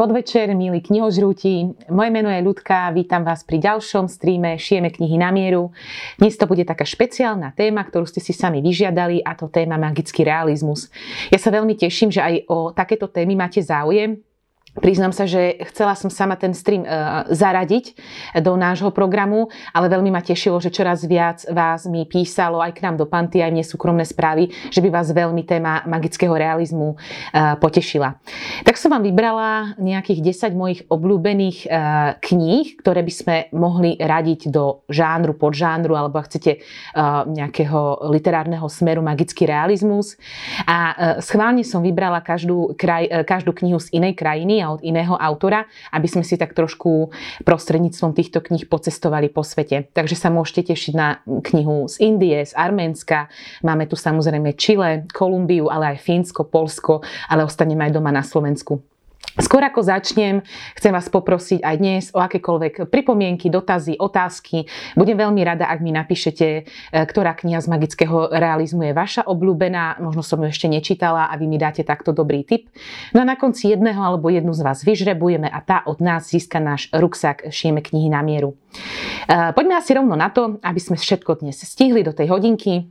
podvečer, 0.00 0.48
milí 0.56 0.80
knihožrúti. 0.80 1.76
Moje 1.92 2.08
meno 2.08 2.32
je 2.32 2.40
Ľudka, 2.40 2.88
vítam 2.96 3.20
vás 3.20 3.44
pri 3.44 3.60
ďalšom 3.60 4.08
streame 4.08 4.56
Šijeme 4.56 4.88
knihy 4.88 5.20
na 5.20 5.28
mieru. 5.28 5.76
Dnes 6.16 6.40
to 6.40 6.48
bude 6.48 6.64
taká 6.64 6.88
špeciálna 6.88 7.52
téma, 7.52 7.84
ktorú 7.84 8.08
ste 8.08 8.24
si 8.24 8.32
sami 8.32 8.64
vyžiadali 8.64 9.20
a 9.20 9.36
to 9.36 9.52
téma 9.52 9.76
magický 9.76 10.24
realizmus. 10.24 10.88
Ja 11.28 11.36
sa 11.36 11.52
veľmi 11.52 11.76
teším, 11.76 12.08
že 12.08 12.24
aj 12.24 12.48
o 12.48 12.72
takéto 12.72 13.12
témy 13.12 13.36
máte 13.36 13.60
záujem, 13.60 14.24
Priznám 14.80 15.12
sa, 15.12 15.28
že 15.28 15.60
chcela 15.68 15.92
som 15.92 16.08
sama 16.08 16.40
ten 16.40 16.56
stream 16.56 16.88
uh, 16.88 17.28
zaradiť 17.28 18.00
do 18.40 18.56
nášho 18.56 18.88
programu, 18.88 19.52
ale 19.76 19.92
veľmi 19.92 20.08
ma 20.08 20.24
tešilo, 20.24 20.56
že 20.56 20.72
čoraz 20.72 21.04
viac 21.04 21.44
vás 21.52 21.84
mi 21.84 22.08
písalo 22.08 22.64
aj 22.64 22.80
k 22.80 22.88
nám 22.88 22.96
do 22.96 23.04
Panty, 23.04 23.44
aj 23.44 23.52
mne 23.52 23.60
súkromné 23.60 24.08
správy, 24.08 24.48
že 24.72 24.80
by 24.80 24.88
vás 24.88 25.12
veľmi 25.12 25.44
téma 25.44 25.84
magického 25.84 26.32
realizmu 26.32 26.96
uh, 26.96 27.60
potešila. 27.60 28.16
Tak 28.64 28.80
som 28.80 28.88
vám 28.88 29.04
vybrala 29.04 29.76
nejakých 29.76 30.32
10 30.32 30.56
mojich 30.56 30.80
obľúbených 30.88 31.58
uh, 31.68 32.16
kníh, 32.24 32.80
ktoré 32.80 33.04
by 33.04 33.12
sme 33.12 33.36
mohli 33.52 34.00
radiť 34.00 34.48
do 34.48 34.80
žánru, 34.88 35.36
podžánru, 35.36 35.92
alebo 35.92 36.16
ak 36.16 36.32
chcete 36.32 36.62
nejakého 37.26 38.08
literárneho 38.08 38.64
smeru 38.70 39.04
magický 39.04 39.44
realizmus. 39.44 40.16
A 40.64 41.16
schválne 41.20 41.66
som 41.66 41.82
vybrala 41.84 42.22
každú, 42.22 42.72
kraj, 42.78 43.10
každú 43.26 43.52
knihu 43.52 43.82
z 43.82 43.92
inej 43.92 44.16
krajiny 44.16 44.62
a 44.62 44.69
od 44.76 44.80
iného 44.84 45.14
autora, 45.16 45.66
aby 45.94 46.06
sme 46.06 46.22
si 46.26 46.34
tak 46.34 46.52
trošku 46.52 47.10
prostredníctvom 47.46 48.12
týchto 48.12 48.42
kníh 48.44 48.66
pocestovali 48.66 49.30
po 49.30 49.46
svete. 49.46 49.88
Takže 49.94 50.16
sa 50.18 50.28
môžete 50.28 50.74
tešiť 50.74 50.94
na 50.96 51.22
knihu 51.24 51.86
z 51.86 52.02
Indie, 52.02 52.42
z 52.42 52.52
Arménska. 52.58 53.30
Máme 53.62 53.86
tu 53.86 53.94
samozrejme 53.94 54.54
Chile, 54.58 55.06
Kolumbiu, 55.10 55.70
ale 55.70 55.96
aj 55.96 56.02
Fínsko, 56.02 56.46
Polsko, 56.48 57.00
ale 57.30 57.46
ostaneme 57.46 57.86
aj 57.86 57.94
doma 57.94 58.10
na 58.10 58.26
Slovensku. 58.26 58.89
Skôr 59.38 59.62
ako 59.62 59.86
začnem, 59.86 60.42
chcem 60.74 60.90
vás 60.90 61.06
poprosiť 61.06 61.62
aj 61.62 61.76
dnes 61.78 62.04
o 62.10 62.18
akékoľvek 62.18 62.90
pripomienky, 62.90 63.46
dotazy, 63.46 63.94
otázky. 63.94 64.66
Budem 64.98 65.22
veľmi 65.22 65.40
rada, 65.46 65.70
ak 65.70 65.78
mi 65.86 65.94
napíšete, 65.94 66.46
e, 66.50 66.62
ktorá 66.92 67.38
kniha 67.38 67.62
z 67.62 67.70
magického 67.70 68.26
realizmu 68.26 68.90
je 68.90 68.92
vaša 68.92 69.22
obľúbená. 69.30 70.02
Možno 70.02 70.26
som 70.26 70.42
ju 70.42 70.50
ešte 70.50 70.66
nečítala 70.66 71.30
a 71.30 71.34
vy 71.38 71.46
mi 71.46 71.62
dáte 71.62 71.86
takto 71.86 72.10
dobrý 72.10 72.42
tip. 72.42 72.74
No 73.14 73.22
a 73.22 73.24
na 73.24 73.38
konci 73.38 73.70
jedného 73.70 74.02
alebo 74.02 74.34
jednu 74.34 74.50
z 74.50 74.66
vás 74.66 74.82
vyžrebujeme 74.82 75.46
a 75.46 75.58
tá 75.62 75.86
od 75.86 76.02
nás 76.02 76.26
získa 76.26 76.58
náš 76.58 76.90
ruksak 76.90 77.54
Šieme 77.54 77.86
knihy 77.86 78.10
na 78.10 78.26
mieru. 78.26 78.58
E, 79.30 79.54
poďme 79.54 79.78
asi 79.78 79.94
rovno 79.94 80.18
na 80.18 80.34
to, 80.34 80.58
aby 80.58 80.80
sme 80.82 80.98
všetko 80.98 81.38
dnes 81.38 81.62
stihli 81.62 82.02
do 82.02 82.10
tej 82.10 82.34
hodinky. 82.34 82.90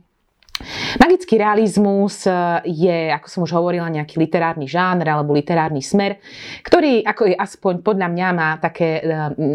Magický 1.00 1.40
realizmus 1.40 2.28
e, 2.28 2.32
je, 2.68 2.98
ako 3.08 3.26
som 3.32 3.40
už 3.48 3.52
hovorila, 3.56 3.88
nejaký 3.88 4.20
literárny 4.20 4.68
žánr 4.68 5.08
alebo 5.08 5.32
literárny 5.32 5.80
smer, 5.80 6.20
ktorý, 6.60 7.00
ako 7.00 7.32
je 7.32 7.36
aspoň 7.36 7.74
podľa 7.80 8.08
mňa, 8.12 8.26
má 8.36 8.50
také 8.60 9.00
e, 9.00 9.02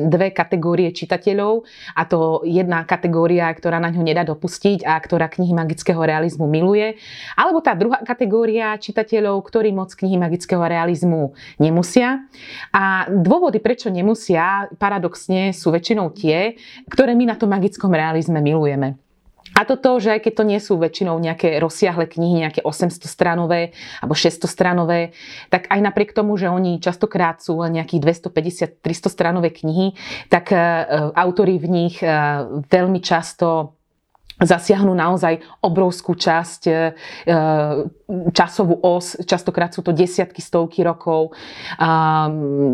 dve 0.10 0.34
kategórie 0.34 0.90
čitateľov 0.90 1.62
a 1.94 2.02
to 2.10 2.42
jedna 2.50 2.82
kategória, 2.90 3.46
ktorá 3.54 3.78
na 3.78 3.94
ňo 3.94 4.02
nedá 4.02 4.26
dopustiť 4.26 4.82
a 4.82 4.98
ktorá 4.98 5.30
knihy 5.30 5.54
magického 5.54 6.02
realizmu 6.02 6.50
miluje, 6.50 6.98
alebo 7.38 7.62
tá 7.62 7.78
druhá 7.78 8.02
kategória 8.02 8.74
čitateľov, 8.74 9.46
ktorí 9.46 9.70
moc 9.78 9.94
knihy 9.94 10.18
magického 10.18 10.66
realizmu 10.66 11.38
nemusia. 11.62 12.26
A 12.74 13.06
dôvody, 13.14 13.62
prečo 13.62 13.94
nemusia, 13.94 14.74
paradoxne 14.82 15.54
sú 15.54 15.70
väčšinou 15.70 16.10
tie, 16.18 16.58
ktoré 16.90 17.14
my 17.14 17.30
na 17.30 17.38
tom 17.38 17.54
magickom 17.54 17.94
realizme 17.94 18.42
milujeme. 18.42 19.05
A 19.56 19.64
to 19.64 19.80
to, 19.80 20.04
že 20.04 20.20
aj 20.20 20.22
keď 20.28 20.34
to 20.36 20.44
nie 20.44 20.60
sú 20.60 20.76
väčšinou 20.76 21.16
nejaké 21.16 21.56
rozsiahle 21.64 22.12
knihy, 22.12 22.44
nejaké 22.44 22.60
800 22.60 23.08
stranové 23.08 23.72
alebo 24.04 24.12
600 24.12 24.52
stranové, 24.52 25.16
tak 25.48 25.72
aj 25.72 25.80
napriek 25.80 26.12
tomu, 26.12 26.36
že 26.36 26.52
oni 26.52 26.84
častokrát 26.84 27.40
sú 27.40 27.64
len 27.64 27.80
nejakých 27.80 28.20
250-300 28.28 29.08
stranové 29.08 29.56
knihy, 29.56 29.96
tak 30.28 30.52
uh, 30.52 31.16
autori 31.16 31.56
v 31.56 31.68
nich 31.72 31.96
uh, 32.04 32.62
veľmi 32.68 33.00
často 33.00 33.80
zasiahnu 34.36 34.92
naozaj 34.92 35.40
obrovskú 35.64 36.12
časť, 36.12 36.62
e, 36.68 36.74
časovú 38.08 38.78
os, 38.86 39.18
častokrát 39.26 39.74
sú 39.74 39.82
to 39.82 39.90
desiatky, 39.90 40.38
stovky 40.38 40.86
rokov. 40.86 41.34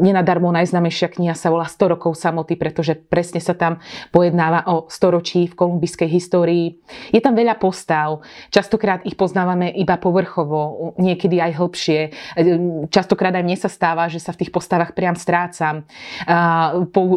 Nenadarmo 0.04 0.52
najznamejšia 0.52 1.08
kniha 1.08 1.36
sa 1.40 1.48
volá 1.48 1.72
100 1.72 1.94
rokov 1.96 2.20
samoty, 2.20 2.60
pretože 2.60 3.00
presne 3.00 3.40
sa 3.40 3.56
tam 3.56 3.80
pojednáva 4.12 4.68
o 4.68 4.92
storočí 4.92 5.48
v 5.48 5.56
kolumbijskej 5.56 6.10
histórii. 6.12 6.84
Je 7.16 7.24
tam 7.24 7.32
veľa 7.32 7.56
postav, 7.56 8.20
častokrát 8.52 9.08
ich 9.08 9.16
poznávame 9.16 9.72
iba 9.72 9.96
povrchovo, 9.96 10.94
niekedy 11.00 11.40
aj 11.40 11.52
hĺbšie. 11.56 12.00
E, 12.04 12.10
častokrát 12.92 13.32
aj 13.32 13.44
mne 13.48 13.56
sa 13.56 13.72
stáva, 13.72 14.12
že 14.12 14.20
sa 14.20 14.36
v 14.36 14.44
tých 14.44 14.52
postavách 14.52 14.92
priam 14.92 15.16
strácam. 15.16 15.88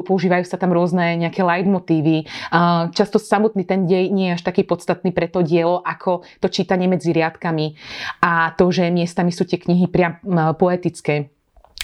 Používajú 0.07 0.47
sa 0.47 0.55
tam 0.55 0.71
rôzne 0.71 1.19
nejaké 1.19 1.43
leitmotívy. 1.43 2.31
Často 2.95 3.19
samotný 3.19 3.67
ten 3.67 3.91
dej 3.91 4.15
nie 4.15 4.31
je 4.31 4.37
až 4.39 4.43
taký 4.47 4.63
podstatný 4.63 5.11
pre 5.11 5.27
to 5.27 5.43
dielo, 5.43 5.83
ako 5.83 6.23
to 6.39 6.47
čítanie 6.47 6.87
medzi 6.87 7.11
riadkami 7.11 7.75
a 8.23 8.55
to, 8.55 8.71
že 8.71 8.89
miestami 8.95 9.35
sú 9.35 9.45
tie 9.45 9.59
knihy 9.59 9.91
priam 9.91 10.19
poetické. 10.57 11.34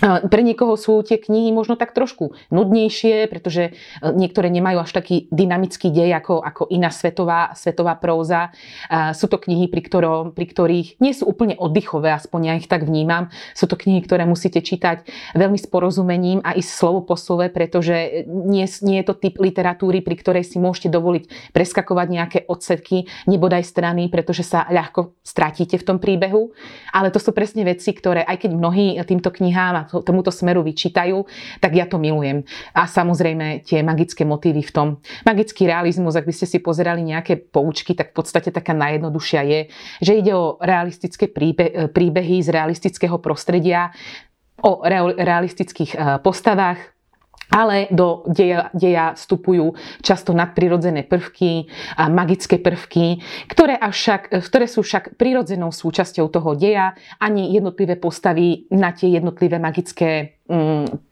Pre 0.00 0.42
niekoho 0.42 0.80
sú 0.80 1.04
tie 1.04 1.20
knihy 1.20 1.52
možno 1.52 1.76
tak 1.76 1.92
trošku 1.92 2.32
nudnejšie, 2.48 3.28
pretože 3.28 3.62
e, 3.68 3.72
niektoré 4.16 4.48
nemajú 4.48 4.80
až 4.80 4.90
taký 4.96 5.28
dynamický 5.28 5.92
dej 5.92 6.16
ako, 6.16 6.40
ako 6.40 6.62
iná 6.72 6.88
svetová, 6.88 7.52
svetová 7.52 8.00
próza. 8.00 8.48
Sú 9.12 9.28
to 9.28 9.36
knihy, 9.36 9.68
pri, 9.68 9.82
ktorom, 9.84 10.32
pri 10.32 10.46
ktorých 10.48 10.88
nie 11.04 11.12
sú 11.12 11.28
úplne 11.28 11.54
oddychové, 11.60 12.16
aspoň 12.16 12.40
ja 12.48 12.54
ich 12.56 12.66
tak 12.66 12.88
vnímam. 12.88 13.28
Sú 13.52 13.68
to 13.68 13.76
knihy, 13.76 14.00
ktoré 14.00 14.24
musíte 14.24 14.64
čítať 14.64 15.04
veľmi 15.36 15.58
s 15.60 15.68
porozumením 15.68 16.40
a 16.40 16.56
i 16.56 16.64
slovo 16.64 17.04
po 17.04 17.14
slove, 17.14 17.52
pretože 17.52 18.24
nie, 18.26 18.64
nie 18.80 18.96
je 19.04 19.06
to 19.06 19.14
typ 19.14 19.36
literatúry, 19.36 20.00
pri 20.00 20.16
ktorej 20.16 20.44
si 20.48 20.56
môžete 20.56 20.88
dovoliť 20.88 21.52
preskakovať 21.52 22.06
nejaké 22.08 22.38
odseky, 22.48 23.04
nebodaj 23.28 23.62
strany, 23.68 24.08
pretože 24.08 24.46
sa 24.46 24.64
ľahko 24.70 25.20
stratíte 25.20 25.76
v 25.76 25.86
tom 25.86 25.98
príbehu. 26.00 26.56
Ale 26.90 27.12
to 27.12 27.20
sú 27.20 27.36
presne 27.36 27.68
veci, 27.68 27.92
ktoré 27.92 28.24
aj 28.24 28.46
keď 28.46 28.50
mnohí 28.56 28.86
týmto 29.04 29.28
knihám 29.28 29.74
a 29.76 29.89
tomuto 29.90 30.30
smeru 30.30 30.62
vyčítajú, 30.62 31.26
tak 31.58 31.74
ja 31.74 31.90
to 31.90 31.98
milujem. 31.98 32.46
A 32.72 32.86
samozrejme 32.86 33.66
tie 33.66 33.82
magické 33.82 34.22
motívy 34.22 34.62
v 34.62 34.72
tom. 34.72 34.88
Magický 35.26 35.66
realizmus, 35.66 36.14
ak 36.14 36.26
by 36.26 36.34
ste 36.34 36.46
si 36.46 36.58
pozerali 36.62 37.02
nejaké 37.02 37.36
poučky, 37.38 37.98
tak 37.98 38.14
v 38.14 38.22
podstate 38.22 38.54
taká 38.54 38.70
najjednoduchšia 38.72 39.42
je, 39.42 39.60
že 39.98 40.12
ide 40.14 40.32
o 40.32 40.56
realistické 40.62 41.26
príbehy 41.90 42.36
z 42.40 42.48
realistického 42.54 43.18
prostredia, 43.18 43.90
o 44.60 44.84
realistických 45.18 45.92
eh, 45.96 46.00
postavách, 46.20 46.99
ale 47.50 47.90
do 47.90 48.22
deja, 48.30 48.70
deja 48.72 49.12
vstupujú 49.12 49.74
často 50.00 50.30
nadprirodzené 50.32 51.04
prvky, 51.04 51.66
a 51.98 52.06
magické 52.08 52.62
prvky, 52.62 53.20
ktoré, 53.50 53.76
avšak, 53.76 54.30
ktoré 54.30 54.66
sú 54.70 54.86
však 54.86 55.18
prirodzenou 55.18 55.74
súčasťou 55.74 56.30
toho 56.30 56.54
deja. 56.54 56.94
Ani 57.18 57.52
jednotlivé 57.52 57.98
postavy 57.98 58.70
na 58.70 58.94
tie 58.94 59.18
jednotlivé 59.18 59.58
magické 59.58 60.39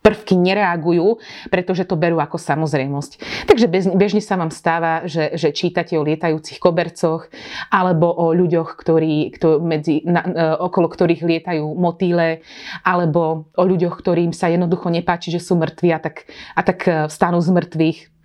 prvky 0.03 0.35
nereagujú, 0.35 1.23
pretože 1.49 1.87
to 1.87 1.95
berú 1.95 2.19
ako 2.19 2.37
samozrejmosť. 2.37 3.13
Takže 3.47 3.67
bežne 3.95 4.23
sa 4.23 4.35
vám 4.35 4.51
stáva, 4.51 5.07
že, 5.07 5.39
že 5.39 5.55
čítate 5.55 5.95
o 5.95 6.03
lietajúcich 6.03 6.59
kobercoch 6.59 7.31
alebo 7.71 8.11
o 8.11 8.35
ľuďoch, 8.35 8.75
ktorí, 8.75 9.33
kto, 9.39 9.63
medzi, 9.63 10.03
na, 10.03 10.23
e, 10.27 10.45
okolo 10.59 10.91
ktorých 10.91 11.23
lietajú 11.23 11.65
motýle 11.79 12.43
alebo 12.83 13.49
o 13.55 13.65
ľuďoch, 13.65 13.95
ktorým 14.01 14.35
sa 14.35 14.51
jednoducho 14.51 14.91
nepáči, 14.91 15.31
že 15.31 15.41
sú 15.41 15.55
mŕtvi 15.55 15.89
a 15.95 16.01
tak, 16.03 16.27
a 16.59 16.61
tak 16.67 16.79
e, 16.85 16.91
vstanú 17.07 17.39
z 17.39 17.51
mŕtvych 17.55 18.18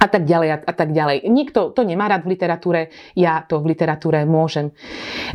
a 0.00 0.06
tak 0.08 0.24
ďalej 0.24 0.64
a 0.64 0.72
tak 0.72 0.90
ďalej. 0.96 1.28
Nikto 1.28 1.76
to 1.76 1.84
nemá 1.84 2.08
rád 2.08 2.24
v 2.24 2.32
literatúre, 2.32 2.88
ja 3.12 3.44
to 3.44 3.60
v 3.60 3.76
literatúre 3.76 4.24
môžem. 4.24 4.72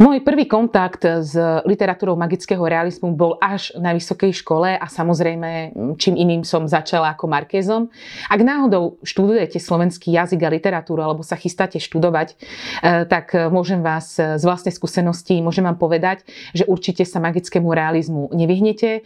Môj 0.01 0.25
prvý 0.25 0.49
kontakt 0.49 1.05
s 1.05 1.37
literatúrou 1.69 2.17
magického 2.17 2.65
realizmu 2.65 3.13
bol 3.13 3.37
až 3.37 3.77
na 3.77 3.93
vysokej 3.93 4.33
škole 4.41 4.73
a 4.73 4.85
samozrejme 4.89 5.77
čím 6.01 6.17
iným 6.17 6.41
som 6.41 6.65
začala 6.65 7.13
ako 7.13 7.29
Markézom. 7.29 7.93
Ak 8.25 8.41
náhodou 8.41 8.97
študujete 9.05 9.61
slovenský 9.61 10.17
jazyk 10.17 10.41
a 10.41 10.49
literatúru 10.49 11.05
alebo 11.05 11.21
sa 11.21 11.37
chystáte 11.37 11.77
študovať, 11.77 12.33
eh, 12.33 13.05
tak 13.05 13.37
môžem 13.53 13.85
vás 13.85 14.17
z 14.17 14.41
vlastnej 14.41 14.73
skúsenosti, 14.73 15.43
môžem 15.43 15.67
vám 15.67 15.77
povedať, 15.77 16.25
že 16.55 16.63
určite 16.65 17.03
sa 17.03 17.19
magickému 17.19 17.67
realizmu 17.67 18.31
nevyhnete. 18.31 19.03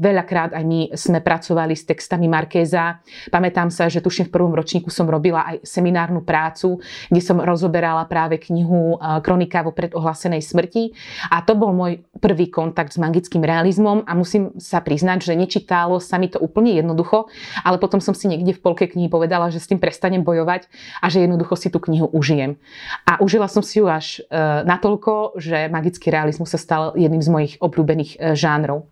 Veľakrát 0.00 0.56
aj 0.56 0.64
my 0.64 0.80
sme 0.96 1.20
pracovali 1.20 1.76
s 1.76 1.84
textami 1.84 2.24
Markéza. 2.26 3.04
Pamätám 3.28 3.68
sa, 3.68 3.92
že 3.92 4.00
tuším 4.00 4.32
v 4.32 4.34
prvom 4.34 4.54
ročníku 4.56 4.79
ročníku 4.80 4.88
som 4.88 5.04
robila 5.04 5.44
aj 5.44 5.60
seminárnu 5.60 6.24
prácu, 6.24 6.80
kde 7.12 7.20
som 7.20 7.36
rozoberala 7.36 8.08
práve 8.08 8.40
knihu 8.40 8.96
eh, 8.96 9.20
Kronika 9.20 9.60
vo 9.60 9.76
predohlasenej 9.76 10.40
smrti. 10.40 10.96
A 11.28 11.44
to 11.44 11.52
bol 11.52 11.76
môj 11.76 12.00
prvý 12.16 12.48
kontakt 12.48 12.96
s 12.96 12.98
magickým 12.98 13.44
realizmom 13.44 14.08
a 14.08 14.16
musím 14.16 14.56
sa 14.56 14.80
priznať, 14.80 15.28
že 15.28 15.36
nečítalo 15.36 16.00
sa 16.00 16.16
mi 16.16 16.32
to 16.32 16.40
úplne 16.40 16.72
jednoducho, 16.72 17.28
ale 17.60 17.76
potom 17.76 18.00
som 18.00 18.16
si 18.16 18.24
niekde 18.32 18.56
v 18.56 18.60
polke 18.64 18.88
knihy 18.88 19.12
povedala, 19.12 19.52
že 19.52 19.60
s 19.60 19.68
tým 19.68 19.76
prestanem 19.76 20.24
bojovať 20.24 20.72
a 21.04 21.06
že 21.12 21.28
jednoducho 21.28 21.54
si 21.60 21.68
tú 21.68 21.76
knihu 21.84 22.08
užijem. 22.08 22.56
A 23.04 23.20
užila 23.20 23.50
som 23.52 23.60
si 23.60 23.84
ju 23.84 23.86
až 23.90 24.24
eh, 24.24 24.64
natoľko, 24.64 25.36
že 25.36 25.68
magický 25.68 26.08
realizmus 26.08 26.48
sa 26.56 26.60
stal 26.60 26.96
jedným 26.96 27.20
z 27.20 27.28
mojich 27.28 27.54
obľúbených 27.60 28.10
eh, 28.16 28.32
žánrov. 28.32 28.88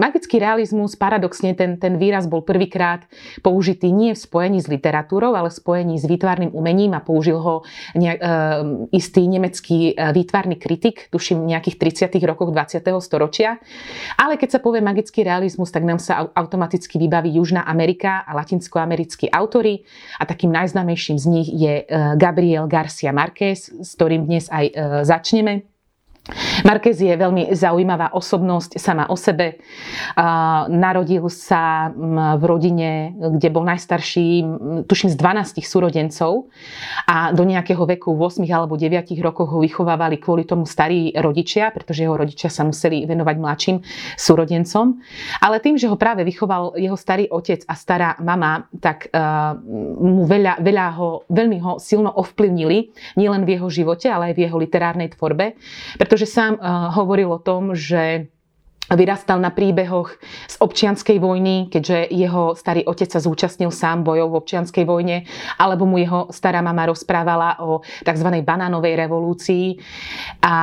Magický 0.00 0.42
realizmus, 0.42 0.98
paradoxne 0.98 1.54
ten, 1.54 1.78
ten 1.78 1.94
výraz 2.00 2.26
bol 2.26 2.42
prvýkrát 2.42 3.06
použitý 3.46 3.94
nie 3.94 4.16
v 4.16 4.18
spojení 4.18 4.58
s 4.58 4.66
literatúrou, 4.66 5.38
ale 5.38 5.52
v 5.52 5.58
spojení 5.60 5.94
s 6.00 6.04
výtvarným 6.08 6.50
umením 6.50 6.98
a 6.98 7.00
použil 7.04 7.38
ho 7.38 7.62
nejak, 7.94 8.18
uh, 8.18 8.90
istý 8.90 9.30
nemecký 9.30 9.94
výtvarný 9.94 10.58
kritik, 10.58 11.06
tuším 11.14 11.46
nejakých 11.46 12.10
30. 12.10 12.26
rokoch 12.26 12.50
20. 12.50 12.82
storočia. 12.98 13.62
Ale 14.18 14.34
keď 14.34 14.58
sa 14.58 14.60
povie 14.60 14.82
magický 14.82 15.22
realizmus, 15.22 15.70
tak 15.70 15.86
nám 15.86 16.02
sa 16.02 16.26
automaticky 16.34 16.98
vybaví 16.98 17.30
Južná 17.38 17.62
Amerika 17.62 18.26
a 18.26 18.34
latinskoamerickí 18.34 19.30
autory 19.30 19.86
a 20.18 20.26
takým 20.26 20.50
najznámejším 20.50 21.16
z 21.16 21.26
nich 21.30 21.48
je 21.48 21.86
Gabriel 22.18 22.66
Garcia 22.66 23.14
Marquez, 23.14 23.70
s 23.70 23.90
ktorým 23.94 24.26
dnes 24.26 24.50
aj 24.50 24.74
začneme. 25.06 25.69
Marquez 26.64 26.96
je 27.00 27.14
veľmi 27.16 27.52
zaujímavá 27.52 28.12
osobnosť 28.12 28.76
sama 28.76 29.08
o 29.08 29.16
sebe. 29.16 29.60
Narodil 30.68 31.24
sa 31.32 31.90
v 32.36 32.42
rodine, 32.44 33.14
kde 33.16 33.48
bol 33.52 33.64
najstarší, 33.66 34.44
tuším 34.86 35.10
z 35.12 35.16
12 35.16 35.62
súrodencov 35.64 36.50
a 37.06 37.32
do 37.32 37.44
nejakého 37.44 37.84
veku 37.84 38.12
8 38.14 38.44
alebo 38.50 38.76
9 38.76 39.10
rokov 39.24 39.46
ho 39.50 39.58
vychovávali 39.60 40.16
kvôli 40.20 40.44
tomu 40.44 40.66
starí 40.66 41.12
rodičia, 41.16 41.72
pretože 41.72 42.04
jeho 42.04 42.16
rodičia 42.16 42.52
sa 42.52 42.64
museli 42.66 43.04
venovať 43.06 43.36
mladším 43.36 43.76
súrodencom. 44.18 45.00
Ale 45.40 45.60
tým, 45.60 45.76
že 45.80 45.88
ho 45.88 45.96
práve 45.96 46.24
vychoval 46.24 46.76
jeho 46.76 46.96
starý 46.96 47.28
otec 47.30 47.64
a 47.68 47.74
stará 47.74 48.16
mama, 48.20 48.68
tak 48.80 49.08
mu 50.00 50.24
veľa, 50.28 50.60
veľa 50.60 50.86
ho, 51.00 51.24
veľmi 51.30 51.58
ho 51.64 51.72
silno 51.80 52.12
ovplyvnili, 52.12 52.92
nielen 53.16 53.44
v 53.48 53.56
jeho 53.56 53.68
živote, 53.70 54.06
ale 54.10 54.32
aj 54.32 54.34
v 54.36 54.42
jeho 54.46 54.56
literárnej 54.60 55.08
tvorbe, 55.14 55.56
pretože 55.96 56.19
sám 56.26 56.56
uh, 56.56 56.90
hovoril 56.96 57.30
o 57.30 57.42
tom, 57.42 57.76
že 57.76 58.32
vyrastal 58.90 59.38
na 59.38 59.54
príbehoch 59.54 60.18
z 60.50 60.56
občianskej 60.58 61.22
vojny, 61.22 61.70
keďže 61.70 62.10
jeho 62.10 62.58
starý 62.58 62.82
otec 62.82 63.06
sa 63.06 63.22
zúčastnil 63.22 63.70
sám 63.70 64.02
bojov 64.02 64.34
v 64.34 64.38
občianskej 64.42 64.84
vojne, 64.86 65.30
alebo 65.62 65.86
mu 65.86 66.02
jeho 66.02 66.26
stará 66.34 66.58
mama 66.58 66.90
rozprávala 66.90 67.62
o 67.62 67.86
tzv. 68.02 68.28
banánovej 68.42 68.98
revolúcii. 68.98 69.78
A 70.42 70.54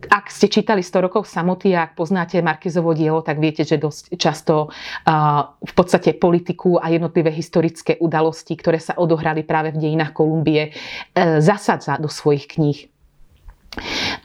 ak 0.00 0.32
ste 0.32 0.48
čítali 0.48 0.80
100 0.80 1.04
rokov 1.04 1.28
samoty 1.28 1.76
a 1.76 1.84
ak 1.84 1.92
poznáte 1.92 2.40
Markezovo 2.40 2.96
dielo, 2.96 3.20
tak 3.20 3.36
viete, 3.36 3.68
že 3.68 3.76
dosť 3.76 4.16
často 4.16 4.72
uh, 4.72 5.44
v 5.60 5.72
podstate 5.76 6.16
politiku 6.16 6.80
a 6.80 6.88
jednotlivé 6.88 7.28
historické 7.28 8.00
udalosti, 8.00 8.56
ktoré 8.56 8.80
sa 8.80 8.96
odohrali 8.96 9.44
práve 9.44 9.76
v 9.76 9.84
dejinách 9.84 10.16
Kolumbie, 10.16 10.72
uh, 10.72 11.44
zasadza 11.44 12.00
do 12.00 12.08
svojich 12.08 12.48
kníh. 12.48 12.88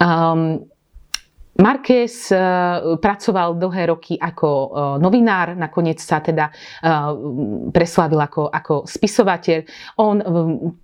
Um, 0.02 0.66
Marquez 1.56 2.36
uh, 2.36 3.00
pracoval 3.00 3.56
dlhé 3.56 3.88
roky 3.88 4.20
ako 4.20 4.50
uh, 4.52 4.68
novinár, 5.00 5.56
nakoniec 5.56 6.04
sa 6.04 6.20
teda 6.20 6.52
uh, 6.52 7.16
preslavil 7.72 8.20
ako, 8.20 8.52
ako 8.52 8.84
spisovateľ. 8.84 9.64
On, 10.04 10.20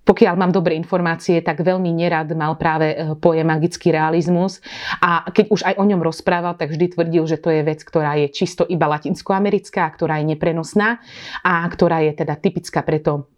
pokiaľ 0.00 0.34
mám 0.40 0.48
dobré 0.48 0.72
informácie, 0.80 1.44
tak 1.44 1.60
veľmi 1.60 1.92
nerad 1.92 2.32
mal 2.32 2.56
práve 2.56 2.96
pojem 3.20 3.44
magický 3.44 3.92
realizmus 3.92 4.64
a 5.04 5.28
keď 5.28 5.44
už 5.52 5.60
aj 5.60 5.74
o 5.76 5.84
ňom 5.84 6.00
rozprával, 6.00 6.56
tak 6.56 6.72
vždy 6.72 6.96
tvrdil, 6.96 7.28
že 7.28 7.36
to 7.36 7.52
je 7.52 7.60
vec, 7.60 7.84
ktorá 7.84 8.16
je 8.24 8.32
čisto 8.32 8.64
iba 8.64 8.88
latinskoamerická, 8.88 9.84
ktorá 9.92 10.24
je 10.24 10.32
neprenosná 10.32 11.04
a 11.44 11.68
ktorá 11.68 12.00
je 12.00 12.16
teda 12.16 12.40
typická 12.40 12.80
preto 12.80 13.28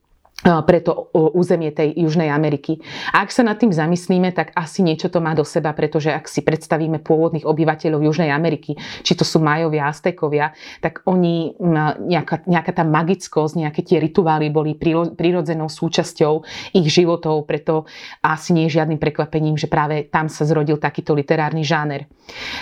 pre 0.45 0.79
to 0.85 1.09
územie 1.15 1.73
tej 1.73 1.97
Južnej 1.97 2.29
Ameriky. 2.29 2.77
A 3.17 3.25
ak 3.25 3.33
sa 3.33 3.41
nad 3.41 3.57
tým 3.57 3.73
zamyslíme, 3.73 4.37
tak 4.37 4.53
asi 4.53 4.85
niečo 4.85 5.09
to 5.09 5.25
má 5.25 5.33
do 5.33 5.43
seba, 5.43 5.73
pretože 5.73 6.13
ak 6.13 6.29
si 6.29 6.45
predstavíme 6.45 7.01
pôvodných 7.01 7.49
obyvateľov 7.49 8.05
Južnej 8.05 8.29
Ameriky, 8.29 8.77
či 9.01 9.17
to 9.17 9.25
sú 9.25 9.41
Majovia, 9.41 9.89
Aztekovia, 9.89 10.53
tak 10.85 11.01
oni, 11.09 11.57
nejaká, 12.05 12.45
nejaká 12.45 12.73
tá 12.77 12.85
magickosť, 12.85 13.55
nejaké 13.57 13.81
tie 13.81 13.97
rituály 14.05 14.53
boli 14.53 14.77
prirodzenou 15.17 15.73
súčasťou 15.73 16.45
ich 16.77 16.87
životov, 16.93 17.49
preto 17.49 17.89
asi 18.21 18.53
nie 18.53 18.69
je 18.69 18.77
žiadnym 18.77 19.01
prekvapením, 19.01 19.57
že 19.57 19.73
práve 19.73 20.13
tam 20.13 20.29
sa 20.29 20.45
zrodil 20.45 20.77
takýto 20.77 21.17
literárny 21.17 21.65
žáner. 21.65 22.05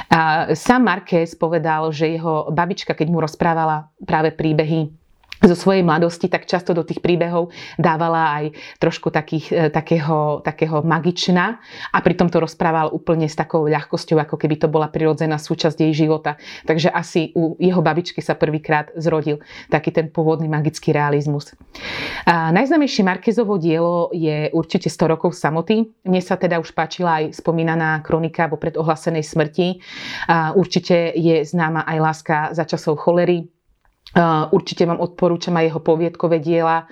A 0.06 0.54
sám 0.54 0.86
Marquez 0.86 1.34
povedal, 1.34 1.90
že 1.90 2.14
jeho 2.14 2.46
babička, 2.54 2.94
keď 2.94 3.08
mu 3.10 3.18
rozprávala 3.18 3.90
práve 4.06 4.30
príbehy 4.30 5.01
zo 5.42 5.56
svojej 5.58 5.82
mladosti, 5.82 6.30
tak 6.30 6.46
často 6.46 6.70
do 6.70 6.86
tých 6.86 7.02
príbehov 7.02 7.50
dávala 7.74 8.38
aj 8.38 8.44
trošku 8.78 9.10
takých, 9.10 9.46
e, 9.50 9.56
takého, 9.74 10.38
takého 10.46 10.86
magična 10.86 11.58
a 11.90 11.98
pritom 11.98 12.30
to 12.30 12.38
rozprával 12.38 12.94
úplne 12.94 13.26
s 13.26 13.34
takou 13.34 13.66
ľahkosťou, 13.66 14.22
ako 14.22 14.38
keby 14.38 14.54
to 14.62 14.70
bola 14.70 14.86
prirodzená 14.86 15.36
súčasť 15.42 15.82
jej 15.82 16.06
života. 16.06 16.38
Takže 16.62 16.94
asi 16.94 17.34
u 17.34 17.58
jeho 17.58 17.82
babičky 17.82 18.22
sa 18.22 18.38
prvýkrát 18.38 18.94
zrodil 18.94 19.42
taký 19.66 19.90
ten 19.90 20.06
pôvodný 20.14 20.46
magický 20.46 20.94
realizmus. 20.94 21.58
A 22.26 22.54
najznamejšie 22.54 23.02
Markezovo 23.02 23.58
dielo 23.58 24.14
je 24.14 24.46
určite 24.54 24.86
100 24.86 25.12
rokov 25.12 25.34
samoty. 25.34 25.90
Mne 26.06 26.22
sa 26.22 26.38
teda 26.38 26.62
už 26.62 26.70
páčila 26.70 27.18
aj 27.22 27.34
spomínaná 27.42 27.98
kronika 28.06 28.46
vo 28.46 28.56
predohlasenej 28.56 29.26
smrti. 29.26 29.82
A 30.30 30.54
určite 30.54 31.10
je 31.18 31.42
známa 31.42 31.82
aj 31.82 31.98
láska 31.98 32.36
za 32.54 32.62
časov 32.62 33.02
cholery, 33.02 33.50
Určite 34.52 34.84
vám 34.84 35.00
odporúčam 35.00 35.56
aj 35.56 35.72
jeho 35.72 35.80
poviedkové 35.80 36.36
diela. 36.36 36.84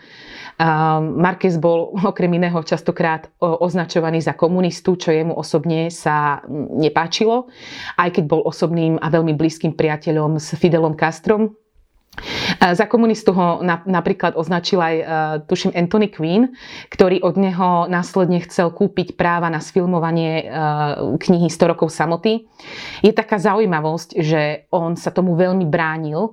Marquez 1.01 1.57
bol 1.57 1.97
okrem 1.97 2.33
iného 2.37 2.61
častokrát 2.65 3.33
označovaný 3.41 4.21
za 4.21 4.37
komunistu, 4.37 4.97
čo 4.97 5.13
jemu 5.13 5.33
osobne 5.37 5.89
sa 5.89 6.45
nepáčilo, 6.53 7.49
aj 7.97 8.21
keď 8.21 8.25
bol 8.29 8.45
osobným 8.45 9.01
a 9.01 9.09
veľmi 9.09 9.37
blízkym 9.37 9.73
priateľom 9.73 10.37
s 10.37 10.57
Fidelom 10.57 10.97
Castrom, 10.97 11.57
za 12.61 12.85
komunistu 12.91 13.33
ho 13.33 13.63
napríklad 13.87 14.35
označil 14.35 14.83
aj, 14.83 14.97
e, 14.99 15.05
tuším, 15.47 15.73
Anthony 15.73 16.11
Quinn, 16.11 16.53
ktorý 16.91 17.23
od 17.23 17.39
neho 17.39 17.87
následne 17.87 18.43
chcel 18.45 18.75
kúpiť 18.75 19.15
práva 19.15 19.49
na 19.49 19.63
sfilmovanie 19.63 20.43
e, 20.43 20.45
knihy 21.17 21.49
100 21.49 21.71
rokov 21.71 21.95
samoty. 21.95 22.51
Je 23.01 23.15
taká 23.15 23.39
zaujímavosť, 23.39 24.19
že 24.19 24.67
on 24.75 24.99
sa 24.99 25.15
tomu 25.15 25.39
veľmi 25.39 25.65
bránil. 25.71 26.19
E, 26.27 26.31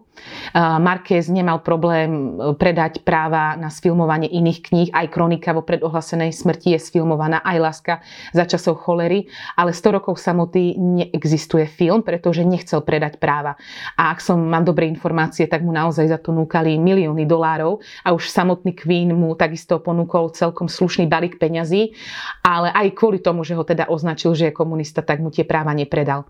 Marquez 0.57 1.29
nemal 1.29 1.62
problém 1.62 2.35
predať 2.57 3.06
práva 3.06 3.53
na 3.56 3.69
sfilmovanie 3.69 4.27
iných 4.27 4.59
kníh, 4.65 4.89
aj 4.91 5.13
kronika 5.13 5.53
vo 5.53 5.62
predohlasenej 5.62 6.33
smrti 6.33 6.73
je 6.73 6.80
sfilmovaná, 6.81 7.45
aj 7.45 7.57
Láska 7.62 7.94
za 8.33 8.50
časov 8.50 8.81
cholery, 8.81 9.30
ale 9.54 9.71
100 9.71 9.97
rokov 10.02 10.18
samoty 10.18 10.73
neexistuje 10.75 11.69
film, 11.69 12.02
pretože 12.02 12.42
nechcel 12.42 12.81
predať 12.81 13.21
práva. 13.21 13.56
A 13.94 14.09
ak 14.09 14.19
som 14.19 14.42
mám 14.42 14.66
dobré 14.66 14.90
informácie, 14.90 15.45
tak 15.45 15.61
mu 15.61 15.77
naozaj 15.78 16.10
za 16.10 16.18
to 16.18 16.34
núkali 16.34 16.81
milióny 16.81 17.30
dolárov 17.30 17.78
a 18.02 18.18
už 18.18 18.34
samotný 18.34 18.74
Queen 18.74 19.14
mu 19.14 19.38
takisto 19.38 19.78
ponúkol 19.78 20.34
celkom 20.34 20.66
slušný 20.66 21.06
balík 21.06 21.38
peňazí, 21.38 21.94
ale 22.42 22.74
aj 22.74 22.98
kvôli 22.98 23.22
tomu, 23.22 23.46
že 23.46 23.54
ho 23.54 23.62
teda 23.62 23.86
označil, 23.86 24.34
že 24.34 24.50
je 24.50 24.57
komunista, 24.57 25.06
tak 25.06 25.22
mu 25.22 25.30
tie 25.30 25.46
práva 25.46 25.78
nepredal. 25.78 26.26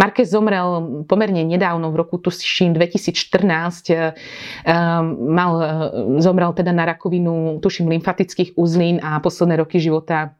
Marquez 0.00 0.32
zomrel 0.32 1.04
pomerne 1.04 1.44
nedávno, 1.44 1.92
v 1.92 1.96
roku 2.00 2.16
tuším 2.16 2.72
2014, 2.72 3.92
ehm, 3.92 4.08
mal, 5.28 5.52
e, 5.60 5.66
zomrel 6.24 6.56
teda 6.56 6.72
na 6.72 6.88
rakovinu, 6.88 7.60
tuším, 7.60 7.92
lymfatických 7.92 8.56
uzlín 8.56 9.02
a 9.04 9.20
posledné 9.20 9.60
roky 9.60 9.82
života 9.82 10.38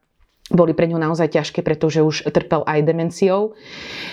boli 0.51 0.79
pre 0.79 0.87
ňo 0.87 1.03
naozaj 1.03 1.35
ťažké, 1.35 1.67
pretože 1.67 2.07
už 2.07 2.31
trpel 2.31 2.63
aj 2.63 2.87
demenciou. 2.87 3.59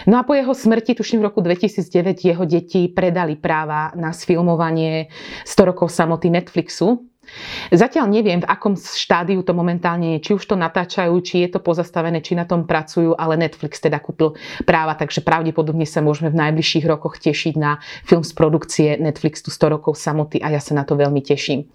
No 0.09 0.17
a 0.17 0.25
po 0.25 0.33
jeho 0.33 0.53
smrti, 0.57 0.97
tuším 0.97 1.21
v 1.21 1.27
roku 1.29 1.45
2009, 1.45 2.25
jeho 2.25 2.43
deti 2.49 2.89
predali 2.89 3.37
práva 3.37 3.93
na 3.93 4.09
sfilmovanie 4.09 5.13
100 5.45 5.69
rokov 5.69 5.93
samoty 5.93 6.33
Netflixu. 6.33 7.12
Zatiaľ 7.73 8.09
neviem, 8.09 8.39
v 8.43 8.49
akom 8.49 8.75
štádiu 8.77 9.41
to 9.41 9.55
momentálne 9.55 10.17
je, 10.17 10.29
či 10.29 10.31
už 10.37 10.43
to 10.43 10.55
natáčajú, 10.55 11.13
či 11.23 11.47
je 11.47 11.57
to 11.57 11.59
pozastavené, 11.63 12.19
či 12.19 12.37
na 12.37 12.43
tom 12.43 12.67
pracujú, 12.67 13.15
ale 13.15 13.39
Netflix 13.39 13.79
teda 13.79 13.97
kúpil 13.99 14.35
práva, 14.67 14.93
takže 14.93 15.25
pravdepodobne 15.25 15.87
sa 15.87 16.03
môžeme 16.03 16.29
v 16.29 16.39
najbližších 16.39 16.85
rokoch 16.85 17.17
tešiť 17.19 17.53
na 17.57 17.81
film 18.05 18.21
z 18.21 18.31
produkcie 18.35 18.89
Netflixu 18.99 19.49
100 19.49 19.73
rokov 19.79 19.97
samoty 19.97 20.43
a 20.43 20.51
ja 20.53 20.61
sa 20.61 20.75
na 20.77 20.83
to 20.83 20.99
veľmi 20.99 21.23
teším. 21.23 21.67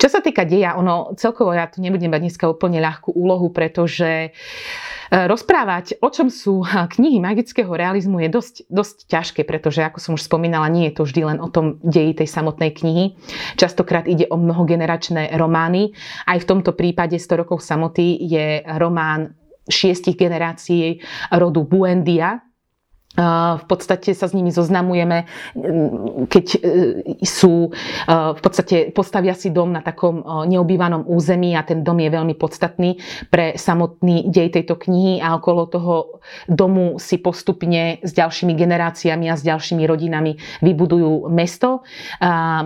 Čo 0.00 0.08
sa 0.08 0.20
týka 0.24 0.48
deja, 0.48 0.74
ono 0.74 1.14
celkovo 1.14 1.52
ja 1.52 1.68
tu 1.68 1.84
nebudem 1.84 2.10
mať 2.10 2.20
dneska 2.24 2.44
úplne 2.50 2.82
ľahkú 2.82 3.14
úlohu, 3.14 3.52
pretože 3.52 4.34
E, 5.08 5.24
rozprávať, 5.24 5.96
o 6.04 6.08
čom 6.12 6.28
sú 6.28 6.60
knihy 6.68 7.16
magického 7.16 7.72
realizmu 7.72 8.20
je 8.20 8.28
dosť, 8.28 8.54
dosť 8.68 8.96
ťažké, 9.08 9.40
pretože 9.48 9.80
ako 9.80 9.98
som 9.98 10.12
už 10.20 10.28
spomínala, 10.28 10.68
nie 10.68 10.92
je 10.92 11.00
to 11.00 11.02
vždy 11.08 11.22
len 11.24 11.38
o 11.40 11.48
tom 11.48 11.80
deji 11.80 12.12
tej 12.12 12.28
samotnej 12.28 12.76
knihy. 12.76 13.16
Častokrát 13.56 14.04
ide 14.04 14.28
o 14.28 14.36
mnohogeneračné 14.78 15.34
romány. 15.34 15.90
Aj 16.26 16.38
v 16.38 16.46
tomto 16.46 16.78
prípade 16.78 17.18
100 17.18 17.42
rokov 17.42 17.58
samoty 17.66 18.14
je 18.22 18.62
román 18.78 19.34
šiestich 19.68 20.16
generácií 20.16 21.02
rodu 21.34 21.66
Buendia, 21.66 22.48
v 23.58 23.64
podstate 23.66 24.14
sa 24.14 24.30
s 24.30 24.36
nimi 24.36 24.54
zoznamujeme, 24.54 25.26
keď 26.30 26.46
e, 26.54 26.58
sú, 27.26 27.74
v 28.06 28.40
podstate 28.44 28.94
postavia 28.94 29.34
si 29.34 29.50
dom 29.50 29.74
na 29.74 29.82
takom 29.82 30.22
neobývanom 30.46 31.02
území 31.08 31.58
a 31.58 31.66
ten 31.66 31.82
dom 31.82 31.98
je 31.98 32.14
veľmi 32.14 32.38
podstatný 32.38 32.94
pre 33.26 33.58
samotný 33.58 34.30
dej 34.30 34.54
tejto 34.54 34.78
knihy 34.78 35.18
a 35.18 35.34
okolo 35.34 35.66
toho 35.66 35.94
domu 36.46 37.02
si 37.02 37.18
postupne 37.18 37.98
s 38.06 38.14
ďalšími 38.14 38.54
generáciami 38.54 39.26
a 39.26 39.34
s 39.34 39.42
ďalšími 39.42 39.82
rodinami 39.82 40.38
vybudujú 40.62 41.26
mesto. 41.32 41.82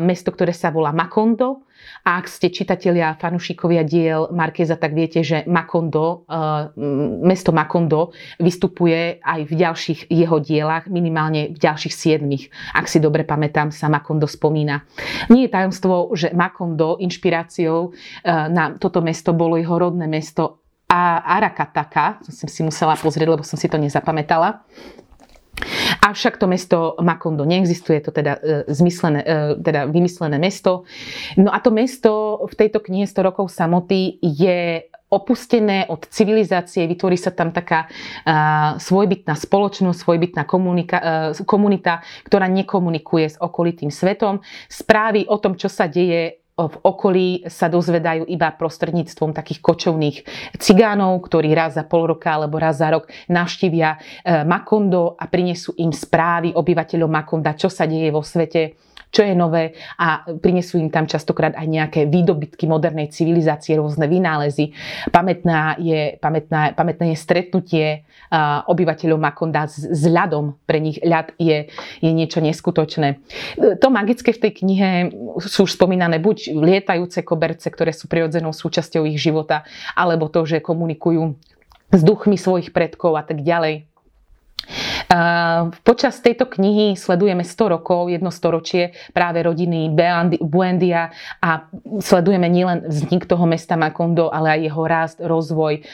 Mesto, 0.03 0.29
ktoré 0.37 0.53
sa 0.53 0.69
volá 0.69 0.93
Makondo 0.93 1.65
a 2.03 2.19
ak 2.19 2.27
ste 2.27 2.51
čitatelia 2.51 3.15
a 3.15 3.19
fanúšikovia 3.19 3.87
diel 3.87 4.27
Markéza, 4.35 4.75
tak 4.75 4.91
viete, 4.91 5.23
že 5.23 5.47
Makondo, 5.47 6.27
eh, 6.27 6.75
mesto 7.23 7.55
Makondo 7.55 8.11
vystupuje 8.43 9.23
aj 9.23 9.41
v 9.47 9.53
ďalších 9.55 10.01
jeho 10.11 10.37
dielach, 10.43 10.91
minimálne 10.91 11.55
v 11.55 11.59
ďalších 11.59 11.95
siedmých. 11.95 12.51
Ak 12.75 12.91
si 12.91 12.99
dobre 12.99 13.23
pamätám, 13.23 13.71
sa 13.71 13.87
Makondo 13.87 14.27
spomína. 14.27 14.83
Nie 15.31 15.47
je 15.47 15.55
tajomstvo, 15.55 16.11
že 16.19 16.35
Makondo 16.35 16.99
inšpiráciou 16.99 17.95
eh, 17.95 18.51
na 18.51 18.75
toto 18.75 18.99
mesto 18.99 19.31
bolo 19.31 19.55
jeho 19.55 19.79
rodné 19.79 20.11
mesto 20.11 20.63
Arakataka, 20.93 22.21
to 22.21 22.37
som 22.37 22.49
si 22.53 22.61
musela 22.61 22.93
pozrieť, 23.01 23.25
lebo 23.25 23.41
som 23.41 23.57
si 23.57 23.65
to 23.65 23.81
nezapamätala. 23.81 24.61
Avšak 26.03 26.35
to 26.35 26.51
mesto 26.51 26.99
Makondo 26.99 27.47
neexistuje, 27.47 28.03
je 28.03 28.05
to 28.11 28.13
teda, 28.13 28.33
e, 28.43 28.67
zmyslené, 28.75 29.21
e, 29.23 29.37
teda 29.63 29.87
vymyslené 29.87 30.35
mesto. 30.35 30.83
No 31.39 31.55
a 31.55 31.63
to 31.63 31.71
mesto 31.71 32.43
v 32.43 32.55
tejto 32.59 32.83
knihe 32.83 33.07
100 33.07 33.23
rokov 33.23 33.55
samoty 33.55 34.19
je 34.19 34.83
opustené 35.13 35.85
od 35.93 36.09
civilizácie, 36.09 36.89
vytvorí 36.89 37.21
sa 37.21 37.37
tam 37.37 37.53
taká 37.53 37.85
uh, 37.85 38.81
svojbytná 38.81 39.37
spoločnosť, 39.37 40.09
svojbytná 40.09 40.49
komunika, 40.49 40.97
uh, 41.37 41.45
komunita, 41.45 42.01
ktorá 42.25 42.49
nekomunikuje 42.49 43.27
s 43.29 43.37
okolitým 43.37 43.93
svetom. 43.93 44.41
Správy 44.73 45.29
o 45.29 45.37
tom, 45.37 45.61
čo 45.61 45.69
sa 45.69 45.85
deje 45.85 46.42
v 46.69 46.77
okolí 46.85 47.29
sa 47.49 47.67
dozvedajú 47.67 48.29
iba 48.29 48.53
prostredníctvom 48.53 49.33
takých 49.33 49.61
kočovných 49.65 50.17
cigánov, 50.61 51.25
ktorí 51.27 51.51
raz 51.57 51.75
za 51.79 51.89
pol 51.89 52.15
roka 52.15 52.31
alebo 52.31 52.61
raz 52.61 52.79
za 52.79 52.93
rok 52.93 53.09
navštívia 53.31 53.97
eh, 53.97 54.45
Makondo 54.47 55.17
a 55.17 55.25
prinesú 55.27 55.75
im 55.81 55.91
správy 55.91 56.53
obyvateľov 56.53 57.09
Makonda, 57.09 57.57
čo 57.59 57.73
sa 57.73 57.89
deje 57.89 58.13
vo 58.13 58.21
svete 58.21 58.92
čo 59.13 59.21
je 59.29 59.37
nové 59.37 59.77
a 60.01 60.25
prinesú 60.41 60.81
im 60.81 60.89
tam 60.89 61.05
častokrát 61.05 61.53
aj 61.53 61.69
nejaké 61.69 62.01
výdobytky 62.09 62.65
modernej 62.65 63.13
civilizácie, 63.13 63.77
rôzne 63.77 64.09
vynálezy. 64.09 64.73
Pamätná 65.13 65.77
je, 65.77 66.17
pamätná, 66.17 66.73
pamätné 66.73 67.13
je 67.13 67.21
stretnutie 67.21 67.87
obyvateľov 68.65 69.21
Makonda 69.21 69.69
s, 69.69 69.85
s 69.85 70.03
ľadom. 70.09 70.57
Pre 70.65 70.79
nich 70.81 70.97
ľad 71.05 71.37
je, 71.37 71.69
je 72.01 72.11
niečo 72.11 72.41
neskutočné. 72.41 73.21
To 73.85 73.87
magické 73.93 74.33
v 74.33 74.49
tej 74.49 74.53
knihe 74.65 74.89
sú 75.45 75.69
už 75.69 75.77
spomínané 75.77 76.17
buď 76.17 76.57
lietajúce 76.57 77.21
koberce, 77.21 77.69
ktoré 77.69 77.93
sú 77.93 78.09
prirodzenou 78.09 78.57
súčasťou 78.57 79.05
ich 79.05 79.21
života, 79.21 79.69
alebo 79.93 80.33
to, 80.33 80.49
že 80.49 80.65
komunikujú 80.65 81.37
s 81.93 82.01
duchmi 82.01 82.41
svojich 82.41 82.73
predkov 82.73 83.21
a 83.21 83.23
tak 83.29 83.45
ďalej. 83.45 83.92
Počas 85.85 86.25
tejto 86.25 86.49
knihy 86.49 86.97
sledujeme 86.97 87.45
100 87.45 87.69
rokov, 87.69 88.09
jedno 88.09 88.33
storočie 88.33 88.97
práve 89.13 89.45
rodiny 89.45 89.93
Buendia 90.41 91.13
a 91.43 91.69
sledujeme 92.01 92.49
nielen 92.49 92.89
vznik 92.89 93.29
toho 93.29 93.45
mesta 93.45 93.77
Makondo, 93.77 94.33
ale 94.33 94.57
aj 94.57 94.61
jeho 94.65 94.83
rast, 94.89 95.19
rozvoj, 95.21 95.85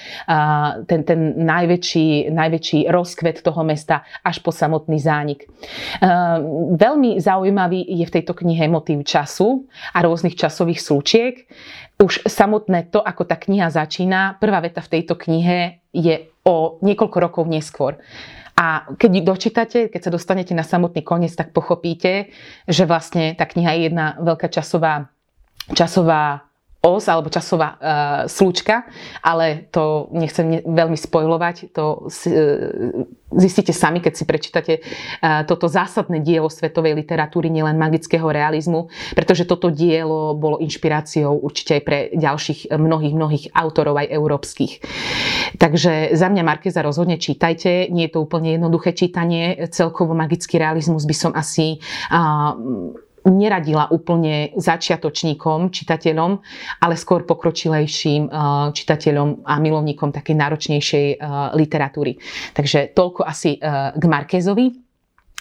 ten, 0.86 1.00
ten 1.02 1.20
najväčší, 1.34 2.30
najväčší 2.30 2.78
rozkvet 2.86 3.42
toho 3.42 3.66
mesta 3.66 4.06
až 4.22 4.38
po 4.38 4.54
samotný 4.54 5.02
zánik. 5.02 5.50
Veľmi 6.78 7.18
zaujímavý 7.18 7.82
je 7.82 8.04
v 8.06 8.14
tejto 8.14 8.38
knihe 8.38 8.70
motív 8.70 9.02
času 9.02 9.66
a 9.90 9.98
rôznych 10.04 10.38
časových 10.38 10.78
súčiek. 10.78 11.34
Už 11.98 12.22
samotné 12.30 12.94
to, 12.94 13.02
ako 13.02 13.26
tá 13.26 13.34
kniha 13.34 13.74
začína, 13.74 14.38
prvá 14.38 14.62
veta 14.62 14.78
v 14.78 14.92
tejto 14.94 15.18
knihe 15.18 15.82
je 15.90 16.30
o 16.46 16.78
niekoľko 16.78 17.18
rokov 17.18 17.44
neskôr. 17.50 17.98
A 18.58 18.90
keď 18.98 19.10
dočítate, 19.22 19.86
keď 19.86 20.10
sa 20.10 20.10
dostanete 20.10 20.50
na 20.50 20.66
samotný 20.66 21.06
koniec, 21.06 21.30
tak 21.38 21.54
pochopíte, 21.54 22.34
že 22.66 22.90
vlastne 22.90 23.38
tá 23.38 23.46
kniha 23.46 23.70
je 23.78 23.80
jedna 23.86 24.18
veľká 24.18 24.50
časová, 24.50 25.14
časová 25.78 26.47
os 26.78 27.10
alebo 27.10 27.26
časová 27.26 27.74
uh, 27.74 27.78
slučka, 28.30 28.86
ale 29.18 29.66
to 29.74 30.06
nechcem 30.14 30.46
ne, 30.46 30.58
veľmi 30.62 30.94
spojovať, 30.94 31.74
to 31.74 32.06
si, 32.06 32.30
uh, 32.30 33.02
zistíte 33.34 33.74
sami, 33.74 33.98
keď 33.98 34.12
si 34.14 34.22
prečítate 34.22 34.72
uh, 34.78 35.42
toto 35.42 35.66
zásadné 35.66 36.22
dielo 36.22 36.46
svetovej 36.46 36.94
literatúry, 36.94 37.50
nielen 37.50 37.74
magického 37.74 38.30
realizmu, 38.30 38.86
pretože 39.18 39.42
toto 39.42 39.74
dielo 39.74 40.38
bolo 40.38 40.62
inšpiráciou 40.62 41.42
určite 41.42 41.82
aj 41.82 41.82
pre 41.82 41.98
ďalších 42.14 42.70
mnohých, 42.70 43.14
mnohých 43.14 43.44
autorov 43.58 43.98
aj 43.98 44.14
európskych. 44.14 44.72
Takže 45.58 46.14
za 46.14 46.30
mňa 46.30 46.42
Markeza 46.46 46.86
rozhodne 46.86 47.18
čítajte, 47.18 47.90
nie 47.90 48.06
je 48.06 48.14
to 48.14 48.22
úplne 48.22 48.54
jednoduché 48.54 48.94
čítanie, 48.94 49.66
celkovo 49.74 50.14
magický 50.14 50.62
realizmus 50.62 51.02
by 51.02 51.16
som 51.16 51.32
asi 51.34 51.82
uh, 52.14 52.54
neradila 53.26 53.90
úplne 53.90 54.54
začiatočníkom, 54.54 55.74
čitateľom, 55.74 56.32
ale 56.82 56.94
skôr 56.94 57.24
pokročilejším 57.24 58.28
eh, 58.28 58.34
čitateľom 58.74 59.48
a 59.48 59.58
milovníkom 59.58 60.14
takej 60.14 60.36
náročnejšej 60.36 61.06
eh, 61.14 61.16
literatúry. 61.56 62.20
Takže 62.54 62.94
toľko 62.94 63.26
asi 63.26 63.58
eh, 63.58 63.94
k 63.96 64.02
Markézovi 64.04 64.88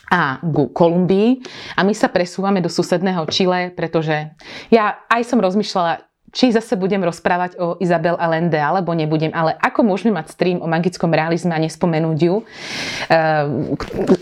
a 0.08 0.40
ku 0.40 0.72
Kolumbii. 0.72 1.44
A 1.76 1.84
my 1.84 1.92
sa 1.92 2.08
presúvame 2.08 2.64
do 2.64 2.72
susedného 2.72 3.28
Čile, 3.28 3.76
pretože 3.76 4.32
ja 4.72 5.04
aj 5.12 5.28
som 5.28 5.44
rozmýšľala, 5.44 6.07
či 6.36 6.52
zase 6.52 6.76
budem 6.76 7.00
rozprávať 7.04 7.56
o 7.56 7.80
Izabel 7.80 8.20
Allende, 8.20 8.60
alebo 8.60 8.92
nebudem, 8.92 9.32
ale 9.32 9.56
ako 9.58 9.88
môžeme 9.88 10.12
mať 10.12 10.36
stream 10.36 10.60
o 10.60 10.68
magickom 10.68 11.12
realizme 11.12 11.56
a 11.56 11.64
nespomenúť 11.64 12.18
ju. 12.20 12.36
Uh, 12.44 13.74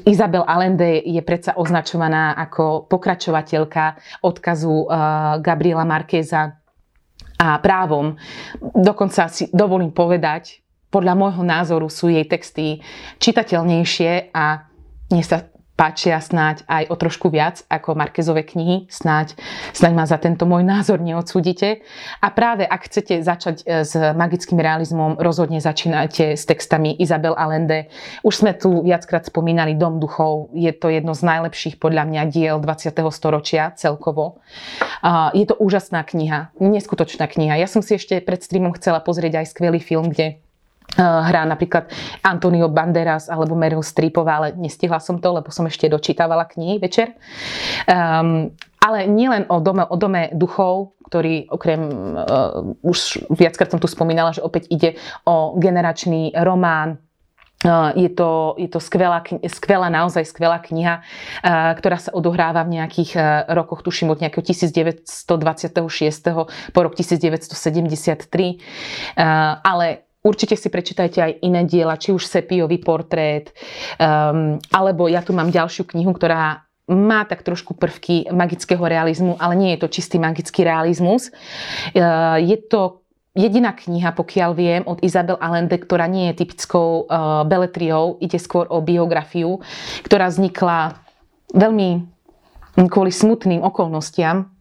Izabel 0.06 0.46
Allende 0.46 1.02
je 1.02 1.22
predsa 1.26 1.58
označovaná 1.58 2.38
ako 2.38 2.86
pokračovateľka 2.86 3.98
odkazu 4.22 4.86
uh, 4.86 4.86
Gabriela 5.42 5.84
Markéza 5.88 6.62
a 7.36 7.48
právom. 7.60 8.16
Dokonca 8.62 9.28
si 9.28 9.50
dovolím 9.52 9.92
povedať, 9.92 10.64
podľa 10.94 11.14
môjho 11.18 11.44
názoru 11.44 11.92
sú 11.92 12.08
jej 12.08 12.24
texty 12.24 12.80
čitateľnejšie 13.20 14.32
a 14.32 14.72
mne 15.12 15.24
sa 15.26 15.44
páčia 15.76 16.24
snáď 16.24 16.64
aj 16.66 16.84
o 16.88 16.96
trošku 16.96 17.28
viac 17.28 17.68
ako 17.68 18.00
Markezové 18.00 18.48
knihy. 18.48 18.88
Snáď, 18.88 19.36
snáď 19.76 19.94
ma 19.94 20.06
za 20.08 20.16
tento 20.16 20.48
môj 20.48 20.64
názor 20.64 21.04
neodsúdite. 21.04 21.84
A 22.24 22.28
práve 22.32 22.64
ak 22.64 22.88
chcete 22.88 23.20
začať 23.20 23.68
e, 23.68 23.84
s 23.84 23.94
magickým 23.94 24.56
realizmom, 24.56 25.20
rozhodne 25.20 25.60
začínajte 25.60 26.40
s 26.40 26.48
textami 26.48 26.96
Isabel 26.96 27.36
Allende. 27.36 27.92
Už 28.24 28.40
sme 28.40 28.56
tu 28.56 28.82
viackrát 28.82 29.28
spomínali 29.28 29.76
Dom 29.76 30.00
duchov. 30.00 30.56
Je 30.56 30.72
to 30.72 30.88
jedno 30.88 31.12
z 31.12 31.28
najlepších 31.28 31.76
podľa 31.78 32.08
mňa 32.08 32.22
diel 32.32 32.58
20. 32.64 32.96
storočia 33.12 33.76
celkovo. 33.76 34.40
Je 35.36 35.46
to 35.46 35.60
úžasná 35.60 36.08
kniha, 36.08 36.56
neskutočná 36.58 37.28
kniha. 37.28 37.60
Ja 37.60 37.68
som 37.68 37.84
si 37.84 38.00
ešte 38.00 38.24
pred 38.24 38.40
streamom 38.40 38.74
chcela 38.80 39.04
pozrieť 39.04 39.44
aj 39.44 39.52
skvelý 39.52 39.84
film, 39.84 40.10
kde 40.10 40.45
hrá 40.96 41.44
napríklad 41.44 41.92
Antonio 42.24 42.72
Banderas 42.72 43.28
alebo 43.28 43.58
Meryl 43.58 43.84
Streepová, 43.84 44.40
ale 44.40 44.50
nestihla 44.56 45.04
som 45.04 45.20
to, 45.20 45.28
lebo 45.34 45.52
som 45.52 45.68
ešte 45.68 45.92
dočítavala 45.92 46.48
knihy 46.48 46.80
večer. 46.80 47.20
Um, 47.90 48.56
ale 48.80 49.10
nielen 49.10 49.50
o 49.50 49.60
dome, 49.60 49.84
o 49.90 49.98
dome 49.98 50.30
duchov, 50.38 50.94
ktorý 51.10 51.50
okrem, 51.50 51.82
uh, 52.16 52.78
už 52.86 53.28
viackrát 53.34 53.74
som 53.74 53.82
tu 53.82 53.90
spomínala, 53.90 54.32
že 54.32 54.46
opäť 54.46 54.70
ide 54.72 54.96
o 55.28 55.58
generačný 55.60 56.32
román, 56.38 57.02
Uh, 57.64 57.90
je 57.98 58.12
to, 58.14 58.54
je 58.62 58.70
to 58.70 58.78
skvelá, 58.78 59.26
skvelá, 59.50 59.90
naozaj 59.90 60.28
skvelá 60.28 60.62
kniha, 60.62 61.02
ktorá 61.80 61.98
sa 61.98 62.14
odohráva 62.14 62.62
v 62.62 62.78
nejakých 62.78 63.18
rokoch, 63.50 63.82
tuším 63.82 64.14
od 64.14 64.22
nejakého 64.22 64.44
1926. 64.46 65.10
po 66.70 66.80
rok 66.84 66.94
1973. 66.94 68.62
Ale 69.66 70.06
Určite 70.26 70.58
si 70.58 70.74
prečítajte 70.74 71.22
aj 71.22 71.32
iné 71.46 71.62
diela, 71.70 72.02
či 72.02 72.10
už 72.10 72.26
Sepiový 72.26 72.82
portrét, 72.82 73.54
um, 74.02 74.58
alebo 74.74 75.06
ja 75.06 75.22
tu 75.22 75.38
mám 75.38 75.54
ďalšiu 75.54 75.86
knihu, 75.94 76.10
ktorá 76.18 76.66
má 76.90 77.26
tak 77.30 77.46
trošku 77.46 77.78
prvky 77.78 78.34
magického 78.34 78.82
realizmu, 78.82 79.38
ale 79.38 79.54
nie 79.54 79.70
je 79.78 79.86
to 79.86 79.94
čistý 79.94 80.18
magický 80.18 80.66
realizmus. 80.66 81.30
Uh, 81.94 82.42
je 82.42 82.58
to 82.58 83.06
jediná 83.38 83.78
kniha, 83.78 84.18
pokiaľ 84.18 84.52
viem, 84.58 84.82
od 84.90 84.98
Isabel 85.06 85.38
Allende, 85.38 85.78
ktorá 85.78 86.10
nie 86.10 86.34
je 86.34 86.42
typickou 86.42 87.06
uh, 87.06 87.46
beletriou, 87.46 88.18
ide 88.18 88.42
skôr 88.42 88.66
o 88.74 88.82
biografiu, 88.82 89.62
ktorá 90.08 90.32
vznikla 90.34 90.98
veľmi 91.54 92.02
kvôli 92.90 93.12
smutným 93.12 93.62
okolnostiam. 93.62 94.55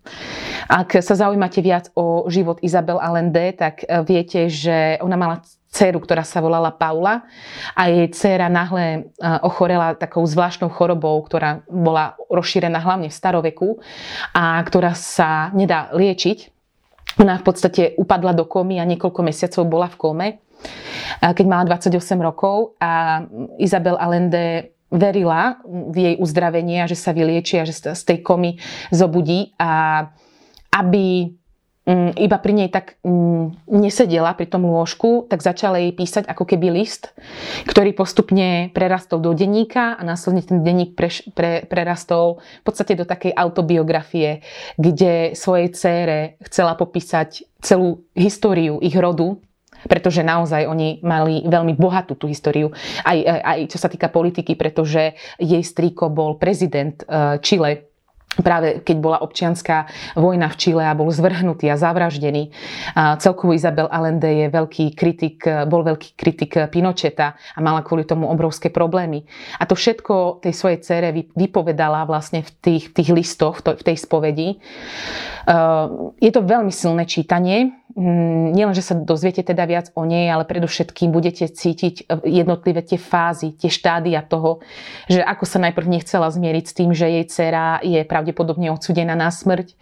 Ak 0.68 0.96
sa 1.04 1.14
zaujímate 1.16 1.60
viac 1.60 1.92
o 1.92 2.24
život 2.32 2.60
Isabel 2.64 2.96
Allende, 2.96 3.52
tak 3.52 3.84
e, 3.84 4.00
viete, 4.04 4.48
že 4.48 4.96
ona 5.00 5.16
mala 5.16 5.36
dceru, 5.74 5.98
ktorá 6.00 6.22
sa 6.22 6.38
volala 6.38 6.70
Paula 6.70 7.26
a 7.74 7.82
jej 7.90 8.08
dcera 8.08 8.48
nahle 8.48 8.84
e, 8.86 9.00
ochorela 9.44 9.98
takou 9.98 10.24
zvláštnou 10.24 10.72
chorobou, 10.72 11.20
ktorá 11.26 11.66
bola 11.68 12.16
rozšírená 12.30 12.80
hlavne 12.80 13.10
v 13.10 13.16
staroveku 13.16 13.68
a 14.32 14.62
ktorá 14.64 14.96
sa 14.96 15.52
nedá 15.52 15.92
liečiť. 15.92 16.54
Ona 17.20 17.38
v 17.38 17.44
podstate 17.46 17.82
upadla 17.94 18.34
do 18.34 18.48
komy 18.48 18.82
a 18.82 18.88
niekoľko 18.88 19.20
mesiacov 19.22 19.62
bola 19.70 19.86
v 19.86 19.96
kome, 20.00 20.28
keď 21.22 21.46
mala 21.46 21.62
28 21.62 21.94
rokov 22.18 22.74
a 22.82 23.22
Isabel 23.62 23.94
Allende 23.94 24.73
verila 24.94 25.58
v 25.66 25.96
jej 25.98 26.14
uzdravenie 26.22 26.86
a 26.86 26.90
že 26.90 26.94
sa 26.94 27.10
vyliečia, 27.10 27.66
že 27.66 27.74
z 27.74 28.02
tej 28.06 28.22
komy 28.22 28.62
zobudí 28.94 29.52
a 29.58 30.06
aby 30.70 31.34
Mm, 31.84 32.16
iba 32.16 32.40
pri 32.40 32.52
nej 32.56 32.72
tak 32.72 32.96
mm, 33.04 33.68
nesedela 33.68 34.32
pri 34.32 34.48
tom 34.48 34.64
lôžku, 34.64 35.28
tak 35.28 35.44
začala 35.44 35.76
jej 35.76 35.92
písať 35.92 36.24
ako 36.24 36.48
keby 36.48 36.72
list, 36.80 37.12
ktorý 37.68 37.92
postupne 37.92 38.72
prerastol 38.72 39.20
do 39.20 39.36
denníka 39.36 39.92
a 39.92 40.00
následne 40.00 40.40
ten 40.40 40.64
denník 40.64 40.96
pre, 40.96 41.12
pre, 41.36 41.68
prerastol 41.68 42.40
v 42.40 42.64
podstate 42.64 42.96
do 42.96 43.04
takej 43.04 43.36
autobiografie, 43.36 44.40
kde 44.80 45.36
svojej 45.36 45.76
cére 45.76 46.18
chcela 46.48 46.72
popísať 46.72 47.44
celú 47.60 48.08
históriu 48.16 48.80
ich 48.80 48.96
rodu, 48.96 49.44
pretože 49.86 50.24
naozaj 50.24 50.66
oni 50.66 51.00
mali 51.04 51.44
veľmi 51.44 51.76
bohatú 51.76 52.16
tú 52.16 52.26
históriu, 52.30 52.72
aj, 53.04 53.18
aj, 53.20 53.40
aj 53.40 53.58
čo 53.70 53.78
sa 53.78 53.88
týka 53.88 54.08
politiky, 54.08 54.56
pretože 54.56 55.16
jej 55.38 55.62
strýko 55.62 56.10
bol 56.12 56.36
prezident 56.36 57.00
eh, 57.04 57.38
Chile 57.40 57.94
práve 58.40 58.82
keď 58.82 58.96
bola 58.98 59.18
občianská 59.22 59.86
vojna 60.18 60.50
v 60.50 60.58
Čile 60.58 60.82
a 60.82 60.96
bol 60.96 61.10
zvrhnutý 61.12 61.70
a 61.70 61.78
zavraždený. 61.78 62.50
A 62.96 63.14
celkovo 63.20 63.54
Isabel 63.54 63.86
Allende 63.92 64.26
je 64.26 64.46
veľký 64.50 64.98
kritik, 64.98 65.46
bol 65.70 65.86
veľký 65.86 66.18
kritik 66.18 66.52
Pinocheta 66.72 67.38
a 67.54 67.58
mala 67.62 67.86
kvôli 67.86 68.02
tomu 68.02 68.26
obrovské 68.26 68.72
problémy. 68.72 69.22
A 69.60 69.68
to 69.68 69.78
všetko 69.78 70.42
tej 70.42 70.54
svojej 70.56 70.78
cére 70.82 71.08
vypovedala 71.14 72.08
vlastne 72.08 72.42
v 72.42 72.50
tých, 72.58 72.84
tých 72.90 73.10
listoch, 73.14 73.62
v 73.62 73.82
tej 73.84 73.96
spovedi. 74.00 74.58
Je 76.18 76.30
to 76.32 76.40
veľmi 76.40 76.72
silné 76.72 77.04
čítanie, 77.04 77.83
nielen, 77.94 78.74
že 78.74 78.82
sa 78.82 78.98
dozviete 78.98 79.46
teda 79.46 79.62
viac 79.70 79.94
o 79.94 80.02
nej, 80.02 80.26
ale 80.26 80.42
predovšetkým 80.42 81.14
budete 81.14 81.46
cítiť 81.46 82.10
jednotlivé 82.26 82.82
tie 82.82 82.98
fázy, 82.98 83.54
tie 83.54 83.70
štádia 83.70 84.18
toho, 84.26 84.58
že 85.06 85.22
ako 85.22 85.46
sa 85.46 85.62
najprv 85.62 85.86
nechcela 85.86 86.26
zmieriť 86.26 86.64
s 86.66 86.74
tým, 86.74 86.90
že 86.90 87.06
jej 87.06 87.24
dcera 87.30 87.78
je 87.86 88.02
pravdepodobne 88.02 88.66
odsudená 88.74 89.14
na 89.14 89.30
smrť. 89.30 89.78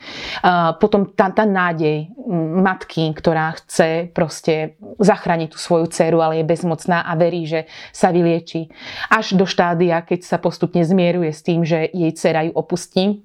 Potom 0.77 1.09
tá, 1.09 1.33
tá 1.33 1.49
nádej 1.49 2.13
matky, 2.61 3.17
ktorá 3.17 3.57
chce 3.57 4.13
proste 4.13 4.77
zachrániť 5.01 5.57
tú 5.57 5.59
svoju 5.59 5.89
dceru, 5.89 6.21
ale 6.21 6.45
je 6.45 6.49
bezmocná 6.53 7.09
a 7.09 7.17
verí, 7.17 7.49
že 7.49 7.65
sa 7.97 8.13
vylieči. 8.13 8.69
Až 9.09 9.41
do 9.41 9.49
štádia, 9.49 10.05
keď 10.05 10.29
sa 10.29 10.37
postupne 10.37 10.85
zmieruje 10.85 11.33
s 11.33 11.41
tým, 11.41 11.65
že 11.65 11.89
jej 11.89 12.13
dcera 12.13 12.45
ju 12.45 12.53
opustí 12.53 13.25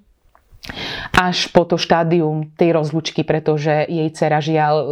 až 1.16 1.48
po 1.50 1.64
to 1.64 1.80
štádium 1.80 2.52
tej 2.54 2.76
rozlučky, 2.76 3.24
pretože 3.24 3.88
jej 3.88 4.08
dcera 4.12 4.38
žiaľ 4.42 4.74
e, 4.76 4.86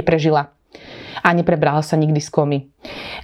neprežila 0.00 0.50
a 1.22 1.30
neprebrala 1.30 1.80
sa 1.80 1.94
nikdy 1.94 2.18
z 2.18 2.30
komy. 2.30 2.58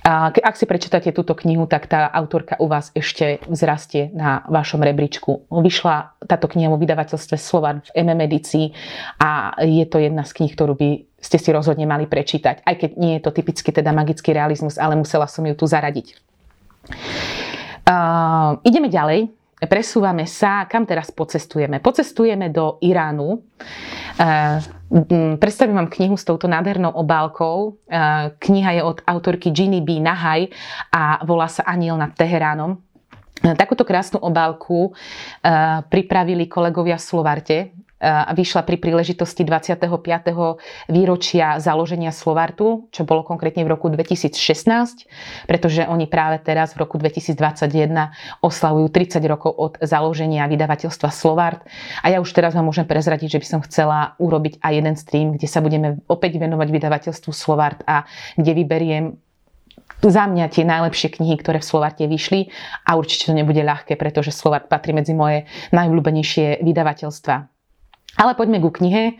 Ak 0.06 0.54
si 0.56 0.64
prečítate 0.64 1.10
túto 1.10 1.34
knihu, 1.34 1.66
tak 1.66 1.90
tá 1.90 2.06
autorka 2.08 2.56
u 2.62 2.70
vás 2.70 2.94
ešte 2.94 3.42
vzrastie 3.44 4.08
na 4.14 4.46
vašom 4.46 4.80
rebríčku. 4.80 5.50
Vyšla 5.50 6.14
táto 6.24 6.46
kniha 6.46 6.70
vo 6.70 6.78
vydavateľstve 6.80 7.36
Slovan 7.36 7.82
v 7.84 8.06
MM 8.06 8.20
edícii 8.24 8.72
a 9.20 9.58
je 9.60 9.84
to 9.84 9.98
jedna 10.00 10.22
z 10.24 10.32
kníh, 10.32 10.52
ktorú 10.54 10.78
by 10.78 10.88
ste 11.20 11.36
si 11.36 11.50
rozhodne 11.52 11.84
mali 11.84 12.08
prečítať. 12.08 12.64
Aj 12.64 12.74
keď 12.78 12.90
nie 12.96 13.18
je 13.18 13.24
to 13.26 13.34
typicky 13.34 13.68
teda 13.74 13.92
magický 13.92 14.32
realizmus, 14.32 14.80
ale 14.80 14.96
musela 14.96 15.28
som 15.28 15.44
ju 15.44 15.52
tu 15.52 15.68
zaradiť. 15.68 16.16
Uh, 17.84 18.62
ideme 18.64 18.88
ďalej 18.88 19.39
presúvame 19.68 20.24
sa, 20.24 20.64
kam 20.64 20.88
teraz 20.88 21.12
pocestujeme? 21.12 21.84
Pocestujeme 21.84 22.48
do 22.48 22.80
Iránu. 22.80 23.44
Eh, 24.16 24.60
predstavím 25.36 25.76
vám 25.76 25.92
knihu 25.92 26.16
s 26.16 26.24
touto 26.24 26.48
nádhernou 26.48 26.92
obálkou. 26.96 27.76
Eh, 27.84 28.32
kniha 28.40 28.80
je 28.80 28.82
od 28.84 28.98
autorky 29.04 29.52
Ginny 29.52 29.84
B. 29.84 30.00
Nahaj 30.00 30.48
a 30.92 31.20
volá 31.28 31.48
sa 31.48 31.66
Aniel 31.68 32.00
nad 32.00 32.16
Teheránom. 32.16 32.80
Eh, 33.44 33.52
takúto 33.56 33.84
krásnu 33.84 34.20
obálku 34.20 34.92
pripravili 35.88 36.48
kolegovia 36.48 36.96
v 36.96 37.04
Slovarte 37.04 37.56
vyšla 38.08 38.64
pri 38.64 38.80
príležitosti 38.80 39.44
25. 39.44 39.76
výročia 40.88 41.60
založenia 41.60 42.10
Slovartu, 42.10 42.88
čo 42.88 43.04
bolo 43.04 43.20
konkrétne 43.20 43.60
v 43.62 43.76
roku 43.76 43.92
2016, 43.92 45.04
pretože 45.44 45.84
oni 45.84 46.08
práve 46.08 46.40
teraz 46.40 46.72
v 46.72 46.88
roku 46.88 46.96
2021 46.96 48.40
oslavujú 48.40 48.88
30 48.88 49.20
rokov 49.28 49.52
od 49.52 49.72
založenia 49.84 50.48
vydavateľstva 50.48 51.12
Slovart. 51.12 51.60
A 52.00 52.08
ja 52.08 52.24
už 52.24 52.32
teraz 52.32 52.56
vám 52.56 52.64
môžem 52.64 52.88
prezradiť, 52.88 53.36
že 53.36 53.40
by 53.44 53.46
som 53.46 53.60
chcela 53.68 54.16
urobiť 54.16 54.64
aj 54.64 54.72
jeden 54.72 54.96
stream, 54.96 55.28
kde 55.36 55.46
sa 55.46 55.60
budeme 55.60 56.00
opäť 56.08 56.40
venovať 56.40 56.68
vydavateľstvu 56.72 57.30
Slovart 57.36 57.84
a 57.84 58.08
kde 58.40 58.52
vyberiem 58.56 59.04
za 60.00 60.24
mňa 60.24 60.48
tie 60.48 60.64
najlepšie 60.64 61.20
knihy, 61.20 61.36
ktoré 61.36 61.60
v 61.60 61.68
Slovarte 61.68 62.08
vyšli 62.08 62.48
a 62.88 62.96
určite 62.96 63.28
to 63.28 63.36
nebude 63.36 63.60
ľahké, 63.60 64.00
pretože 64.00 64.32
Slovart 64.32 64.72
patrí 64.72 64.96
medzi 64.96 65.12
moje 65.12 65.44
najobľúbenejšie 65.76 66.64
vydavateľstva. 66.64 67.59
Ale 68.18 68.34
poďme 68.34 68.58
ku 68.58 68.74
knihe. 68.74 69.16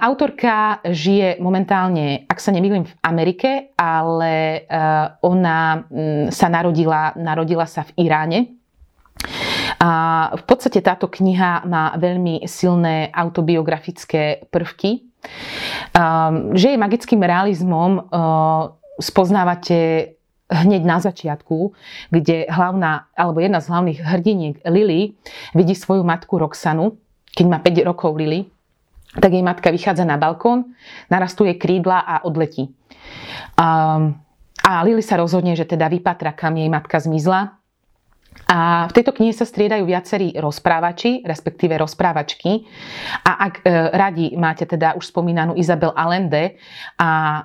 Autorka 0.00 0.80
žije 0.86 1.42
momentálne, 1.42 2.24
ak 2.30 2.38
sa 2.38 2.54
nemýlim, 2.54 2.86
v 2.86 2.94
Amerike, 3.02 3.74
ale 3.74 4.64
ona 5.20 5.82
sa 6.30 6.46
narodila, 6.46 7.12
narodila 7.18 7.66
sa 7.66 7.82
v 7.84 8.06
Iráne. 8.06 8.54
A 9.82 9.90
v 10.34 10.42
podstate 10.46 10.78
táto 10.78 11.10
kniha 11.10 11.66
má 11.66 11.94
veľmi 11.98 12.46
silné 12.46 13.10
autobiografické 13.10 14.46
prvky. 14.50 15.04
Že 16.54 16.66
je 16.74 16.78
magickým 16.78 17.20
realizmom 17.20 18.06
spoznávate 18.98 19.78
hneď 20.48 20.82
na 20.82 20.98
začiatku, 21.02 21.76
kde 22.08 22.48
hlavná, 22.48 23.10
alebo 23.12 23.42
jedna 23.42 23.60
z 23.60 23.68
hlavných 23.68 24.00
hrdiniek 24.00 24.56
Lily 24.64 25.12
vidí 25.52 25.74
svoju 25.76 26.02
matku 26.06 26.40
Roxanu, 26.40 26.96
keď 27.34 27.46
má 27.50 27.58
5 27.60 27.88
rokov 27.88 28.14
Lily, 28.16 28.48
tak 29.18 29.32
jej 29.32 29.42
matka 29.42 29.72
vychádza 29.72 30.04
na 30.04 30.20
balkón, 30.20 30.76
narastuje 31.08 31.56
krídla 31.56 32.04
a 32.04 32.24
odletí. 32.28 32.70
A, 33.56 33.98
a 34.62 34.70
Lily 34.84 35.00
sa 35.00 35.18
rozhodne, 35.18 35.56
že 35.56 35.64
teda 35.66 35.88
vypatra, 35.88 36.36
kam 36.36 36.56
jej 36.60 36.68
matka 36.68 37.00
zmizla 37.00 37.57
a 38.48 38.88
v 38.88 38.96
tejto 38.96 39.12
knihe 39.12 39.36
sa 39.36 39.44
striedajú 39.44 39.84
viacerí 39.84 40.32
rozprávači, 40.32 41.20
respektíve 41.20 41.76
rozprávačky. 41.76 42.64
A 43.26 43.44
ak 43.44 43.54
e, 43.60 43.68
radi 43.92 44.26
máte 44.40 44.64
teda 44.64 44.96
už 44.96 45.12
spomínanú 45.12 45.52
Isabel 45.52 45.92
Allende 45.92 46.56
a 46.96 47.44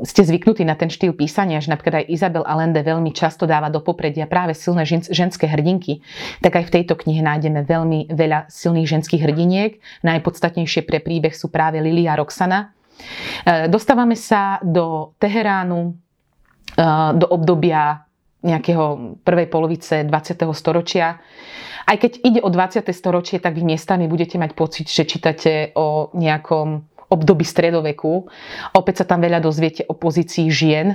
e, 0.00 0.04
ste 0.08 0.24
zvyknutí 0.24 0.64
na 0.64 0.80
ten 0.80 0.88
štýl 0.88 1.12
písania, 1.12 1.60
že 1.60 1.68
napríklad 1.68 2.04
aj 2.04 2.06
Isabel 2.08 2.44
Allende 2.48 2.80
veľmi 2.80 3.12
často 3.12 3.44
dáva 3.44 3.68
do 3.68 3.84
popredia 3.84 4.24
práve 4.24 4.56
silné 4.56 4.88
žen, 4.88 5.04
ženské 5.04 5.44
hrdinky, 5.44 6.00
tak 6.40 6.56
aj 6.56 6.72
v 6.72 6.74
tejto 6.80 6.96
knihe 6.96 7.20
nájdeme 7.20 7.60
veľmi 7.68 8.08
veľa 8.08 8.48
silných 8.48 8.88
ženských 8.88 9.20
hrdiniek. 9.20 9.76
Najpodstatnejšie 10.00 10.88
pre 10.88 11.04
príbeh 11.04 11.36
sú 11.36 11.52
práve 11.52 11.84
Lily 11.84 12.08
a 12.08 12.16
Roxana. 12.16 12.72
E, 13.44 13.68
dostávame 13.68 14.16
sa 14.16 14.56
do 14.64 15.12
Teheránu, 15.20 15.92
e, 16.76 16.84
do 17.12 17.26
obdobia 17.28 18.08
nejakého 18.40 19.18
prvej 19.20 19.46
polovice 19.52 20.02
20. 20.02 20.48
storočia. 20.56 21.20
Aj 21.84 21.96
keď 21.96 22.22
ide 22.24 22.40
o 22.40 22.48
20. 22.48 22.84
storočie, 22.92 23.38
tak 23.40 23.56
vy 23.56 23.62
miestami 23.64 24.08
budete 24.08 24.38
mať 24.38 24.52
pocit, 24.56 24.86
že 24.88 25.08
čítate 25.08 25.72
o 25.76 26.12
nejakom 26.16 26.86
období 27.10 27.42
stredoveku. 27.42 28.30
Opäť 28.74 29.02
sa 29.02 29.08
tam 29.14 29.22
veľa 29.22 29.42
dozviete 29.42 29.82
o 29.86 29.94
pozícii 29.98 30.46
žien. 30.50 30.94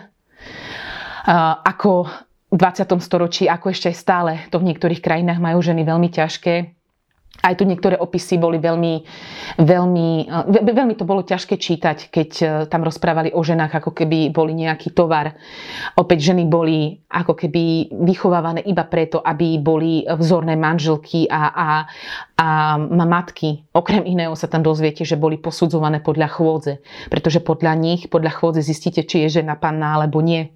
Ako 1.66 2.08
v 2.52 2.56
20. 2.56 2.88
storočí, 3.02 3.50
ako 3.50 3.74
ešte 3.74 3.90
aj 3.92 3.98
stále 3.98 4.32
to 4.54 4.62
v 4.62 4.72
niektorých 4.72 5.02
krajinách 5.04 5.42
majú 5.42 5.60
ženy 5.60 5.84
veľmi 5.84 6.08
ťažké 6.14 6.75
aj 7.44 7.60
tu 7.60 7.64
niektoré 7.68 8.00
opisy 8.00 8.40
boli 8.40 8.58
veľmi, 8.58 8.94
veľmi, 9.60 10.10
veľmi 10.50 10.94
to 10.96 11.04
bolo 11.04 11.22
ťažké 11.22 11.60
čítať, 11.60 11.98
keď 12.10 12.30
e, 12.42 12.46
tam 12.72 12.88
rozprávali 12.88 13.36
o 13.36 13.42
ženách, 13.44 13.84
ako 13.84 13.92
keby 13.92 14.32
boli 14.32 14.56
nejaký 14.56 14.96
tovar. 14.96 15.36
Opäť 16.00 16.32
ženy 16.32 16.48
boli 16.48 17.04
ako 17.12 17.36
keby 17.36 17.92
vychovávané 17.92 18.64
iba 18.64 18.88
preto, 18.88 19.20
aby 19.20 19.60
boli 19.60 20.08
vzorné 20.08 20.56
manželky 20.56 21.28
a, 21.28 21.44
a, 21.52 21.70
a 22.40 22.48
matky. 23.06 23.68
Okrem 23.76 24.08
iného 24.08 24.34
sa 24.34 24.48
tam 24.48 24.64
dozviete, 24.64 25.04
že 25.04 25.20
boli 25.20 25.36
posudzované 25.36 26.00
podľa 26.00 26.32
chôdze. 26.32 26.74
Pretože 27.12 27.44
podľa 27.44 27.74
nich, 27.76 28.08
podľa 28.08 28.32
chôdze 28.32 28.64
zistíte, 28.64 29.04
či 29.04 29.28
je 29.28 29.44
žena 29.44 29.60
panná 29.60 30.00
alebo 30.00 30.24
nie. 30.24 30.55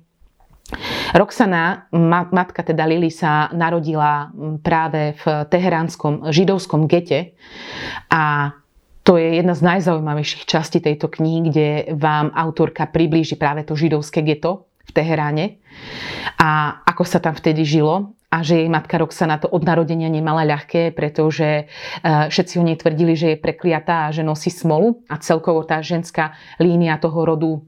Roxana, 1.16 1.90
matka 2.30 2.62
teda 2.62 2.86
Lily, 2.86 3.10
sa 3.10 3.50
narodila 3.54 4.30
práve 4.62 5.18
v 5.18 5.24
teheránskom 5.50 6.30
židovskom 6.30 6.86
gete. 6.86 7.34
A 8.14 8.54
to 9.10 9.18
je 9.18 9.42
jedna 9.42 9.58
z 9.58 9.66
najzaujímavejších 9.66 10.46
častí 10.46 10.78
tejto 10.78 11.10
knihy, 11.10 11.40
kde 11.50 11.68
vám 11.98 12.30
autorka 12.30 12.86
priblíži 12.86 13.42
práve 13.42 13.66
to 13.66 13.74
židovské 13.74 14.22
geto 14.22 14.70
v 14.86 14.92
Teheráne 14.94 15.62
a 16.38 16.82
ako 16.86 17.04
sa 17.06 17.18
tam 17.22 17.34
vtedy 17.34 17.66
žilo 17.66 18.14
a 18.30 18.46
že 18.46 18.62
jej 18.62 18.70
matka 18.70 19.02
Roxana 19.02 19.42
to 19.42 19.50
od 19.50 19.66
narodenia 19.66 20.06
nemala 20.06 20.46
ľahké, 20.46 20.94
pretože 20.94 21.46
e, 21.46 21.64
všetci 22.30 22.62
o 22.62 22.64
nej 22.66 22.78
tvrdili, 22.78 23.18
že 23.18 23.34
je 23.34 23.42
prekliatá 23.42 24.06
a 24.06 24.14
že 24.14 24.22
nosí 24.22 24.54
smolu 24.54 25.02
a 25.10 25.18
celkovo 25.18 25.66
tá 25.66 25.82
ženská 25.82 26.38
línia 26.62 27.02
toho 27.02 27.26
rodu 27.26 27.52
e, 27.58 27.62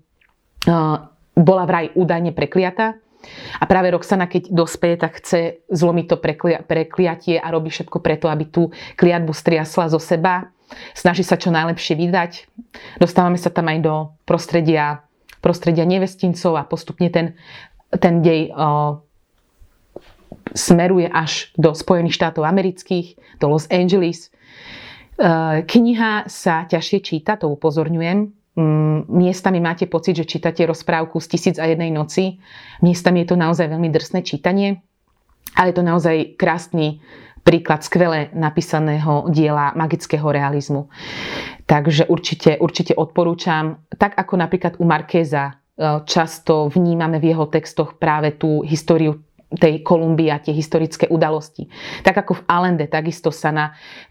bola 1.37 1.63
vraj 1.69 1.93
údajne 1.93 2.35
prekliatá. 2.35 2.99
A 3.61 3.63
práve 3.69 3.93
Roxana, 3.93 4.25
keď 4.25 4.49
dospeje, 4.49 4.97
tak 4.97 5.21
chce 5.21 5.61
zlomiť 5.69 6.05
to 6.09 6.17
prekliatie 6.65 7.37
a 7.37 7.53
robí 7.53 7.69
všetko 7.69 8.01
preto, 8.01 8.25
aby 8.25 8.49
tú 8.49 8.73
kliatbu 8.97 9.29
striasla 9.29 9.93
zo 9.93 10.01
seba 10.01 10.49
snaží 10.95 11.23
sa 11.23 11.35
čo 11.35 11.51
najlepšie 11.51 11.95
vydať. 11.95 12.31
Dostávame 12.99 13.37
sa 13.37 13.51
tam 13.51 13.67
aj 13.67 13.79
do 13.83 13.95
prostredia, 14.23 15.03
prostredia 15.43 15.83
nevestincov 15.83 16.55
a 16.57 16.67
postupne 16.67 17.11
ten, 17.11 17.35
ten 17.91 18.23
dej 18.23 18.51
o, 18.51 19.01
smeruje 20.55 21.07
až 21.11 21.51
do 21.59 21.75
Spojených 21.75 22.15
štátov 22.15 22.43
amerických, 22.47 23.39
do 23.39 23.51
Los 23.51 23.67
Angeles. 23.71 24.27
E, 24.27 24.29
kniha 25.63 26.27
sa 26.27 26.67
ťažšie 26.67 26.99
číta, 27.03 27.35
to 27.35 27.51
upozorňujem. 27.51 28.40
Mm, 28.51 29.07
miestami 29.07 29.63
máte 29.63 29.87
pocit, 29.87 30.15
že 30.19 30.27
čítate 30.27 30.67
rozprávku 30.67 31.23
z 31.23 31.27
tisíc 31.27 31.55
a 31.55 31.65
jednej 31.71 31.87
noci. 31.87 32.35
Miestami 32.83 33.23
je 33.23 33.31
to 33.31 33.37
naozaj 33.39 33.71
veľmi 33.71 33.87
drsné 33.87 34.27
čítanie, 34.27 34.83
ale 35.55 35.71
je 35.71 35.75
to 35.79 35.85
naozaj 35.87 36.35
krásny 36.35 36.99
príklad 37.47 37.81
skvele 37.81 38.29
napísaného 38.35 39.31
diela 39.31 39.71
magického 39.73 40.27
realizmu. 40.29 40.91
Takže 41.65 42.11
určite, 42.11 42.59
určite 42.59 42.93
odporúčam, 42.93 43.87
tak 43.97 44.19
ako 44.19 44.35
napríklad 44.35 44.73
u 44.77 44.85
Markéza 44.85 45.49
e, 45.49 45.53
často 46.05 46.67
vnímame 46.69 47.17
v 47.23 47.33
jeho 47.33 47.47
textoch 47.47 47.97
práve 47.97 48.35
tú 48.35 48.61
históriu 48.67 49.23
tej 49.51 49.83
Kolumbii 49.83 50.31
a 50.31 50.39
tie 50.39 50.55
historické 50.55 51.11
udalosti. 51.11 51.67
Tak 52.07 52.23
ako 52.23 52.39
v 52.39 52.45
Allende, 52.47 52.87
takisto 52.87 53.35
sa 53.35 53.51
na, 53.51 53.65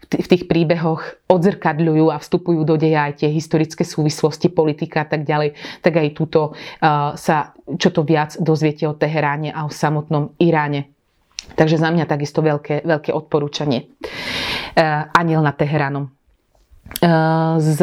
v 0.05 0.27
tých 0.27 0.45
príbehoch 0.45 1.25
odzrkadľujú 1.25 2.13
a 2.13 2.21
vstupujú 2.21 2.61
do 2.61 2.77
deja 2.77 3.09
aj 3.09 3.25
tie 3.25 3.29
historické 3.33 3.81
súvislosti, 3.81 4.53
politika 4.53 5.01
a 5.01 5.07
tak 5.09 5.25
ďalej, 5.25 5.57
tak 5.81 5.97
aj 5.97 6.07
túto 6.13 6.53
uh, 6.53 7.17
sa 7.17 7.57
čo 7.77 7.89
to 7.89 8.05
viac 8.05 8.37
dozviete 8.37 8.85
o 8.85 8.93
Teheráne 8.93 9.49
a 9.49 9.65
o 9.65 9.71
samotnom 9.71 10.35
Iráne. 10.37 10.91
Takže 11.57 11.81
za 11.81 11.89
mňa 11.89 12.05
takisto 12.05 12.45
veľké, 12.45 12.85
veľké 12.85 13.09
odporúčanie. 13.09 13.89
Uh, 14.77 15.09
Aniel 15.15 15.41
na 15.41 15.55
Teheránom. 15.55 16.11
Uh, 17.01 17.57
z 17.57 17.81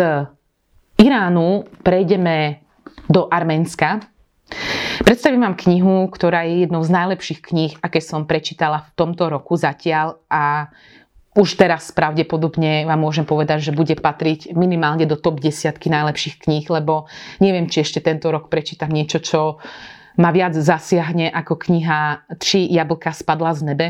Iránu 0.99 1.67
prejdeme 1.83 2.63
do 3.09 3.27
Arménska. 3.31 4.18
Predstavím 5.09 5.41
vám 5.41 5.57
knihu, 5.57 6.05
ktorá 6.13 6.45
je 6.45 6.69
jednou 6.69 6.85
z 6.85 6.93
najlepších 6.93 7.41
kníh, 7.41 7.73
aké 7.81 7.97
som 7.97 8.29
prečítala 8.29 8.85
v 8.85 8.91
tomto 8.93 9.33
roku 9.33 9.57
zatiaľ 9.57 10.21
a 10.29 10.69
už 11.33 11.57
teraz 11.57 11.89
pravdepodobne 11.97 12.85
vám 12.85 13.01
môžem 13.01 13.25
povedať, 13.25 13.65
že 13.65 13.73
bude 13.73 13.97
patriť 13.97 14.53
minimálne 14.53 15.09
do 15.09 15.17
top 15.17 15.41
10 15.41 15.81
najlepších 15.81 16.45
kníh, 16.45 16.69
lebo 16.69 17.09
neviem, 17.41 17.73
či 17.73 17.89
ešte 17.89 18.05
tento 18.05 18.29
rok 18.29 18.53
prečítam 18.53 18.93
niečo, 18.93 19.25
čo 19.25 19.41
ma 20.21 20.29
viac 20.29 20.53
zasiahne 20.53 21.33
ako 21.33 21.57
kniha 21.57 22.29
Tři 22.37 22.69
jablka 22.69 23.17
spadla 23.17 23.57
z 23.57 23.65
nebe. 23.65 23.87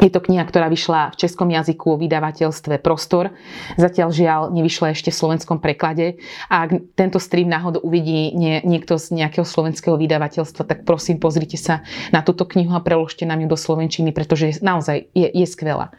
Je 0.00 0.08
to 0.08 0.24
kniha, 0.24 0.40
ktorá 0.48 0.72
vyšla 0.72 1.12
v 1.12 1.20
českom 1.20 1.52
jazyku 1.52 1.94
o 1.94 2.00
vydavateľstve 2.00 2.80
Prostor. 2.80 3.36
Zatiaľ 3.76 4.08
žiaľ 4.08 4.40
nevyšla 4.48 4.96
ešte 4.96 5.12
v 5.12 5.20
slovenskom 5.20 5.60
preklade. 5.60 6.16
A 6.48 6.64
ak 6.64 6.96
tento 6.96 7.20
stream 7.20 7.52
náhodou 7.52 7.84
uvidí 7.84 8.32
nie, 8.32 8.64
niekto 8.64 8.96
z 8.96 9.12
nejakého 9.20 9.44
slovenského 9.44 10.00
vydavateľstva, 10.00 10.64
tak 10.64 10.88
prosím 10.88 11.20
pozrite 11.20 11.60
sa 11.60 11.84
na 12.08 12.24
túto 12.24 12.48
knihu 12.48 12.72
a 12.72 12.80
preložte 12.80 13.28
nám 13.28 13.44
ju 13.44 13.52
do 13.52 13.58
slovenčiny, 13.60 14.16
pretože 14.16 14.64
naozaj 14.64 15.12
je, 15.12 15.28
je 15.28 15.46
skvelá. 15.46 15.92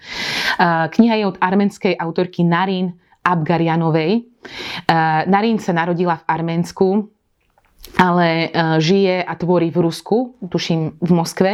Kniha 0.90 1.14
je 1.22 1.26
od 1.30 1.38
arménskej 1.38 1.94
autorky 1.94 2.42
Narin 2.42 2.98
Abgarianovej. 3.22 4.26
Narin 5.30 5.62
sa 5.62 5.72
narodila 5.72 6.18
v 6.18 6.28
Arménsku 6.28 7.13
ale 7.98 8.28
e, 8.28 8.80
žije 8.82 9.22
a 9.22 9.34
tvorí 9.38 9.70
v 9.70 9.86
Rusku, 9.86 10.34
tuším 10.42 10.98
v 10.98 11.12
Moskve, 11.14 11.52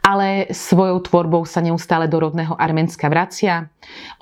ale 0.00 0.46
svojou 0.54 1.02
tvorbou 1.02 1.42
sa 1.42 1.58
neustále 1.58 2.06
do 2.06 2.22
rodného 2.22 2.54
Arménska 2.54 3.10
vracia. 3.10 3.66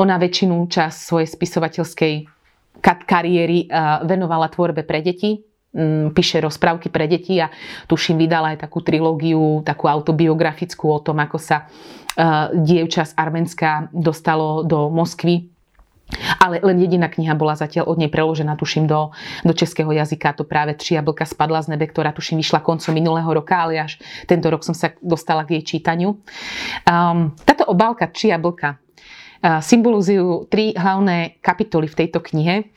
Ona 0.00 0.16
väčšinu 0.16 0.56
čas 0.72 1.04
svojej 1.04 1.28
spisovateľskej 1.28 2.14
kariéry 2.82 3.58
e, 3.64 3.76
venovala 4.08 4.48
tvorbe 4.48 4.82
pre 4.82 5.04
deti, 5.04 5.44
mm, 5.76 6.16
píše 6.16 6.40
rozprávky 6.40 6.88
pre 6.88 7.04
deti 7.04 7.36
a 7.38 7.52
tuším 7.86 8.16
vydala 8.16 8.56
aj 8.56 8.64
takú 8.64 8.80
trilógiu, 8.80 9.60
takú 9.62 9.86
autobiografickú 9.92 10.88
o 10.88 11.02
tom, 11.04 11.20
ako 11.20 11.36
sa 11.36 11.62
e, 11.62 11.64
dievča 12.56 13.06
z 13.06 13.12
Arménska 13.14 13.92
dostalo 13.92 14.64
do 14.64 14.88
Moskvy 14.88 15.51
ale 16.40 16.60
len 16.62 16.76
jediná 16.78 17.08
kniha 17.08 17.34
bola 17.34 17.56
zatiaľ 17.56 17.88
od 17.88 17.98
nej 17.98 18.10
preložená, 18.12 18.56
tuším, 18.56 18.86
do, 18.86 19.10
do 19.44 19.52
českého 19.52 19.92
jazyka. 19.92 20.32
To 20.36 20.44
práve 20.44 20.74
Tři 20.74 20.94
jablka 20.94 21.24
spadla 21.24 21.62
z 21.62 21.76
nebe, 21.76 21.86
ktorá 21.86 22.12
tuším 22.12 22.40
vyšla 22.40 22.60
koncom 22.60 22.92
minulého 22.94 23.28
roka, 23.28 23.56
ale 23.56 23.80
až 23.80 23.98
tento 24.26 24.48
rok 24.50 24.64
som 24.64 24.74
sa 24.76 24.92
dostala 25.02 25.44
k 25.44 25.60
jej 25.60 25.76
čítaniu. 25.76 26.20
Um, 26.84 27.32
táto 27.44 27.64
obálka 27.68 28.06
Tři 28.06 28.28
jablka 28.36 28.76
uh, 28.76 29.60
symbolizujú 29.60 30.46
tri 30.48 30.72
hlavné 30.76 31.40
kapitoly 31.40 31.88
v 31.88 31.98
tejto 32.04 32.20
knihe 32.20 32.68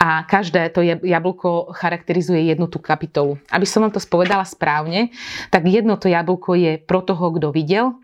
a 0.00 0.22
každé 0.24 0.70
to 0.70 0.84
jablko 0.84 1.72
charakterizuje 1.72 2.52
jednu 2.52 2.68
tú 2.68 2.78
kapitolu. 2.78 3.40
Aby 3.50 3.66
som 3.66 3.82
vám 3.84 3.92
to 3.92 4.00
spovedala 4.00 4.44
správne, 4.44 5.12
tak 5.48 5.66
jedno 5.66 5.96
to 5.96 6.08
jablko 6.08 6.54
je 6.54 6.72
pro 6.78 7.00
toho, 7.00 7.32
kto 7.36 7.52
videl, 7.52 7.96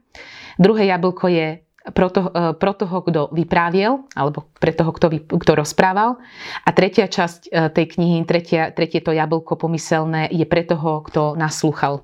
druhé 0.58 0.88
jablko 0.88 1.28
je 1.28 1.65
pro, 1.94 2.09
to, 2.11 2.31
pro 2.59 2.72
toho, 2.72 2.96
kto 3.03 3.20
vypráviel, 3.31 4.07
alebo 4.14 4.46
pre 4.59 4.75
toho, 4.75 4.90
kto, 4.90 5.07
vy, 5.11 5.18
kto 5.22 5.53
rozprával. 5.55 6.18
A 6.66 6.68
tretia 6.75 7.07
časť 7.07 7.40
e, 7.46 7.70
tej 7.70 7.87
knihy, 7.94 8.22
tretia, 8.27 8.70
tretie 8.75 8.99
to 9.03 9.14
jablko 9.14 9.55
pomyselné, 9.55 10.31
je 10.31 10.46
pre 10.46 10.66
toho, 10.66 11.07
kto 11.07 11.38
naslúchal. 11.38 12.03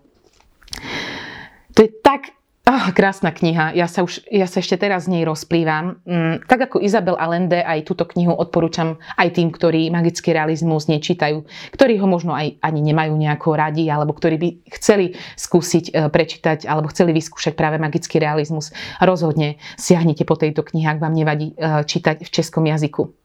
To 1.72 1.78
je 1.80 1.90
tak 2.04 2.36
Oh, 2.62 2.94
krásna 2.94 3.34
kniha. 3.34 3.74
Ja 3.74 3.90
sa, 3.90 4.06
už, 4.06 4.22
ja 4.30 4.46
sa 4.46 4.62
ešte 4.62 4.78
teraz 4.78 5.10
z 5.10 5.18
nej 5.18 5.26
rozplývam. 5.26 5.98
Mm, 6.06 6.46
tak 6.46 6.70
ako 6.70 6.78
Izabel 6.78 7.18
Allende, 7.18 7.58
aj 7.58 7.82
túto 7.82 8.06
knihu 8.06 8.30
odporúčam 8.38 9.02
aj 9.18 9.34
tým, 9.34 9.50
ktorí 9.50 9.90
magický 9.90 10.30
realizmus 10.30 10.86
nečítajú, 10.86 11.42
ktorí 11.74 11.98
ho 11.98 12.06
možno 12.06 12.30
aj 12.38 12.62
ani 12.62 12.80
nemajú 12.86 13.18
nejako 13.18 13.58
radi, 13.58 13.90
alebo 13.90 14.14
ktorí 14.14 14.36
by 14.38 14.48
chceli 14.78 15.18
skúsiť 15.34 15.84
e, 15.90 16.06
prečítať, 16.06 16.70
alebo 16.70 16.86
chceli 16.94 17.10
vyskúšať 17.18 17.58
práve 17.58 17.82
magický 17.82 18.22
realizmus. 18.22 18.70
Rozhodne 19.02 19.58
siahnite 19.74 20.22
po 20.22 20.38
tejto 20.38 20.62
knihe, 20.62 20.86
ak 20.86 21.02
vám 21.02 21.18
nevadí 21.18 21.58
e, 21.58 21.82
čítať 21.82 22.22
v 22.22 22.30
českom 22.30 22.62
jazyku. 22.62 23.21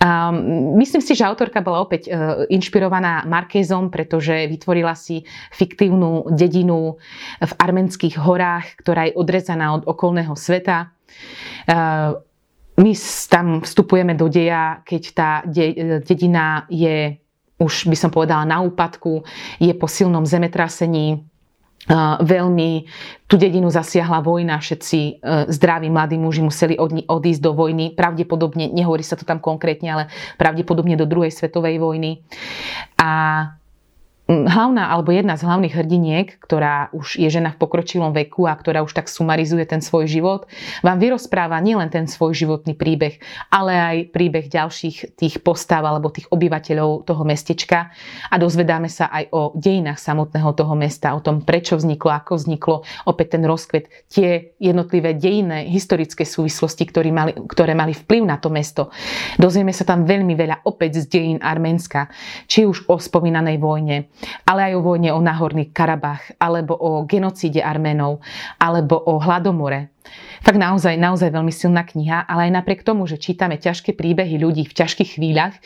Um, 0.00 0.76
myslím 0.80 1.04
si, 1.04 1.12
že 1.12 1.24
autorka 1.24 1.60
bola 1.60 1.84
opäť 1.84 2.08
uh, 2.08 2.44
inšpirovaná 2.48 3.28
Markézom, 3.28 3.92
pretože 3.92 4.48
vytvorila 4.48 4.96
si 4.96 5.24
fiktívnu 5.52 6.32
dedinu 6.32 6.96
v 7.40 7.52
arménskych 7.60 8.16
horách, 8.20 8.80
ktorá 8.80 9.08
je 9.08 9.16
odrezaná 9.16 9.76
od 9.76 9.84
okolného 9.84 10.32
sveta. 10.36 10.92
Uh, 11.68 12.20
my 12.74 12.92
tam 13.30 13.62
vstupujeme 13.62 14.18
do 14.18 14.26
deja, 14.26 14.82
keď 14.82 15.02
tá 15.14 15.30
de- 15.46 16.02
dedina 16.02 16.66
je 16.66 17.20
už 17.54 17.86
by 17.86 17.96
som 17.96 18.10
povedala 18.10 18.42
na 18.42 18.60
úpadku, 18.66 19.22
je 19.62 19.70
po 19.78 19.86
silnom 19.86 20.26
zemetrasení, 20.26 21.22
veľmi 22.20 22.70
tú 23.28 23.36
dedinu 23.36 23.68
zasiahla 23.68 24.24
vojna, 24.24 24.60
všetci 24.60 25.00
e, 25.00 25.12
zdraví 25.52 25.88
mladí 25.92 26.16
muži 26.16 26.40
museli 26.44 26.74
odísť 27.08 27.40
do 27.40 27.52
vojny, 27.52 27.92
pravdepodobne, 27.92 28.72
nehovorí 28.72 29.04
sa 29.04 29.16
to 29.16 29.28
tam 29.28 29.40
konkrétne, 29.40 29.88
ale 29.92 30.04
pravdepodobne 30.40 30.96
do 30.96 31.04
druhej 31.04 31.32
svetovej 31.32 31.80
vojny. 31.80 32.24
A 32.96 33.10
hlavná 34.24 34.88
alebo 34.88 35.12
jedna 35.12 35.36
z 35.36 35.44
hlavných 35.44 35.76
hrdiniek, 35.76 36.28
ktorá 36.40 36.88
už 36.96 37.20
je 37.20 37.28
žena 37.28 37.52
v 37.52 37.60
pokročilom 37.60 38.16
veku 38.16 38.48
a 38.48 38.56
ktorá 38.56 38.80
už 38.80 38.96
tak 38.96 39.12
sumarizuje 39.12 39.68
ten 39.68 39.84
svoj 39.84 40.08
život, 40.08 40.48
vám 40.80 40.96
vyrozpráva 40.96 41.60
nielen 41.60 41.92
ten 41.92 42.08
svoj 42.08 42.32
životný 42.32 42.72
príbeh, 42.72 43.20
ale 43.52 43.72
aj 43.76 43.96
príbeh 44.16 44.48
ďalších 44.48 45.20
tých 45.20 45.44
postav 45.44 45.84
alebo 45.84 46.08
tých 46.08 46.24
obyvateľov 46.32 47.04
toho 47.04 47.22
mestečka 47.28 47.92
a 48.32 48.34
dozvedáme 48.40 48.88
sa 48.88 49.12
aj 49.12 49.28
o 49.28 49.52
dejinách 49.52 50.00
samotného 50.00 50.50
toho 50.56 50.72
mesta, 50.72 51.12
o 51.12 51.20
tom, 51.20 51.44
prečo 51.44 51.76
vzniklo, 51.76 52.08
ako 52.16 52.40
vzniklo 52.40 52.76
opäť 53.04 53.36
ten 53.36 53.44
rozkvet, 53.44 54.08
tie 54.08 54.56
jednotlivé 54.56 55.12
dejinné 55.20 55.68
historické 55.68 56.24
súvislosti, 56.24 56.88
ktoré 56.88 57.12
mali, 57.12 57.36
ktoré 57.36 57.76
mali 57.76 57.92
vplyv 57.92 58.22
na 58.24 58.40
to 58.40 58.48
mesto. 58.48 58.88
Dozvieme 59.36 59.76
sa 59.76 59.84
tam 59.84 60.08
veľmi 60.08 60.32
veľa 60.32 60.64
opäť 60.64 61.04
z 61.04 61.12
dejín 61.12 61.38
Arménska, 61.44 62.08
či 62.48 62.64
už 62.64 62.88
o 62.88 62.96
spomínanej 62.96 63.60
vojne, 63.60 64.13
ale 64.46 64.70
aj 64.70 64.72
o 64.78 64.84
vojne 64.84 65.10
o 65.12 65.20
Nahorný 65.20 65.70
Karabach, 65.74 66.32
alebo 66.38 66.74
o 66.74 67.02
genocíde 67.04 67.60
Arménov, 67.60 68.20
alebo 68.58 68.96
o 68.96 69.18
hladomore. 69.18 69.94
Tak 70.44 70.60
naozaj, 70.60 71.00
naozaj 71.00 71.32
veľmi 71.32 71.48
silná 71.48 71.82
kniha, 71.88 72.28
ale 72.28 72.52
aj 72.52 72.60
napriek 72.60 72.84
tomu, 72.84 73.08
že 73.08 73.16
čítame 73.16 73.56
ťažké 73.56 73.96
príbehy 73.96 74.36
ľudí 74.36 74.68
v 74.68 74.76
ťažkých 74.76 75.16
chvíľach, 75.16 75.56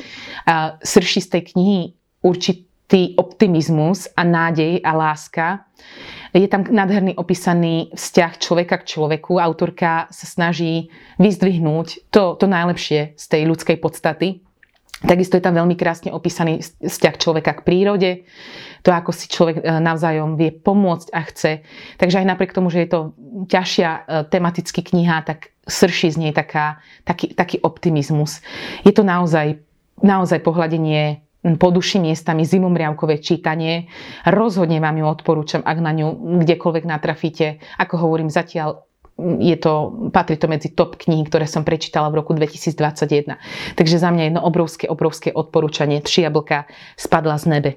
srší 0.81 1.21
z 1.21 1.29
tej 1.35 1.43
knihy 1.55 1.81
určitý 2.23 3.19
optimizmus 3.19 4.07
a 4.15 4.23
nádej 4.23 4.81
a 4.81 4.93
láska. 4.95 5.67
Je 6.33 6.47
tam 6.47 6.63
nádherný 6.63 7.19
opísaný 7.19 7.91
vzťah 7.93 8.33
človeka 8.39 8.79
k 8.81 8.89
človeku. 8.97 9.43
Autorka 9.43 10.07
sa 10.13 10.27
snaží 10.29 10.93
vyzdvihnúť 11.19 12.13
to, 12.13 12.39
to 12.39 12.47
najlepšie 12.47 13.19
z 13.19 13.25
tej 13.29 13.43
ľudskej 13.49 13.77
podstaty. 13.83 14.47
Takisto 14.99 15.39
je 15.39 15.47
tam 15.47 15.55
veľmi 15.55 15.79
krásne 15.79 16.11
opísaný 16.11 16.59
vzťah 16.83 17.15
človeka 17.23 17.63
k 17.63 17.65
prírode, 17.65 18.11
to, 18.83 18.91
ako 18.91 19.15
si 19.15 19.31
človek 19.31 19.63
e, 19.63 19.79
navzájom 19.79 20.35
vie 20.35 20.51
pomôcť 20.51 21.09
a 21.15 21.21
chce. 21.23 21.63
Takže 22.03 22.19
aj 22.19 22.27
napriek 22.27 22.51
tomu, 22.51 22.67
že 22.67 22.83
je 22.83 22.91
to 22.91 23.01
ťažšia 23.47 23.91
e, 23.95 24.01
tematicky 24.27 24.83
kniha, 24.83 25.23
tak 25.23 25.55
srší 25.71 26.11
z 26.11 26.17
nej 26.19 26.33
taká, 26.35 26.83
taký, 27.07 27.31
taký 27.31 27.63
optimizmus. 27.63 28.43
Je 28.83 28.91
to 28.91 29.07
naozaj, 29.07 29.63
naozaj 30.03 30.43
pohľadenie 30.43 31.23
po 31.63 31.71
duši 31.71 32.03
miestami 32.03 32.43
zimomriavkové 32.43 33.23
čítanie. 33.23 33.87
Rozhodne 34.27 34.83
vám 34.83 34.99
ju 34.99 35.07
odporúčam, 35.07 35.63
ak 35.63 35.79
na 35.79 35.95
ňu 35.95 36.43
kdekoľvek 36.43 36.85
natrafíte. 36.85 37.63
Ako 37.79 38.03
hovorím, 38.03 38.27
zatiaľ 38.27 38.88
je 39.19 39.57
to, 39.59 39.93
patrí 40.15 40.39
to 40.39 40.47
medzi 40.47 40.71
top 40.71 40.97
kníh, 40.97 41.27
ktoré 41.27 41.51
som 41.51 41.67
prečítala 41.67 42.07
v 42.11 42.23
roku 42.23 42.35
2021. 42.35 43.35
Takže 43.75 43.97
za 43.99 44.09
mňa 44.15 44.23
jedno 44.31 44.41
obrovské, 44.47 44.87
obrovské 44.87 45.35
odporúčanie. 45.35 45.99
Tři 46.01 46.31
jablka 46.31 46.71
spadla 46.95 47.39
z 47.39 47.45
nebe. 47.47 47.71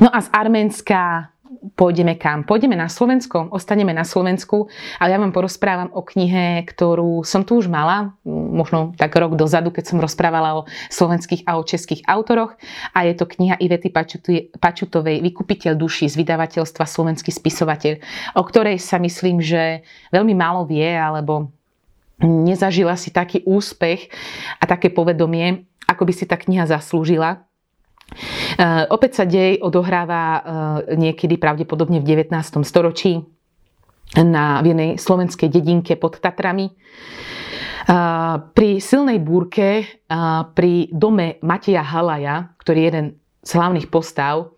No 0.00 0.08
a 0.08 0.20
z 0.20 0.28
Arménska 0.32 1.31
pôjdeme 1.78 2.18
kam? 2.18 2.42
Pôjdeme 2.42 2.74
na 2.74 2.90
Slovensko, 2.90 3.48
ostaneme 3.54 3.94
na 3.94 4.02
Slovensku, 4.02 4.66
ale 4.98 5.14
ja 5.14 5.18
vám 5.22 5.30
porozprávam 5.30 5.90
o 5.94 6.02
knihe, 6.02 6.66
ktorú 6.66 7.22
som 7.22 7.46
tu 7.46 7.62
už 7.62 7.70
mala, 7.70 8.18
možno 8.26 8.90
tak 8.98 9.14
rok 9.14 9.38
dozadu, 9.38 9.70
keď 9.70 9.94
som 9.94 10.02
rozprávala 10.02 10.58
o 10.58 10.66
slovenských 10.90 11.46
a 11.46 11.56
o 11.56 11.62
českých 11.62 12.02
autoroch. 12.10 12.58
A 12.92 13.06
je 13.06 13.14
to 13.14 13.30
kniha 13.30 13.56
Ivety 13.62 13.94
Pačutovej 14.58 15.22
Vykupiteľ 15.22 15.78
duší 15.78 16.10
z 16.10 16.18
vydavateľstva 16.18 16.82
Slovenský 16.82 17.30
spisovateľ, 17.30 18.02
o 18.34 18.42
ktorej 18.42 18.82
sa 18.82 18.98
myslím, 18.98 19.38
že 19.38 19.86
veľmi 20.10 20.34
málo 20.34 20.66
vie, 20.66 20.90
alebo 20.90 21.54
nezažila 22.22 22.94
si 22.94 23.10
taký 23.10 23.42
úspech 23.46 24.10
a 24.58 24.64
také 24.66 24.90
povedomie, 24.90 25.66
ako 25.86 26.06
by 26.06 26.12
si 26.14 26.24
tá 26.26 26.38
kniha 26.38 26.66
zaslúžila. 26.70 27.42
Uh, 28.12 28.84
opäť 28.92 29.22
sa 29.22 29.24
dej 29.24 29.58
odohráva 29.60 30.22
uh, 30.22 30.40
niekedy 30.94 31.40
pravdepodobne 31.40 31.98
v 32.04 32.28
19. 32.28 32.32
storočí 32.62 33.24
na 34.12 34.60
v 34.60 34.76
jednej 34.76 34.90
slovenskej 35.00 35.48
dedinke 35.48 35.96
pod 35.96 36.20
Tatrami. 36.20 36.68
Uh, 36.68 38.52
pri 38.52 38.78
silnej 38.78 39.18
búrke 39.18 39.88
pri 40.54 40.72
dome 40.92 41.40
Mateja 41.42 41.82
Halaja, 41.82 42.54
ktorý 42.60 42.78
je 42.78 42.88
jeden 42.92 43.06
z 43.42 43.50
hlavných 43.56 43.88
postav, 43.90 44.54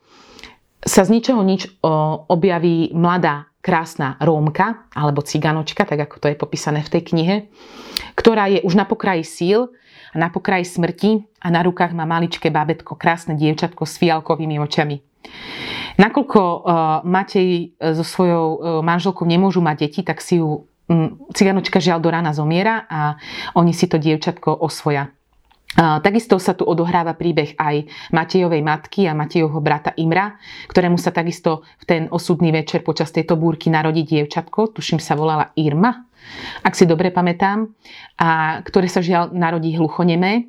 sa 0.85 1.07
z 1.07 1.17
ničoho 1.17 1.41
nič 1.41 1.81
objaví 2.29 2.93
mladá 2.93 3.54
krásna 3.65 4.21
Rómka 4.21 4.85
alebo 4.93 5.25
ciganočka, 5.25 5.89
tak 5.89 5.97
ako 6.05 6.21
to 6.21 6.27
je 6.29 6.37
popísané 6.37 6.85
v 6.85 6.93
tej 6.93 7.03
knihe, 7.09 7.37
ktorá 8.13 8.53
je 8.53 8.61
už 8.61 8.77
na 8.77 8.85
pokraji 8.85 9.25
síl 9.25 9.73
a 10.13 10.17
na 10.21 10.29
pokraji 10.29 10.69
smrti 10.69 11.25
a 11.41 11.49
na 11.49 11.65
rukách 11.65 11.97
má 11.97 12.05
maličké 12.05 12.53
bábetko, 12.53 13.01
krásne 13.01 13.41
dievčatko 13.41 13.89
s 13.89 13.97
fialkovými 13.97 14.61
očami. 14.61 15.01
Nakoľko 15.97 16.41
uh, 16.45 16.61
Matej 17.09 17.73
uh, 17.81 17.97
so 17.97 18.05
svojou 18.05 18.47
uh, 18.53 18.57
manželkou 18.85 19.25
nemôžu 19.25 19.65
mať 19.65 19.89
deti, 19.89 20.01
tak 20.05 20.21
si 20.21 20.45
ju 20.45 20.69
ciganočka 21.33 21.81
žiaľ 21.81 22.05
do 22.05 22.13
rána 22.13 22.37
zomiera 22.37 22.85
a 22.93 23.17
oni 23.57 23.73
si 23.73 23.89
to 23.89 23.97
dievčatko 23.97 24.53
osvoja. 24.53 25.09
Takisto 25.75 26.39
sa 26.39 26.55
tu 26.55 26.63
odohráva 26.63 27.19
príbeh 27.19 27.59
aj 27.59 27.91
Matejovej 28.15 28.63
matky 28.63 29.11
a 29.11 29.19
Matejovho 29.19 29.59
brata 29.59 29.91
Imra, 29.99 30.39
ktorému 30.71 30.95
sa 30.95 31.11
takisto 31.11 31.67
v 31.83 31.85
ten 31.85 32.03
osudný 32.15 32.55
večer 32.55 32.87
počas 32.87 33.11
tejto 33.11 33.35
búrky 33.35 33.75
narodí 33.75 34.07
dievčatko, 34.07 34.71
tuším 34.71 35.03
sa 35.03 35.19
volala 35.19 35.51
Irma, 35.59 36.07
ak 36.63 36.79
si 36.79 36.87
dobre 36.87 37.11
pamätám, 37.11 37.67
a 38.23 38.63
ktoré 38.63 38.87
sa 38.87 39.03
žiaľ 39.03 39.35
narodí 39.35 39.75
hluchonemé. 39.75 40.47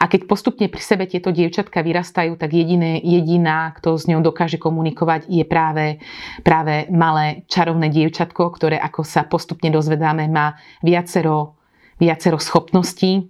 A 0.00 0.08
keď 0.08 0.24
postupne 0.24 0.72
pri 0.72 0.80
sebe 0.80 1.04
tieto 1.04 1.28
dievčatka 1.28 1.84
vyrastajú, 1.84 2.40
tak 2.40 2.56
jediné, 2.56 2.96
jediná, 3.04 3.76
kto 3.76 4.00
s 4.00 4.08
ňou 4.08 4.24
dokáže 4.24 4.56
komunikovať, 4.56 5.28
je 5.28 5.44
práve, 5.44 6.00
práve 6.40 6.88
malé 6.88 7.44
čarovné 7.44 7.92
dievčatko, 7.92 8.56
ktoré, 8.56 8.80
ako 8.80 9.04
sa 9.04 9.28
postupne 9.28 9.68
dozvedáme, 9.68 10.32
má 10.32 10.56
viacero, 10.80 11.60
viacero 12.00 12.40
schopností, 12.40 13.28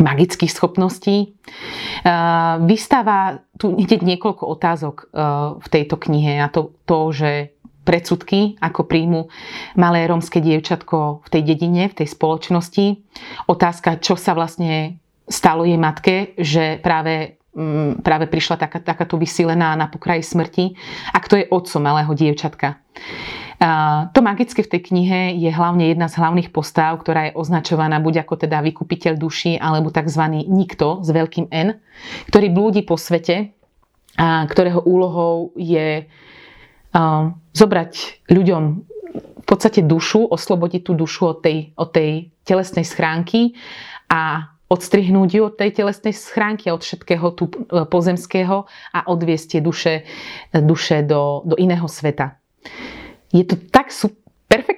magických 0.00 0.52
schopností. 0.52 1.36
Vystáva 2.64 3.44
tu 3.60 3.76
hneď 3.76 4.00
niekoľko 4.00 4.44
otázok 4.48 4.96
v 5.60 5.66
tejto 5.68 5.96
knihe 6.00 6.40
a 6.40 6.48
to, 6.48 6.72
to 6.88 6.98
že 7.12 7.30
predsudky, 7.82 8.56
ako 8.62 8.86
príjmu 8.86 9.26
malé 9.74 10.06
rómske 10.06 10.38
dievčatko 10.38 11.26
v 11.26 11.28
tej 11.28 11.42
dedine, 11.42 11.90
v 11.90 11.98
tej 11.98 12.08
spoločnosti. 12.14 12.86
Otázka, 13.50 13.98
čo 13.98 14.14
sa 14.14 14.38
vlastne 14.38 15.02
stalo 15.26 15.66
jej 15.66 15.76
matke, 15.76 16.38
že 16.38 16.78
práve 16.78 17.42
práve 18.00 18.32
prišla 18.32 18.56
taká, 18.56 18.80
takáto 18.80 19.20
vysílená 19.20 19.76
na 19.76 19.84
pokraji 19.84 20.24
smrti 20.24 20.72
a 21.12 21.20
kto 21.20 21.36
je 21.36 21.50
otcom 21.52 21.84
malého 21.84 22.08
dievčatka. 22.16 22.80
To 24.10 24.20
magické 24.26 24.66
v 24.66 24.72
tej 24.74 24.82
knihe 24.90 25.38
je 25.38 25.46
hlavne 25.54 25.94
jedna 25.94 26.10
z 26.10 26.18
hlavných 26.18 26.50
postav, 26.50 26.98
ktorá 26.98 27.30
je 27.30 27.38
označovaná 27.38 28.02
buď 28.02 28.26
ako 28.26 28.42
teda 28.42 28.58
vykupiteľ 28.58 29.14
duši, 29.14 29.54
alebo 29.54 29.94
tzv. 29.94 30.22
nikto 30.50 30.98
s 31.06 31.08
veľkým 31.14 31.46
N, 31.46 31.78
ktorý 32.26 32.50
blúdi 32.50 32.82
po 32.82 32.98
svete, 32.98 33.54
a 34.18 34.50
ktorého 34.50 34.82
úlohou 34.82 35.54
je 35.54 36.10
zobrať 37.54 37.92
ľuďom 38.34 38.62
v 39.14 39.44
podstate 39.46 39.86
dušu, 39.86 40.26
oslobodiť 40.26 40.82
tú 40.82 40.92
dušu 40.98 41.22
od 41.30 41.38
tej, 41.46 41.70
od 41.78 41.94
tej 41.94 42.34
telesnej 42.42 42.82
schránky 42.82 43.54
a 44.10 44.52
odstrihnúť 44.66 45.28
ju 45.38 45.42
od 45.46 45.54
tej 45.54 45.70
telesnej 45.70 46.16
schránky 46.16 46.66
a 46.66 46.74
od 46.74 46.82
všetkého 46.82 47.26
tu 47.36 47.44
e, 47.44 47.84
pozemského 47.84 48.64
a 48.68 48.98
odviesť 49.04 49.46
tie 49.52 49.60
duše, 49.60 49.94
duše 50.48 51.04
do, 51.04 51.44
do 51.44 51.60
iného 51.60 51.84
sveta 51.84 52.40
je 53.32 53.44
to 53.44 53.56
tak 53.70 53.92
super 53.92 54.21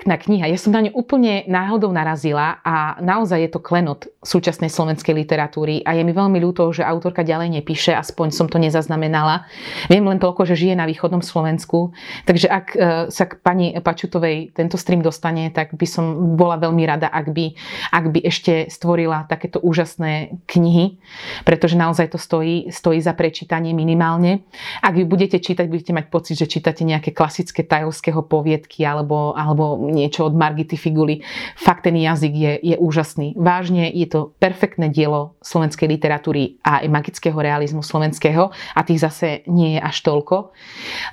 perfektná 0.04 0.20
kniha. 0.20 0.52
Ja 0.52 0.60
som 0.60 0.76
na 0.76 0.84
ňu 0.84 0.92
úplne 0.92 1.48
náhodou 1.48 1.88
narazila 1.88 2.60
a 2.60 3.00
naozaj 3.00 3.40
je 3.40 3.50
to 3.56 3.60
klenot 3.64 4.12
súčasnej 4.20 4.68
slovenskej 4.68 5.16
literatúry 5.16 5.80
a 5.80 5.96
je 5.96 6.04
mi 6.04 6.12
veľmi 6.12 6.36
ľúto, 6.44 6.68
že 6.76 6.84
autorka 6.84 7.24
ďalej 7.24 7.60
nepíše, 7.60 7.96
aspoň 7.96 8.28
som 8.36 8.44
to 8.44 8.60
nezaznamenala. 8.60 9.48
Viem 9.88 10.04
len 10.04 10.20
toľko, 10.20 10.44
že 10.44 10.60
žije 10.60 10.76
na 10.76 10.84
východnom 10.84 11.24
Slovensku, 11.24 11.96
takže 12.28 12.52
ak 12.52 12.66
e, 12.76 12.78
sa 13.08 13.24
k 13.24 13.40
pani 13.40 13.72
Pačutovej 13.80 14.52
tento 14.52 14.76
stream 14.76 15.00
dostane, 15.00 15.48
tak 15.48 15.72
by 15.72 15.86
som 15.88 16.36
bola 16.36 16.60
veľmi 16.60 16.84
rada, 16.84 17.08
ak 17.08 17.32
by, 17.32 17.56
ak 17.88 18.04
by 18.12 18.20
ešte 18.28 18.68
stvorila 18.68 19.24
takéto 19.24 19.56
úžasné 19.64 20.36
knihy, 20.44 21.00
pretože 21.48 21.80
naozaj 21.80 22.12
to 22.12 22.20
stojí, 22.20 22.68
stojí 22.68 23.00
za 23.00 23.16
prečítanie 23.16 23.72
minimálne. 23.72 24.44
Ak 24.84 25.00
ju 25.00 25.08
budete 25.08 25.40
čítať, 25.40 25.64
budete 25.64 25.96
mať 25.96 26.12
pocit, 26.12 26.36
že 26.36 26.48
čítate 26.48 26.84
nejaké 26.84 27.16
klasické 27.16 27.64
tajovského 27.64 28.20
poviedky 28.20 28.84
alebo 28.84 29.32
alebo 29.36 29.93
niečo 29.94 30.26
od 30.26 30.34
Margity 30.34 30.74
Figuly. 30.74 31.22
Fakt 31.54 31.86
ten 31.86 31.94
jazyk 31.94 32.34
je, 32.34 32.52
je 32.74 32.76
úžasný. 32.76 33.38
Vážne 33.38 33.86
je 33.94 34.10
to 34.10 34.34
perfektné 34.42 34.90
dielo 34.90 35.38
slovenskej 35.40 35.86
literatúry 35.86 36.58
a 36.66 36.82
aj 36.82 36.90
magického 36.90 37.38
realizmu 37.38 37.86
slovenského 37.86 38.50
a 38.50 38.80
tých 38.82 39.00
zase 39.06 39.46
nie 39.46 39.78
je 39.78 39.80
až 39.80 39.96
toľko. 40.02 40.50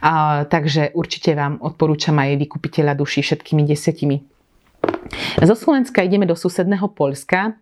A, 0.01 0.43
takže 0.49 0.91
určite 0.97 1.37
vám 1.37 1.61
odporúčam 1.61 2.17
aj 2.17 2.41
vykupiteľa 2.41 2.97
duši 2.97 3.21
všetkými 3.21 3.63
desetimi. 3.63 4.17
Zo 5.41 5.55
Slovenska 5.55 6.01
ideme 6.01 6.25
do 6.25 6.33
susedného 6.33 6.89
Polska. 6.89 7.53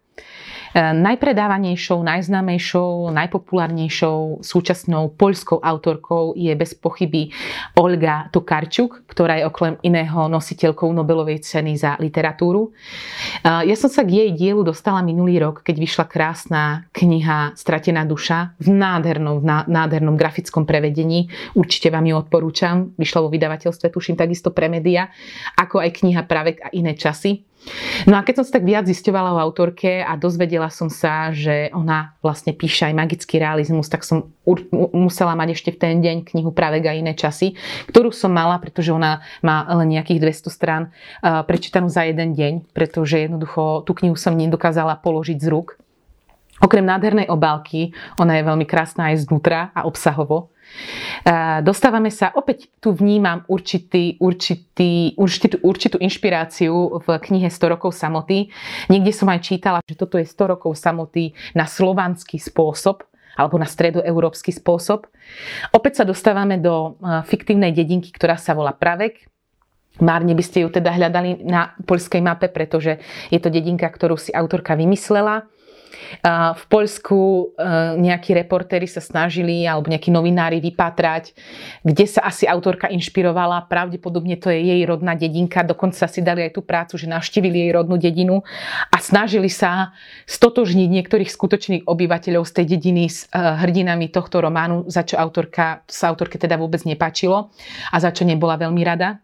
E, 0.69 0.93
najpredávanejšou, 0.93 1.97
najznámejšou, 2.05 3.09
najpopulárnejšou 3.09 4.45
súčasnou 4.45 5.09
poľskou 5.17 5.57
autorkou 5.65 6.37
je 6.37 6.53
bez 6.53 6.77
pochyby 6.77 7.33
Olga 7.73 8.29
Tokarčuk, 8.29 9.09
ktorá 9.09 9.41
je 9.41 9.49
okrem 9.49 9.81
iného 9.81 10.29
nositeľkou 10.29 10.93
Nobelovej 10.93 11.41
ceny 11.41 11.73
za 11.73 11.97
literatúru. 11.97 12.69
E, 12.69 13.65
ja 13.65 13.75
som 13.75 13.89
sa 13.89 14.05
k 14.05 14.21
jej 14.25 14.29
dielu 14.37 14.61
dostala 14.61 15.01
minulý 15.01 15.41
rok, 15.41 15.65
keď 15.65 15.75
vyšla 15.81 16.05
krásna 16.05 16.85
kniha 16.93 17.57
Stratená 17.57 18.05
duša 18.05 18.53
v 18.61 18.69
nádhernom, 18.69 19.41
nádhernom 19.65 20.13
grafickom 20.13 20.69
prevedení. 20.69 21.33
Určite 21.57 21.89
vám 21.89 22.05
ju 22.05 22.13
odporúčam. 22.13 22.93
Vyšla 22.93 23.25
vo 23.25 23.33
vydavateľstve, 23.33 23.89
tuším, 23.89 24.15
takisto 24.21 24.53
pre 24.53 24.69
média, 24.69 25.09
ako 25.57 25.81
aj 25.81 25.97
kniha 25.97 26.21
Pravek 26.29 26.57
a 26.61 26.69
iné 26.77 26.93
časy. 26.93 27.49
No 28.07 28.17
a 28.17 28.25
keď 28.25 28.41
som 28.41 28.45
sa 28.47 28.57
tak 28.57 28.65
viac 28.65 28.87
zisťovala 28.87 29.35
o 29.35 29.41
autorke 29.41 30.01
a 30.01 30.15
dozvedela 30.15 30.71
som 30.71 30.87
sa, 30.87 31.29
že 31.35 31.69
ona 31.75 32.15
vlastne 32.19 32.55
píše 32.55 32.89
aj 32.89 32.97
magický 32.97 33.37
realizmus, 33.37 33.91
tak 33.91 34.01
som 34.07 34.31
musela 34.95 35.37
mať 35.37 35.49
ešte 35.53 35.69
v 35.75 35.79
ten 35.79 35.95
deň 36.01 36.17
knihu 36.33 36.49
Práve 36.49 36.81
a 36.83 36.93
iné 36.95 37.13
časy, 37.13 37.53
ktorú 37.91 38.09
som 38.09 38.33
mala, 38.33 38.57
pretože 38.57 38.89
ona 38.89 39.21
má 39.45 39.63
len 39.77 39.93
nejakých 39.95 40.43
200 40.43 40.49
strán 40.51 40.83
prečítanú 41.21 41.87
za 41.87 42.03
jeden 42.07 42.33
deň, 42.33 42.73
pretože 42.73 43.29
jednoducho 43.29 43.85
tú 43.85 43.93
knihu 43.99 44.17
som 44.17 44.33
nedokázala 44.33 44.97
položiť 44.99 45.37
z 45.39 45.47
rúk. 45.47 45.77
Okrem 46.59 46.83
nádhernej 46.83 47.31
obálky, 47.31 47.95
ona 48.19 48.35
je 48.35 48.43
veľmi 48.43 48.67
krásna 48.67 49.15
aj 49.15 49.23
znútra 49.23 49.71
a 49.71 49.87
obsahovo, 49.87 50.51
Dostávame 51.61 52.09
sa, 52.09 52.31
opäť 52.31 52.71
tu 52.79 52.95
vnímam 52.95 53.43
určitý, 53.51 54.15
určitý, 54.23 55.13
určitú, 55.19 55.59
určitú 55.61 55.97
inšpiráciu 55.99 57.03
v 57.03 57.07
knihe 57.19 57.51
100 57.51 57.73
rokov 57.75 57.93
samoty. 57.93 58.49
Niekde 58.87 59.11
som 59.11 59.27
aj 59.27 59.43
čítala, 59.43 59.83
že 59.83 59.99
toto 59.99 60.15
je 60.15 60.25
100 60.25 60.53
rokov 60.55 60.79
samoty 60.79 61.35
na 61.53 61.67
slovanský 61.67 62.39
spôsob, 62.39 63.03
alebo 63.39 63.55
na 63.55 63.67
stredoeurópsky 63.67 64.51
spôsob. 64.51 65.07
Opäť 65.71 66.01
sa 66.01 66.05
dostávame 66.07 66.59
do 66.59 66.99
fiktívnej 67.27 67.71
dedinky, 67.71 68.11
ktorá 68.11 68.35
sa 68.35 68.51
volá 68.51 68.75
Pravek. 68.75 69.31
Márne 69.99 70.31
by 70.31 70.43
ste 70.43 70.63
ju 70.63 70.71
teda 70.71 70.95
hľadali 70.95 71.43
na 71.43 71.75
poľskej 71.83 72.23
mape, 72.23 72.47
pretože 72.51 73.03
je 73.27 73.39
to 73.39 73.51
dedinka, 73.51 73.87
ktorú 73.87 74.15
si 74.15 74.31
autorka 74.31 74.75
vymyslela 74.75 75.47
v 76.55 76.63
Poľsku 76.69 77.19
e, 77.19 77.43
nejakí 77.99 78.31
reportéri 78.35 78.85
sa 78.85 79.01
snažili, 79.01 79.65
alebo 79.65 79.89
nejakí 79.89 80.13
novinári 80.13 80.61
vypatrať, 80.61 81.33
kde 81.81 82.05
sa 82.05 82.27
asi 82.27 82.45
autorka 82.45 82.91
inšpirovala. 82.91 83.65
Pravdepodobne 83.71 84.37
to 84.37 84.53
je 84.53 84.59
jej 84.59 84.81
rodná 84.85 85.15
dedinka. 85.15 85.65
Dokonca 85.65 86.05
si 86.05 86.21
dali 86.21 86.45
aj 86.45 86.51
tú 86.57 86.61
prácu, 86.61 86.97
že 86.99 87.09
navštívili 87.09 87.67
jej 87.67 87.71
rodnú 87.73 87.97
dedinu 87.97 88.45
a 88.89 88.97
snažili 89.01 89.49
sa 89.49 89.95
stotožniť 90.29 90.89
niektorých 90.89 91.29
skutočných 91.29 91.83
obyvateľov 91.89 92.43
z 92.45 92.51
tej 92.61 92.65
dediny 92.77 93.09
s 93.09 93.25
e, 93.29 93.37
hrdinami 93.37 94.11
tohto 94.13 94.41
románu, 94.43 94.85
za 94.89 95.01
čo 95.05 95.17
autorka, 95.17 95.81
sa 95.89 96.11
autorke 96.11 96.37
teda 96.37 96.57
vôbec 96.59 96.83
nepáčilo 96.85 97.49
a 97.89 97.95
za 97.97 98.13
čo 98.13 98.25
nebola 98.25 98.59
veľmi 98.59 98.81
rada. 98.85 99.21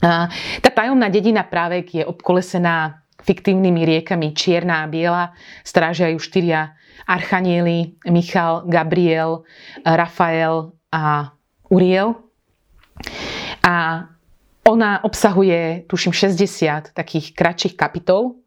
Tá 0.00 0.70
tajomná 0.72 1.12
dedina 1.12 1.44
Právek 1.44 1.92
je 1.92 2.02
obkolesená 2.08 2.99
fiktívnymi 3.22 3.84
riekami 3.84 4.32
Čierna 4.32 4.84
a 4.84 4.90
Biela 4.90 5.32
strážia 5.64 6.08
ju 6.10 6.18
štyria 6.18 6.74
archanieli 7.06 7.96
Michal, 8.10 8.68
Gabriel, 8.68 9.42
Rafael 9.82 10.72
a 10.92 11.32
Uriel. 11.70 12.14
A 13.64 14.04
ona 14.68 15.04
obsahuje, 15.04 15.88
tuším, 15.88 16.12
60 16.12 16.92
takých 16.92 17.34
kratších 17.34 17.74
kapitol 17.74 18.38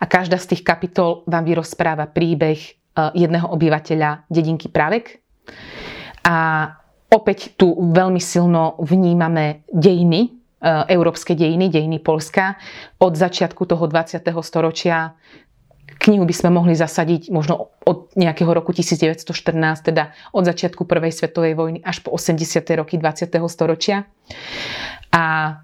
a 0.00 0.06
každá 0.06 0.38
z 0.38 0.54
tých 0.54 0.62
kapitol 0.62 1.26
vám 1.26 1.44
vyrozpráva 1.44 2.06
príbeh 2.06 2.56
e, 2.56 2.70
jedného 3.18 3.50
obyvateľa 3.50 4.30
dedinky 4.30 4.70
Pravek. 4.70 5.20
A 6.22 6.70
opäť 7.10 7.58
tu 7.58 7.74
veľmi 7.74 8.22
silno 8.22 8.78
vnímame 8.78 9.66
dejiny 9.68 10.45
európske 10.64 11.36
dejiny, 11.36 11.68
dejiny 11.68 12.00
Polska 12.00 12.56
od 12.96 13.12
začiatku 13.12 13.68
toho 13.68 13.84
20. 13.84 14.24
storočia. 14.40 15.12
Knihu 15.96 16.28
by 16.28 16.34
sme 16.34 16.50
mohli 16.52 16.76
zasadiť 16.76 17.32
možno 17.32 17.72
od 17.84 18.12
nejakého 18.16 18.52
roku 18.52 18.72
1914, 18.72 19.16
teda 19.80 20.12
od 20.32 20.44
začiatku 20.44 20.84
Prvej 20.84 21.12
svetovej 21.12 21.56
vojny 21.56 21.78
až 21.80 22.04
po 22.04 22.12
80. 22.12 22.64
roky 22.76 23.00
20. 23.00 23.32
storočia. 23.48 24.04
A 25.12 25.56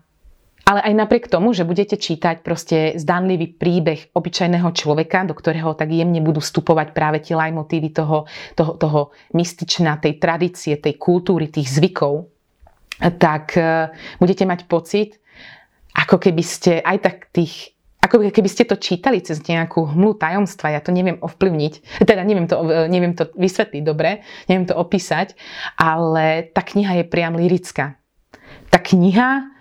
ale 0.63 0.81
aj 0.89 0.95
napriek 0.95 1.27
tomu, 1.27 1.51
že 1.51 1.67
budete 1.67 1.99
čítať 1.99 2.47
proste 2.47 2.95
zdanlivý 2.95 3.59
príbeh 3.59 4.15
obyčajného 4.15 4.71
človeka, 4.71 5.27
do 5.27 5.35
ktorého 5.35 5.75
tak 5.75 5.91
jemne 5.91 6.23
budú 6.23 6.39
vstupovať 6.39 6.95
práve 6.95 7.19
tie 7.19 7.35
lajmotívy 7.35 7.91
toho, 7.91 8.31
toho, 8.55 8.79
toho 8.79 9.01
mystičná, 9.35 9.99
tej 9.99 10.23
tradície, 10.23 10.79
tej 10.79 10.95
kultúry, 10.97 11.51
tých 11.51 11.67
zvykov, 11.67 12.32
tak 13.11 13.59
e, 13.59 13.91
budete 14.23 14.47
mať 14.47 14.71
pocit, 14.71 15.19
ako 15.97 16.23
keby 16.23 16.45
ste 16.45 16.79
aj 16.79 16.99
tak 17.03 17.17
tých 17.35 17.73
ako 18.03 18.19
keby 18.35 18.51
ste 18.51 18.67
to 18.67 18.75
čítali 18.83 19.23
cez 19.23 19.39
nejakú 19.47 19.95
hmlu 19.95 20.19
tajomstva, 20.19 20.75
ja 20.75 20.83
to 20.83 20.91
neviem 20.91 21.23
ovplyvniť, 21.23 22.03
teda 22.03 22.27
neviem 22.27 22.51
to, 22.51 22.59
e, 22.67 22.91
neviem 22.91 23.15
to 23.15 23.31
vysvetliť 23.39 23.83
dobre, 23.87 24.27
neviem 24.51 24.67
to 24.67 24.75
opísať, 24.75 25.39
ale 25.79 26.51
tá 26.51 26.67
kniha 26.67 26.99
je 26.99 27.05
priam 27.07 27.39
lirická. 27.39 27.95
Tá 28.75 28.83
kniha, 28.83 29.53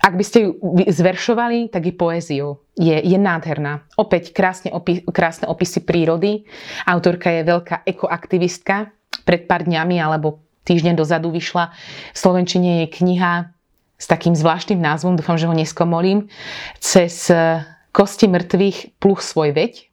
ak 0.00 0.14
by 0.16 0.24
ste 0.24 0.38
ju 0.48 0.50
zveršovali, 0.88 1.72
tak 1.72 1.88
je 1.88 1.94
poéziou. 1.96 2.64
Je, 2.76 2.96
je 2.96 3.18
nádherná. 3.20 3.84
Opäť 4.00 4.32
krásne, 4.32 4.72
opi, 4.72 5.04
krásne 5.04 5.44
opisy 5.44 5.84
prírody. 5.84 6.48
Autorka 6.88 7.28
je 7.28 7.44
veľká 7.44 7.84
ekoaktivistka. 7.84 8.92
Pred 9.28 9.44
pár 9.44 9.68
dňami 9.68 10.00
alebo 10.00 10.49
týždeň 10.64 10.94
dozadu 10.98 11.32
vyšla 11.32 11.72
v 12.14 12.18
Slovenčine 12.18 12.84
je 12.84 12.86
kniha 12.90 13.52
s 14.00 14.06
takým 14.08 14.32
zvláštnym 14.32 14.80
názvom, 14.80 15.20
dúfam, 15.20 15.36
že 15.36 15.44
ho 15.44 15.52
neskomolím, 15.52 16.32
cez 16.80 17.28
e, 17.28 17.60
kosti 17.92 18.32
mŕtvych 18.32 18.96
pluch 18.96 19.20
svoj 19.20 19.52
veď, 19.52 19.92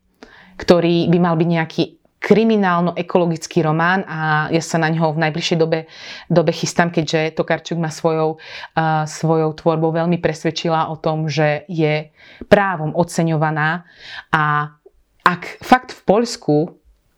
ktorý 0.55 1.11
by 1.11 1.17
mal 1.19 1.35
byť 1.35 1.49
nejaký 1.51 1.83
kriminálno-ekologický 2.17 3.61
román 3.61 4.01
a 4.09 4.49
ja 4.49 4.63
sa 4.63 4.81
na 4.81 4.89
ňo 4.89 5.13
v 5.13 5.21
najbližšej 5.27 5.57
dobe, 5.61 5.85
dobe 6.27 6.51
chystám, 6.51 6.89
keďže 6.89 7.37
Tokarčuk 7.37 7.77
ma 7.77 7.93
svojou, 7.93 8.41
uh, 8.41 9.05
svojou 9.05 9.53
tvorbou 9.53 9.93
veľmi 9.93 10.17
presvedčila 10.17 10.89
o 10.89 10.97
tom, 10.97 11.29
že 11.29 11.63
je 11.69 12.09
právom 12.49 12.91
oceňovaná. 12.97 13.85
A 14.33 14.75
ak 15.23 15.61
fakt 15.61 15.93
v 15.93 16.01
Poľsku 16.09 16.55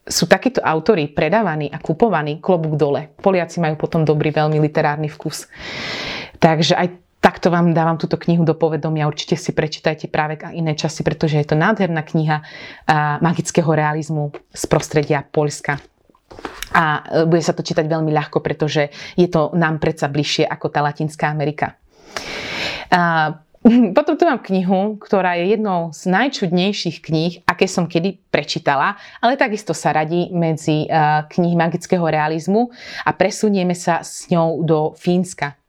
sú 0.10 0.26
takíto 0.26 0.60
autory 0.66 1.06
predávaní 1.06 1.70
a 1.70 1.78
kupovaní 1.78 2.42
klobúk 2.42 2.74
dole. 2.76 3.14
Poliaci 3.22 3.62
majú 3.62 3.78
potom 3.78 4.02
dobrý, 4.02 4.34
veľmi 4.34 4.58
literárny 4.58 5.06
vkus. 5.06 5.46
Takže 6.42 6.74
aj 6.74 6.88
takto 7.22 7.54
vám 7.54 7.72
dávam 7.78 8.00
túto 8.02 8.18
knihu 8.18 8.42
do 8.42 8.58
povedomia. 8.58 9.06
Určite 9.06 9.38
si 9.38 9.54
prečítajte 9.54 10.10
práve 10.10 10.42
a 10.42 10.50
iné 10.50 10.74
časy, 10.74 11.06
pretože 11.06 11.38
je 11.38 11.46
to 11.46 11.54
nádherná 11.54 12.02
kniha 12.02 12.42
magického 13.22 13.70
realizmu 13.70 14.34
z 14.50 14.64
prostredia 14.66 15.22
Polska. 15.22 15.78
A 16.70 17.02
e, 17.06 17.26
bude 17.26 17.42
sa 17.42 17.58
to 17.58 17.66
čítať 17.66 17.86
veľmi 17.90 18.14
ľahko, 18.14 18.40
pretože 18.40 18.94
je 19.18 19.28
to 19.28 19.52
nám 19.58 19.82
predsa 19.82 20.08
bližšie 20.08 20.46
ako 20.46 20.70
tá 20.70 20.80
Latinská 20.86 21.28
Amerika. 21.28 21.76
Potom 23.98 24.16
tu 24.16 24.24
mám 24.24 24.40
knihu, 24.40 24.96
ktorá 24.96 25.36
je 25.36 25.56
jednou 25.56 25.92
z 25.92 26.08
najčudnejších 26.08 26.98
kníh, 27.04 27.34
aké 27.44 27.68
som 27.68 27.92
kedy 27.92 28.20
prečítala, 28.32 28.96
ale 29.20 29.36
takisto 29.36 29.76
sa 29.76 29.92
radí 29.92 30.32
medzi 30.32 30.88
eh, 30.88 31.28
knih 31.28 31.56
magického 31.60 32.04
realizmu 32.08 32.72
a 33.04 33.12
presunieme 33.12 33.76
sa 33.76 34.00
s 34.00 34.32
ňou 34.32 34.64
do 34.64 34.80
Fínska. 34.96 35.60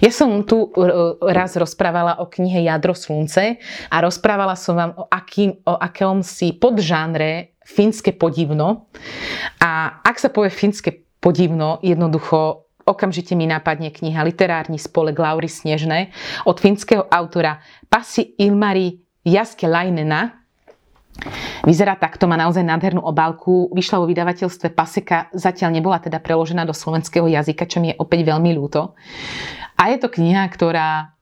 Ja 0.00 0.12
som 0.12 0.44
tu 0.44 0.72
eh, 0.72 0.88
raz 1.32 1.56
rozprávala 1.56 2.20
o 2.20 2.28
knihe 2.28 2.64
Jadro 2.64 2.96
slunce 2.96 3.60
a 3.92 3.96
rozprávala 4.00 4.56
som 4.56 4.76
vám 4.76 4.92
o, 4.96 5.04
akým, 5.08 5.60
o 5.68 5.76
akom 5.76 6.24
si 6.24 6.56
podžánre 6.56 7.56
fínske 7.64 8.12
podivno. 8.12 8.88
A 9.60 10.00
ak 10.04 10.20
sa 10.20 10.28
povie 10.28 10.52
fínske 10.52 11.04
podivno, 11.20 11.80
jednoducho 11.80 12.63
Okamžite 12.84 13.32
mi 13.32 13.48
napadne 13.48 13.88
kniha 13.88 14.20
Literárny 14.20 14.76
spolek 14.76 15.16
Laury 15.16 15.48
Snežné 15.48 16.12
od 16.44 16.60
finského 16.60 17.08
autora 17.08 17.64
Pasi 17.88 18.36
Ilmari 18.36 19.00
Lainena. 19.64 20.44
Vyzerá 21.64 21.96
takto, 21.96 22.28
má 22.28 22.36
naozaj 22.36 22.60
nádhernú 22.60 23.00
obálku. 23.00 23.72
Vyšla 23.72 24.02
vo 24.02 24.10
vydavateľstve 24.10 24.68
Paseka, 24.76 25.32
zatiaľ 25.32 25.72
nebola 25.72 25.96
teda 25.96 26.20
preložená 26.20 26.68
do 26.68 26.76
slovenského 26.76 27.24
jazyka, 27.24 27.64
čo 27.64 27.80
mi 27.80 27.94
je 27.94 28.00
opäť 28.02 28.28
veľmi 28.28 28.52
ľúto. 28.52 28.92
A 29.80 29.88
je 29.88 29.96
to 29.96 30.12
kniha, 30.12 30.44
ktorá 30.52 31.16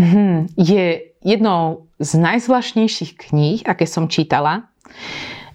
hm, 0.00 0.48
je 0.56 1.12
jednou 1.20 1.92
z 2.00 2.10
najzvláštnejších 2.16 3.28
kníh, 3.28 3.60
aké 3.68 3.84
som 3.84 4.08
čítala. 4.08 4.72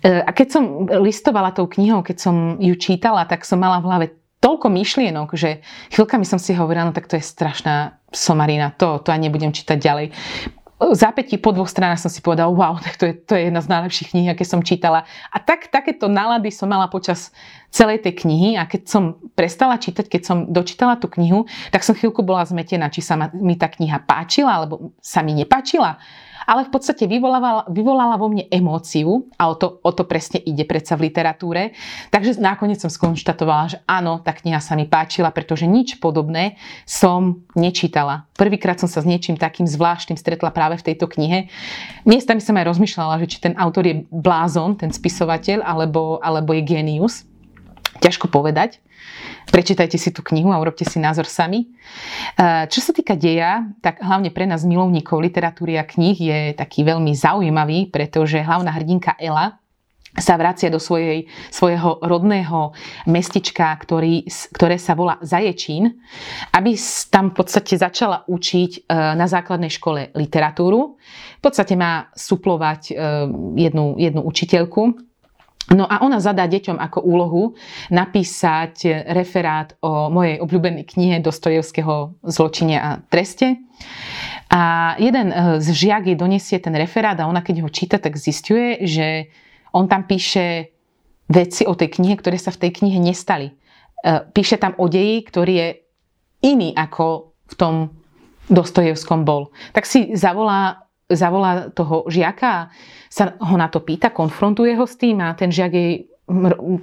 E, 0.06 0.22
a 0.22 0.30
keď 0.30 0.48
som 0.54 0.64
listovala 0.86 1.56
tou 1.56 1.66
knihou, 1.66 2.06
keď 2.06 2.18
som 2.22 2.36
ju 2.62 2.76
čítala, 2.78 3.26
tak 3.26 3.42
som 3.48 3.58
mala 3.58 3.82
v 3.82 3.88
hlave 3.90 4.08
toľko 4.40 4.68
myšlienok, 4.72 5.36
že 5.36 5.60
chvíľkami 5.92 6.24
som 6.24 6.40
si 6.40 6.56
hovorila, 6.56 6.90
no 6.90 6.96
tak 6.96 7.12
to 7.12 7.20
je 7.20 7.24
strašná 7.24 8.00
somarina, 8.10 8.72
to, 8.76 9.00
to 9.04 9.12
ani 9.12 9.28
nebudem 9.28 9.52
čítať 9.52 9.78
ďalej. 9.78 10.08
Zápätí 10.80 11.36
po 11.36 11.52
dvoch 11.52 11.68
stranách 11.68 12.00
som 12.00 12.08
si 12.08 12.24
povedala, 12.24 12.48
wow, 12.48 12.80
tak 12.80 12.96
to 12.96 13.04
je, 13.12 13.14
to 13.20 13.36
je 13.36 13.52
jedna 13.52 13.60
z 13.60 13.68
najlepších 13.68 14.16
kníh, 14.16 14.32
aké 14.32 14.48
som 14.48 14.64
čítala. 14.64 15.04
A 15.28 15.38
tak, 15.44 15.68
takéto 15.68 16.08
nálady 16.08 16.56
som 16.56 16.72
mala 16.72 16.88
počas 16.88 17.36
celej 17.68 18.00
tej 18.08 18.24
knihy 18.24 18.56
a 18.56 18.64
keď 18.64 18.88
som 18.88 19.20
prestala 19.36 19.76
čítať, 19.76 20.08
keď 20.08 20.22
som 20.24 20.38
dočítala 20.48 20.96
tú 20.96 21.12
knihu, 21.20 21.44
tak 21.76 21.84
som 21.84 22.00
chvíľku 22.00 22.24
bola 22.24 22.48
zmetená, 22.48 22.88
či 22.88 23.04
sa 23.04 23.20
mi 23.20 23.60
tá 23.60 23.68
kniha 23.68 24.08
páčila 24.08 24.56
alebo 24.56 24.96
sa 25.04 25.20
mi 25.20 25.36
nepáčila 25.36 26.00
ale 26.50 26.66
v 26.66 26.74
podstate 26.74 27.06
vyvolala, 27.06 27.70
vyvolala 27.70 28.18
vo 28.18 28.34
mne 28.34 28.50
emóciu 28.50 29.30
a 29.38 29.54
o 29.54 29.56
to, 29.56 29.78
o 29.86 29.92
to 29.94 30.02
presne 30.10 30.42
ide 30.42 30.66
predsa 30.66 30.98
v 30.98 31.14
literatúre. 31.14 31.78
Takže 32.10 32.42
nakoniec 32.42 32.82
som 32.82 32.90
skonštatovala, 32.90 33.64
že 33.70 33.78
áno, 33.86 34.18
tá 34.18 34.34
kniha 34.34 34.58
sa 34.58 34.74
mi 34.74 34.90
páčila, 34.90 35.30
pretože 35.30 35.70
nič 35.70 36.02
podobné 36.02 36.58
som 36.90 37.46
nečítala. 37.54 38.26
Prvýkrát 38.34 38.82
som 38.82 38.90
sa 38.90 39.06
s 39.06 39.06
niečím 39.06 39.38
takým 39.38 39.70
zvláštnym 39.70 40.18
stretla 40.18 40.50
práve 40.50 40.82
v 40.82 40.90
tejto 40.90 41.06
knihe. 41.06 41.54
Miestami 42.10 42.42
som 42.42 42.58
aj 42.58 42.66
rozmýšľala, 42.66 43.22
že 43.22 43.30
či 43.30 43.38
ten 43.38 43.54
autor 43.54 43.86
je 43.86 44.10
blázon, 44.10 44.74
ten 44.74 44.90
spisovateľ, 44.90 45.62
alebo, 45.62 46.18
alebo 46.26 46.58
je 46.58 46.66
genius. 46.66 47.30
Ťažko 48.00 48.32
povedať. 48.32 48.80
Prečítajte 49.50 49.98
si 49.98 50.14
tú 50.14 50.22
knihu 50.22 50.54
a 50.54 50.62
urobte 50.62 50.86
si 50.86 51.02
názor 51.02 51.26
sami. 51.26 51.66
E, 51.66 51.68
čo 52.70 52.80
sa 52.80 52.94
týka 52.94 53.18
deja, 53.18 53.66
tak 53.82 54.00
hlavne 54.00 54.30
pre 54.30 54.46
nás 54.46 54.62
milovníkov 54.62 55.20
literatúry 55.20 55.76
a 55.76 55.88
kníh 55.88 56.18
je 56.18 56.40
taký 56.54 56.86
veľmi 56.86 57.12
zaujímavý, 57.18 57.90
pretože 57.90 58.46
hlavná 58.46 58.70
hrdinka 58.70 59.18
Ela 59.18 59.58
sa 60.18 60.42
vracia 60.42 60.74
do 60.74 60.82
svojej, 60.82 61.30
svojho 61.54 62.02
rodného 62.02 62.74
mestička, 63.06 63.70
ktorý, 63.78 64.26
ktoré 64.58 64.82
sa 64.82 64.98
volá 64.98 65.22
Zaječín, 65.22 66.02
aby 66.50 66.74
tam 67.14 67.30
v 67.30 67.36
podstate 67.38 67.78
začala 67.78 68.26
učiť 68.26 68.72
e, 68.74 68.80
na 69.14 69.26
základnej 69.30 69.70
škole 69.70 70.10
literatúru. 70.18 70.98
V 71.38 71.42
podstate 71.42 71.78
má 71.78 72.10
suplovať 72.18 72.82
e, 72.90 72.94
jednu, 73.70 73.98
jednu 74.02 74.22
učiteľku, 74.26 75.09
No 75.70 75.86
a 75.86 76.02
ona 76.02 76.18
zadá 76.18 76.50
deťom 76.50 76.82
ako 76.82 77.00
úlohu 77.06 77.44
napísať 77.94 79.06
referát 79.14 79.78
o 79.86 80.10
mojej 80.10 80.42
obľúbenej 80.42 80.86
knihe 80.90 81.22
Dostojevského 81.22 82.18
zločine 82.26 82.76
a 82.82 82.90
treste. 83.06 83.62
A 84.50 84.94
jeden 84.98 85.30
z 85.62 85.68
žiak 85.70 86.10
jej 86.10 86.18
donesie 86.18 86.58
ten 86.58 86.74
referát 86.74 87.14
a 87.22 87.30
ona 87.30 87.46
keď 87.46 87.62
ho 87.62 87.70
číta, 87.70 88.02
tak 88.02 88.18
zistuje, 88.18 88.82
že 88.82 89.30
on 89.70 89.86
tam 89.86 90.10
píše 90.10 90.74
veci 91.30 91.70
o 91.70 91.78
tej 91.78 92.02
knihe, 92.02 92.18
ktoré 92.18 92.42
sa 92.42 92.50
v 92.50 92.66
tej 92.66 92.82
knihe 92.82 92.98
nestali. 92.98 93.54
E, 93.54 93.54
píše 94.34 94.58
tam 94.58 94.74
o 94.82 94.90
deji, 94.90 95.22
ktorý 95.22 95.54
je 95.54 95.70
iný 96.42 96.74
ako 96.74 97.38
v 97.46 97.56
tom 97.56 97.76
Dostojevskom 98.50 99.30
bol. 99.30 99.54
Tak 99.78 99.86
si 99.86 100.18
zavolá 100.18 100.89
zavolá 101.10 101.74
toho 101.74 102.06
žiaka, 102.06 102.70
sa 103.10 103.34
ho 103.42 103.56
na 103.58 103.68
to 103.68 103.82
pýta, 103.82 104.14
konfrontuje 104.14 104.78
ho 104.78 104.86
s 104.86 104.96
tým 104.96 105.20
a 105.26 105.34
ten 105.34 105.50
žiak 105.50 105.74
jej 105.74 106.10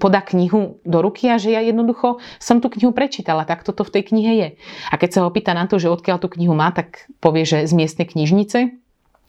podá 0.02 0.26
knihu 0.26 0.82
do 0.82 0.98
ruky 0.98 1.30
a 1.30 1.38
že 1.38 1.54
ja 1.54 1.62
jednoducho 1.62 2.18
som 2.42 2.58
tú 2.58 2.66
knihu 2.66 2.90
prečítala, 2.90 3.46
tak 3.46 3.62
toto 3.62 3.86
v 3.86 3.94
tej 3.94 4.02
knihe 4.10 4.32
je. 4.42 4.48
A 4.90 4.94
keď 4.98 5.10
sa 5.14 5.20
ho 5.22 5.30
pýta 5.30 5.54
na 5.54 5.70
to, 5.70 5.78
že 5.78 5.86
odkiaľ 5.86 6.18
tú 6.18 6.26
knihu 6.34 6.50
má, 6.50 6.74
tak 6.74 7.06
povie, 7.22 7.46
že 7.46 7.62
z 7.62 7.72
miestnej 7.78 8.10
knižnice. 8.10 8.74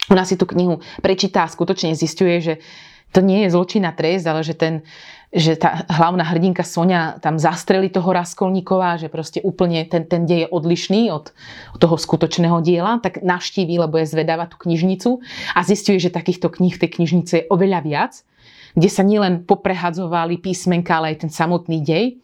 Ona 0.09 0.23
si 0.25 0.33
tú 0.39 0.49
knihu 0.49 0.81
prečíta 1.05 1.45
a 1.45 1.51
skutočne 1.51 1.93
zistuje, 1.93 2.41
že 2.41 2.53
to 3.11 3.19
nie 3.23 3.47
je 3.47 3.53
zločin 3.53 3.87
a 3.87 3.93
trest, 3.95 4.27
ale 4.27 4.43
že 4.43 4.53
ten 4.53 4.83
že 5.27 5.59
tá 5.59 5.83
hlavná 5.91 6.23
hrdinka 6.23 6.63
Sonia 6.63 7.19
tam 7.19 7.35
zastreli 7.35 7.91
toho 7.91 8.15
Raskolníkova, 8.15 8.95
že 8.95 9.11
proste 9.11 9.43
úplne 9.43 9.83
ten, 9.83 10.07
ten 10.07 10.23
dej 10.23 10.47
je 10.47 10.51
odlišný 10.55 11.11
od, 11.11 11.35
od 11.75 11.79
toho 11.83 11.99
skutočného 11.99 12.63
diela, 12.63 13.03
tak 13.03 13.19
navštíví, 13.19 13.75
lebo 13.75 13.99
je 13.99 14.07
zvedáva 14.07 14.47
tú 14.47 14.55
knižnicu 14.55 15.19
a 15.51 15.59
zistuje, 15.67 15.99
že 15.99 16.15
takýchto 16.15 16.47
kníh 16.47 16.71
v 16.71 16.81
tej 16.87 16.89
knižnici 16.95 17.33
je 17.43 17.47
oveľa 17.51 17.79
viac, 17.83 18.13
kde 18.71 18.87
sa 18.87 19.03
nielen 19.03 19.43
poprehadzovali 19.43 20.39
písmenka, 20.39 20.95
ale 20.95 21.11
aj 21.11 21.27
ten 21.27 21.31
samotný 21.31 21.83
dej. 21.83 22.23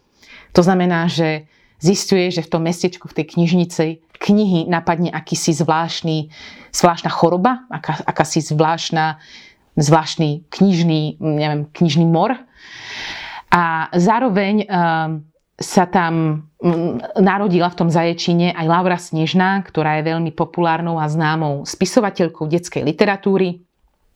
To 0.56 0.64
znamená, 0.64 1.12
že 1.12 1.44
zistuje, 1.84 2.32
že 2.32 2.40
v 2.40 2.52
tom 2.56 2.64
mestečku, 2.64 3.12
v 3.12 3.18
tej 3.20 3.36
knižnici 3.36 4.00
knihy 4.16 4.72
napadne 4.72 5.12
akýsi 5.12 5.52
zvláštny, 5.52 6.32
zvláštna 6.72 7.12
choroba, 7.12 7.68
aká, 7.68 8.00
akási 8.08 8.40
zvláštna, 8.40 9.20
zvláštny 9.78 10.50
knižný, 10.54 11.18
neviem, 11.20 11.66
knižný 11.74 12.06
mor, 12.06 12.38
a 13.54 13.94
zároveň 13.94 14.66
ehm, 14.66 15.30
sa 15.62 15.86
tam 15.86 16.46
mm, 16.58 17.22
narodila 17.22 17.70
v 17.70 17.78
tom 17.78 17.90
zaječine 17.94 18.50
aj 18.58 18.66
Laura 18.66 18.98
Snežná, 18.98 19.62
ktorá 19.62 20.02
je 20.02 20.10
veľmi 20.10 20.34
populárnou 20.34 20.98
a 20.98 21.06
známou 21.06 21.62
spisovateľkou 21.62 22.50
detskej 22.50 22.82
literatúry 22.82 23.62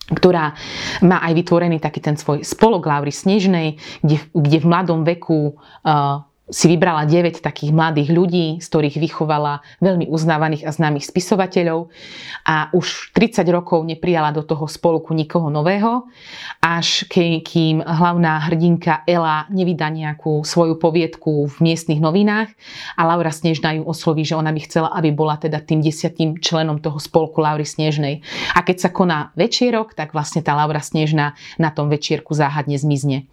ktorá 0.07 0.55
má 1.03 1.19
aj 1.19 1.35
vytvorený 1.35 1.83
taký 1.83 1.99
ten 1.99 2.15
svoj 2.15 2.39
spolok 2.39 2.87
Laury 2.87 3.11
Snežnej, 3.11 3.75
kde, 3.99 4.23
kde 4.31 4.57
v 4.63 4.69
mladom 4.71 5.03
veku 5.03 5.59
uh, 5.59 6.23
si 6.47 6.71
vybrala 6.71 7.03
9 7.03 7.43
takých 7.43 7.75
mladých 7.75 8.09
ľudí, 8.15 8.47
z 8.63 8.67
ktorých 8.71 9.03
vychovala 9.03 9.59
veľmi 9.83 10.07
uznávaných 10.07 10.63
a 10.63 10.71
známych 10.71 11.03
spisovateľov 11.03 11.91
a 12.47 12.71
už 12.71 13.11
30 13.11 13.43
rokov 13.51 13.83
neprijala 13.83 14.31
do 14.31 14.47
toho 14.47 14.63
spolku 14.63 15.11
nikoho 15.11 15.51
nového, 15.51 16.07
až 16.63 17.03
kým 17.11 17.83
hlavná 17.83 18.47
hrdinka 18.47 19.03
Ela 19.03 19.43
nevydá 19.51 19.91
nejakú 19.91 20.47
svoju 20.47 20.79
poviedku 20.79 21.51
v 21.51 21.55
miestnych 21.59 21.99
novinách 21.99 22.47
a 22.95 23.03
Laura 23.03 23.35
Snežná 23.35 23.75
ju 23.75 23.83
osloví, 23.83 24.23
že 24.23 24.39
ona 24.39 24.55
by 24.55 24.59
chcela, 24.63 24.89
aby 24.95 25.11
bola 25.11 25.35
teda 25.35 25.59
tým 25.59 25.83
desiatým 25.83 26.39
členom 26.39 26.79
toho 26.79 26.95
spolku 26.95 27.43
Laury 27.43 27.67
Snežnej. 27.67 28.23
A 28.55 28.63
keď 28.63 28.87
sa 28.87 28.89
koná 28.95 29.35
večierok, 29.35 29.91
tak 29.91 30.15
vlastne 30.15 30.39
tá 30.39 30.55
Laura 30.55 30.79
Snežná 30.79 31.35
na 31.59 31.75
tom 31.75 31.91
večierku 31.91 32.31
záhadne 32.31 32.79
zmizne. 32.79 33.27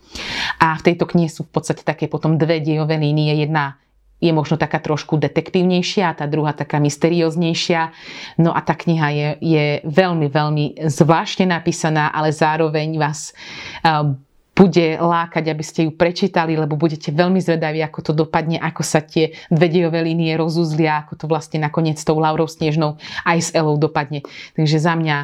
A 0.59 0.75
v 0.75 0.83
tejto 0.91 1.07
knihe 1.07 1.31
sú 1.31 1.47
v 1.47 1.55
podstate 1.55 1.87
také 1.87 2.11
potom 2.11 2.35
dve 2.35 2.59
dejové 2.59 3.04
línie. 3.05 3.45
Jedna 3.45 3.77
je 4.25 4.33
možno 4.33 4.57
taká 4.57 4.81
trošku 4.81 5.21
detektívnejšia, 5.21 6.17
tá 6.17 6.25
druhá 6.25 6.57
taká 6.57 6.81
mysterióznejšia. 6.81 7.93
No 8.41 8.57
a 8.57 8.65
tá 8.65 8.73
kniha 8.73 9.09
je, 9.13 9.29
je 9.45 9.67
veľmi, 9.85 10.33
veľmi 10.33 10.65
zvláštne 10.89 11.53
napísaná, 11.53 12.09
ale 12.09 12.33
zároveň 12.33 12.97
vás 12.97 13.37
uh, 13.85 14.17
bude 14.55 14.97
lákať, 14.97 15.45
aby 15.51 15.65
ste 15.67 15.81
ju 15.85 15.93
prečítali, 15.93 16.55
lebo 16.55 16.79
budete 16.79 17.11
veľmi 17.11 17.43
zvedaví, 17.43 17.83
ako 17.83 18.01
to 18.01 18.13
dopadne, 18.15 18.57
ako 18.63 18.87
sa 18.87 19.03
tie 19.03 19.35
dve 19.51 19.67
dejové 19.67 20.01
línie 20.07 20.39
rozuzlia, 20.39 21.05
ako 21.05 21.21
to 21.21 21.27
vlastne 21.27 21.59
nakoniec 21.61 21.99
s 21.99 22.07
tou 22.07 22.17
Laurou 22.17 22.47
Snežnou 22.47 22.97
aj 23.27 23.39
s 23.39 23.51
Elou 23.51 23.77
dopadne. 23.77 24.23
Takže 24.55 24.79
za 24.79 24.95
mňa 24.95 25.17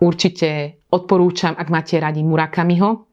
určite 0.00 0.80
odporúčam, 0.88 1.58
ak 1.58 1.68
máte 1.68 1.98
radi 1.98 2.22
Murakamiho, 2.22 3.05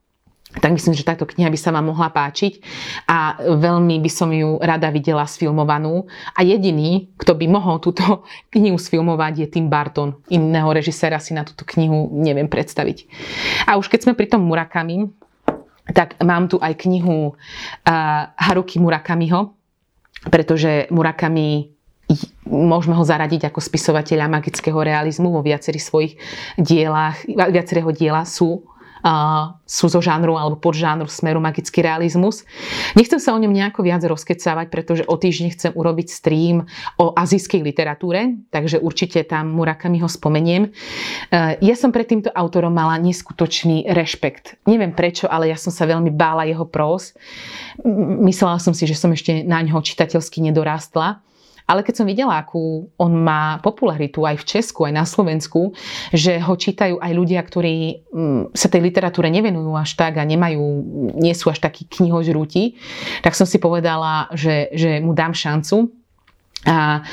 tak 0.53 0.69
myslím, 0.77 0.93
že 0.93 1.07
táto 1.07 1.25
kniha 1.25 1.49
by 1.49 1.57
sa 1.57 1.73
vám 1.73 1.89
mohla 1.89 2.13
páčiť 2.13 2.61
a 3.09 3.41
veľmi 3.41 3.97
by 3.97 4.11
som 4.11 4.29
ju 4.29 4.61
rada 4.61 4.93
videla 4.93 5.25
sfilmovanú. 5.25 6.05
A 6.37 6.45
jediný, 6.45 7.09
kto 7.17 7.33
by 7.33 7.45
mohol 7.49 7.81
túto 7.81 8.21
knihu 8.53 8.77
sfilmovať, 8.77 9.33
je 9.43 9.47
Tim 9.49 9.65
Barton. 9.65 10.13
Iného 10.29 10.69
režiséra 10.69 11.17
si 11.17 11.33
na 11.33 11.41
túto 11.41 11.65
knihu 11.73 12.13
neviem 12.13 12.45
predstaviť. 12.45 13.09
A 13.65 13.81
už 13.81 13.89
keď 13.89 14.05
sme 14.05 14.13
pri 14.13 14.29
tom 14.29 14.45
Murakami, 14.45 15.09
tak 15.89 16.21
mám 16.21 16.47
tu 16.47 16.61
aj 16.61 16.77
knihu 16.85 17.33
Haruki 18.37 18.77
Murakamiho, 18.77 19.51
pretože 20.29 20.87
Murakami 20.93 21.73
môžeme 22.45 22.93
ho 22.93 23.03
zaradiť 23.03 23.49
ako 23.49 23.63
spisovateľa 23.63 24.29
magického 24.29 24.75
realizmu 24.75 25.33
vo 25.33 25.41
viacerých 25.41 25.83
svojich 25.87 26.13
dielách, 26.61 27.25
viacerého 27.25 27.89
diela 27.95 28.21
sú 28.27 28.69
sú 29.67 29.85
zo 29.91 29.99
žánru 29.99 30.39
alebo 30.39 30.55
pod 30.55 30.79
žánru 30.79 31.11
smeru 31.11 31.43
magický 31.43 31.83
realizmus. 31.83 32.47
Nechcem 32.95 33.19
sa 33.19 33.35
o 33.35 33.41
ňom 33.41 33.51
nejako 33.51 33.83
viac 33.83 33.99
rozkecávať, 33.99 34.71
pretože 34.71 35.03
o 35.03 35.19
týždeň 35.19 35.47
chcem 35.51 35.71
urobiť 35.75 36.07
stream 36.07 36.63
o 36.95 37.11
azijskej 37.11 37.59
literatúre, 37.59 38.39
takže 38.47 38.79
určite 38.79 39.27
tam 39.27 39.51
Murakami 39.51 39.99
ho 39.99 40.07
spomeniem. 40.07 40.71
E, 40.71 40.71
ja 41.59 41.75
som 41.75 41.91
pred 41.91 42.07
týmto 42.07 42.31
autorom 42.31 42.71
mala 42.71 42.95
neskutočný 43.03 43.91
rešpekt. 43.91 44.63
Neviem 44.71 44.95
prečo, 44.95 45.27
ale 45.27 45.51
ja 45.51 45.59
som 45.59 45.75
sa 45.75 45.83
veľmi 45.83 46.09
bála 46.15 46.47
jeho 46.47 46.63
prós. 46.63 47.11
Myslela 48.23 48.63
som 48.63 48.71
si, 48.71 48.87
že 48.87 48.95
som 48.95 49.11
ešte 49.11 49.43
na 49.43 49.59
ňo 49.59 49.83
čitateľsky 49.83 50.39
nedorástla. 50.39 51.19
Ale 51.63 51.81
keď 51.81 52.03
som 52.03 52.09
videla, 52.09 52.35
akú 52.35 52.91
on 52.99 53.13
má 53.15 53.63
popularitu 53.63 54.27
aj 54.27 54.43
v 54.43 54.47
Česku, 54.47 54.83
aj 54.83 54.93
na 54.93 55.05
Slovensku, 55.07 55.71
že 56.11 56.35
ho 56.43 56.53
čítajú 56.59 56.99
aj 56.99 57.11
ľudia, 57.15 57.39
ktorí 57.39 58.03
mm, 58.11 58.41
sa 58.51 58.67
tej 58.67 58.83
literatúre 58.83 59.31
nevenujú 59.31 59.71
až 59.79 59.95
tak 59.95 60.19
a 60.19 60.27
nemajú, 60.27 60.61
nie 61.15 61.31
sú 61.31 61.47
až 61.47 61.63
takí 61.63 61.87
knihožrúti, 61.87 62.75
tak 63.23 63.31
som 63.39 63.47
si 63.47 63.63
povedala, 63.63 64.27
že, 64.35 64.67
že 64.75 64.99
mu 64.99 65.15
dám 65.15 65.31
šancu. 65.31 65.87
A 66.67 67.03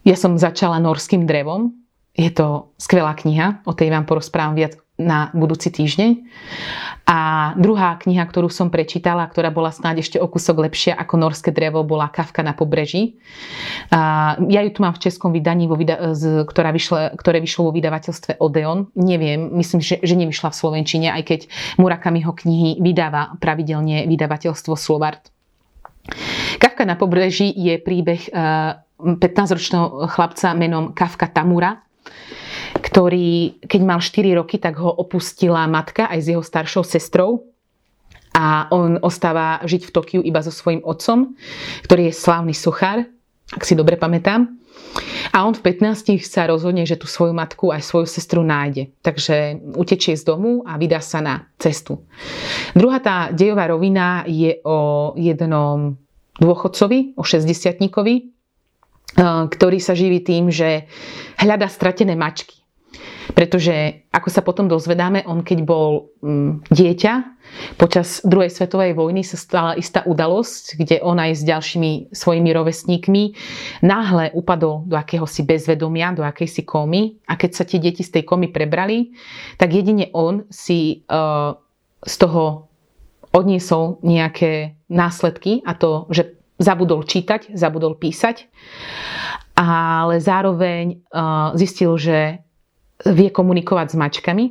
ja 0.00 0.16
som 0.16 0.40
začala 0.40 0.80
norským 0.80 1.28
drevom. 1.28 1.76
Je 2.16 2.32
to 2.32 2.72
skvelá 2.80 3.12
kniha, 3.14 3.64
o 3.68 3.76
tej 3.76 3.92
vám 3.92 4.08
porozprávam 4.08 4.56
viac 4.56 4.79
na 5.00 5.32
budúci 5.32 5.72
týždeň. 5.72 6.10
A 7.08 7.18
druhá 7.58 7.98
kniha, 7.98 8.22
ktorú 8.22 8.46
som 8.52 8.70
prečítala, 8.70 9.26
ktorá 9.26 9.50
bola 9.50 9.74
snáď 9.74 10.04
ešte 10.04 10.16
o 10.22 10.30
kúsok 10.30 10.68
lepšia 10.68 10.94
ako 10.94 11.18
Norské 11.18 11.50
drevo, 11.50 11.82
bola 11.82 12.06
Kafka 12.12 12.44
na 12.44 12.54
pobreží. 12.54 13.18
A 13.90 14.36
ja 14.46 14.62
ju 14.62 14.70
tu 14.70 14.86
mám 14.86 14.94
v 14.94 15.02
českom 15.10 15.34
vydaní, 15.34 15.66
vo 15.66 15.74
vyda- 15.74 16.14
z, 16.14 16.46
ktorá 16.46 16.70
vyšla, 16.70 17.18
ktoré 17.18 17.42
vyšlo 17.42 17.66
vo 17.66 17.74
vydavateľstve 17.74 18.38
Odeon. 18.38 18.92
Neviem, 18.94 19.50
myslím, 19.58 19.82
že, 19.82 19.98
že 19.98 20.14
nevyšla 20.14 20.54
v 20.54 20.58
Slovenčine, 20.60 21.08
aj 21.10 21.22
keď 21.26 21.40
Murakamiho 21.82 22.30
knihy 22.30 22.78
vydáva 22.78 23.34
pravidelne 23.42 24.06
vydavateľstvo 24.06 24.78
Slovart. 24.78 25.34
Kafka 26.62 26.86
na 26.86 26.94
pobreží 26.94 27.50
je 27.50 27.74
príbeh 27.80 28.30
15-ročného 29.00 30.06
chlapca 30.12 30.52
menom 30.54 30.92
Kafka 30.92 31.26
Tamura, 31.26 31.80
ktorý, 32.78 33.58
keď 33.66 33.80
mal 33.82 33.98
4 33.98 34.38
roky, 34.38 34.62
tak 34.62 34.78
ho 34.78 34.90
opustila 34.90 35.66
matka 35.66 36.06
aj 36.06 36.18
s 36.22 36.26
jeho 36.30 36.44
staršou 36.44 36.86
sestrou 36.86 37.50
a 38.30 38.70
on 38.70 39.02
ostáva 39.02 39.58
žiť 39.66 39.90
v 39.90 39.94
Tokiu 39.94 40.20
iba 40.22 40.38
so 40.38 40.54
svojím 40.54 40.86
otcom, 40.86 41.34
ktorý 41.82 42.10
je 42.10 42.14
slávny 42.14 42.54
sochár, 42.54 43.02
ak 43.50 43.62
si 43.66 43.74
dobre 43.74 43.98
pamätám. 43.98 44.46
A 45.30 45.46
on 45.46 45.54
v 45.54 45.62
15 45.62 46.18
sa 46.26 46.50
rozhodne, 46.50 46.82
že 46.82 46.98
tú 46.98 47.06
svoju 47.06 47.30
matku 47.30 47.70
aj 47.70 47.86
svoju 47.86 48.06
sestru 48.10 48.42
nájde. 48.42 48.90
Takže 49.02 49.62
utečie 49.78 50.18
z 50.18 50.26
domu 50.26 50.66
a 50.66 50.74
vydá 50.78 50.98
sa 50.98 51.22
na 51.22 51.46
cestu. 51.62 52.02
Druhá 52.74 52.98
tá 52.98 53.30
dejová 53.30 53.70
rovina 53.70 54.26
je 54.26 54.58
o 54.66 55.12
jednom 55.14 55.94
dôchodcovi, 56.38 57.14
o 57.14 57.22
60 57.22 57.78
ktorý 59.50 59.78
sa 59.82 59.94
živí 59.98 60.22
tým, 60.22 60.54
že 60.54 60.86
hľada 61.38 61.66
stratené 61.66 62.14
mačky. 62.14 62.59
Pretože, 63.30 64.04
ako 64.10 64.28
sa 64.28 64.42
potom 64.42 64.66
dozvedáme, 64.66 65.22
on 65.24 65.46
keď 65.46 65.58
bol 65.62 66.10
mm, 66.20 66.66
dieťa, 66.68 67.14
počas 67.78 68.22
druhej 68.26 68.50
svetovej 68.50 68.94
vojny 68.94 69.22
sa 69.22 69.38
stala 69.38 69.72
istá 69.78 70.02
udalosť, 70.06 70.78
kde 70.78 70.96
on 71.02 71.18
aj 71.18 71.38
s 71.38 71.42
ďalšími 71.46 72.14
svojimi 72.14 72.50
rovesníkmi 72.50 73.22
náhle 73.86 74.34
upadol 74.34 74.86
do 74.86 74.94
akéhosi 74.98 75.46
bezvedomia, 75.46 76.14
do 76.14 76.26
akejsi 76.26 76.66
komy 76.66 77.22
a 77.26 77.38
keď 77.38 77.50
sa 77.54 77.64
tie 77.66 77.78
deti 77.78 78.02
z 78.02 78.20
tej 78.20 78.24
komy 78.26 78.50
prebrali, 78.50 79.14
tak 79.58 79.74
jedine 79.74 80.10
on 80.14 80.46
si 80.50 81.06
uh, 81.06 81.54
z 82.02 82.14
toho 82.18 82.70
odniesol 83.30 84.02
nejaké 84.02 84.74
následky 84.90 85.62
a 85.62 85.78
to, 85.78 86.10
že 86.10 86.34
zabudol 86.58 87.06
čítať, 87.06 87.54
zabudol 87.54 87.96
písať, 87.96 88.50
ale 89.56 90.20
zároveň 90.20 91.00
uh, 91.14 91.54
zistil, 91.56 91.94
že 91.96 92.42
vie 93.08 93.28
komunikovať 93.32 93.86
s 93.92 93.96
mačkami. 93.96 94.44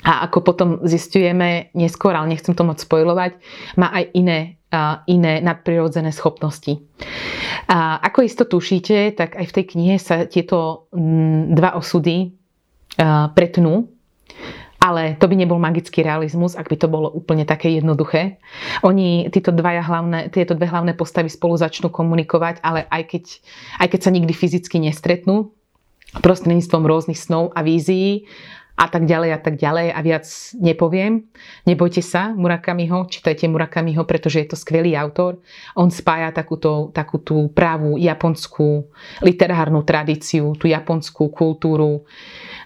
A 0.00 0.24
ako 0.24 0.38
potom 0.40 0.68
zistujeme 0.88 1.68
neskôr, 1.76 2.16
ale 2.16 2.32
nechcem 2.32 2.56
to 2.56 2.64
moc 2.64 2.80
spojovať, 2.80 3.36
má 3.76 3.92
aj 3.92 4.04
iné, 4.16 4.56
uh, 4.72 5.04
iné 5.04 5.44
nadprirodzené 5.44 6.08
schopnosti. 6.08 6.80
A 7.68 8.00
ako 8.00 8.24
isto 8.24 8.48
tušíte, 8.48 9.12
tak 9.12 9.36
aj 9.36 9.52
v 9.52 9.54
tej 9.60 9.64
knihe 9.76 10.00
sa 10.00 10.24
tieto 10.24 10.88
m, 10.96 11.52
dva 11.52 11.76
osudy 11.76 12.32
uh, 12.96 13.28
pretnú. 13.36 13.92
Ale 14.80 15.20
to 15.20 15.28
by 15.28 15.36
nebol 15.36 15.60
magický 15.60 16.00
realizmus, 16.00 16.56
ak 16.56 16.72
by 16.72 16.76
to 16.80 16.88
bolo 16.88 17.12
úplne 17.12 17.44
také 17.44 17.68
jednoduché. 17.76 18.40
Oni, 18.80 19.28
títo 19.28 19.52
dvaja 19.52 19.84
hlavné, 19.84 20.32
tieto 20.32 20.56
dve 20.56 20.64
hlavné 20.64 20.96
postavy 20.96 21.28
spolu 21.28 21.60
začnú 21.60 21.92
komunikovať, 21.92 22.64
ale 22.64 22.88
aj 22.88 23.02
keď, 23.12 23.24
aj 23.84 23.88
keď 23.92 24.00
sa 24.00 24.10
nikdy 24.16 24.32
fyzicky 24.32 24.80
nestretnú, 24.80 25.52
prostredníctvom 26.18 26.82
rôznych 26.82 27.18
snov 27.18 27.54
a 27.54 27.62
vízií 27.62 28.26
a 28.80 28.88
tak 28.88 29.04
ďalej 29.04 29.30
a 29.36 29.38
tak 29.38 29.54
ďalej 29.60 29.86
a 29.92 30.00
viac 30.00 30.24
nepoviem. 30.56 31.28
Nebojte 31.68 32.00
sa 32.00 32.32
Murakamiho, 32.32 33.06
čítajte 33.12 33.44
Murakamiho, 33.44 34.08
pretože 34.08 34.40
je 34.40 34.48
to 34.48 34.56
skvelý 34.56 34.96
autor. 34.96 35.38
On 35.76 35.92
spája 35.92 36.32
takúto, 36.32 36.88
takú 36.96 37.20
tú 37.20 37.52
právú 37.52 38.00
japonskú 38.00 38.88
literárnu 39.20 39.84
tradíciu, 39.84 40.56
tú 40.56 40.64
japonskú 40.64 41.28
kultúru 41.28 42.08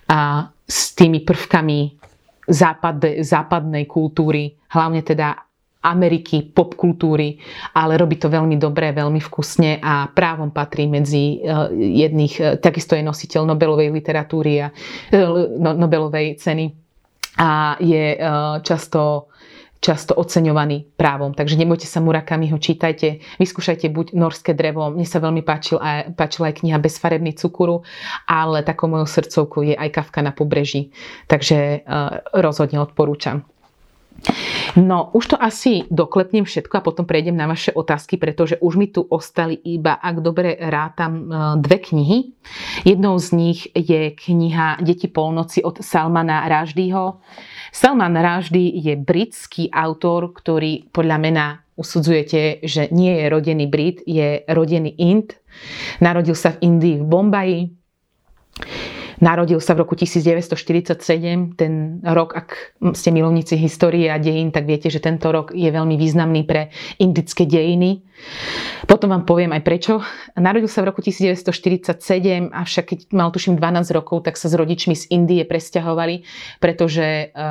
a 0.07 0.49
s 0.65 0.95
tými 0.95 1.27
prvkami 1.27 1.99
západ, 2.47 3.21
západnej 3.21 3.85
kultúry, 3.91 4.55
hlavne 4.71 5.03
teda 5.03 5.44
Ameriky, 5.85 6.49
popkultúry, 6.49 7.37
ale 7.77 8.01
robí 8.01 8.17
to 8.17 8.33
veľmi 8.33 8.57
dobre, 8.57 8.97
veľmi 8.97 9.21
vkusne 9.21 9.85
a 9.85 10.09
právom 10.09 10.49
patrí 10.49 10.89
medzi 10.89 11.45
eh, 11.45 11.69
jedných, 12.09 12.35
eh, 12.41 12.45
takisto 12.57 12.97
je 12.97 13.05
nositeľ 13.05 13.45
Nobelovej 13.45 13.93
literatúry 13.93 14.65
a 14.65 14.73
eh, 14.73 15.29
no, 15.61 15.77
Nobelovej 15.77 16.41
ceny 16.41 16.73
a 17.35 17.75
je 17.83 18.15
často 18.63 19.27
často 19.85 20.17
oceňovaný 20.17 20.97
právom. 20.97 21.37
Takže 21.37 21.61
nebojte 21.61 21.85
sa 21.85 22.01
Murakami, 22.01 22.49
ho 22.49 22.57
čítajte, 22.57 23.21
vyskúšajte 23.37 23.93
buď 23.93 24.17
Norské 24.17 24.57
drevo, 24.57 24.89
mne 24.89 25.05
sa 25.05 25.21
veľmi 25.21 25.45
páčil 25.45 25.77
aj, 25.77 26.17
páčila 26.17 26.49
aj 26.49 26.65
kniha 26.65 26.81
Bezfarebný 26.81 27.37
cukuru, 27.37 27.85
ale 28.25 28.65
takou 28.65 28.89
mojou 28.89 29.05
srdcovkou 29.05 29.61
je 29.69 29.77
aj 29.77 29.93
Kafka 29.93 30.25
na 30.25 30.33
pobreží. 30.33 30.89
Takže 31.29 31.85
uh, 31.85 32.25
rozhodne 32.33 32.81
odporúčam. 32.81 33.45
No, 34.75 35.11
už 35.15 35.35
to 35.35 35.37
asi 35.39 35.87
doklepnem 35.87 36.43
všetko 36.43 36.81
a 36.81 36.85
potom 36.85 37.07
prejdem 37.07 37.37
na 37.37 37.47
vaše 37.47 37.71
otázky, 37.71 38.19
pretože 38.19 38.59
už 38.59 38.75
mi 38.75 38.91
tu 38.91 39.07
ostali 39.07 39.55
iba, 39.55 39.95
ak 39.95 40.17
dobre 40.19 40.59
rátam, 40.59 41.13
e, 41.15 41.23
dve 41.63 41.79
knihy. 41.79 42.19
Jednou 42.83 43.15
z 43.21 43.29
nich 43.37 43.61
je 43.71 44.11
kniha 44.11 44.83
Deti 44.83 45.07
polnoci 45.07 45.63
od 45.63 45.79
Salmana 45.79 46.49
Ráždyho. 46.51 47.23
Salman 47.71 48.19
Ráždy 48.19 48.83
je 48.83 48.95
britský 48.99 49.71
autor, 49.71 50.35
ktorý 50.35 50.91
podľa 50.91 51.19
mena 51.19 51.47
usudzujete, 51.75 52.63
že 52.63 52.91
nie 52.95 53.19
je 53.19 53.27
rodený 53.31 53.67
Brit, 53.67 53.99
je 54.07 54.47
rodený 54.47 54.95
Ind. 54.99 55.35
Narodil 55.99 56.39
sa 56.39 56.55
v 56.55 56.71
Indii 56.71 57.03
v 57.03 57.07
Bombaji. 57.07 57.61
Narodil 59.23 59.63
sa 59.63 59.79
v 59.79 59.87
roku 59.87 59.95
1947, 59.95 61.55
ten 61.55 62.03
rok, 62.03 62.35
ak 62.35 62.79
ste 62.99 63.15
milovníci 63.15 63.55
histórie 63.55 64.11
a 64.11 64.19
dejín, 64.19 64.51
tak 64.51 64.67
viete, 64.67 64.91
že 64.91 64.99
tento 64.99 65.31
rok 65.31 65.55
je 65.55 65.71
veľmi 65.71 65.95
významný 65.95 66.43
pre 66.47 66.75
indické 66.99 67.47
dejiny. 67.47 68.03
Potom 68.87 69.11
vám 69.11 69.27
poviem 69.27 69.55
aj 69.55 69.63
prečo. 69.63 70.03
Narodil 70.35 70.71
sa 70.71 70.83
v 70.83 70.91
roku 70.91 71.03
1947, 71.03 72.51
avšak 72.51 72.85
keď 72.91 72.99
mal 73.15 73.31
tuším 73.31 73.59
12 73.59 73.95
rokov, 73.95 74.27
tak 74.27 74.35
sa 74.39 74.51
s 74.51 74.55
rodičmi 74.55 74.95
z 74.99 75.11
Indie 75.15 75.43
presťahovali, 75.47 76.27
pretože 76.59 77.31
eh, 77.31 77.43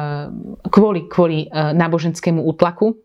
kvôli, 0.68 1.08
kvôli 1.08 1.48
eh, 1.48 1.72
náboženskému 1.76 2.44
útlaku. 2.44 3.00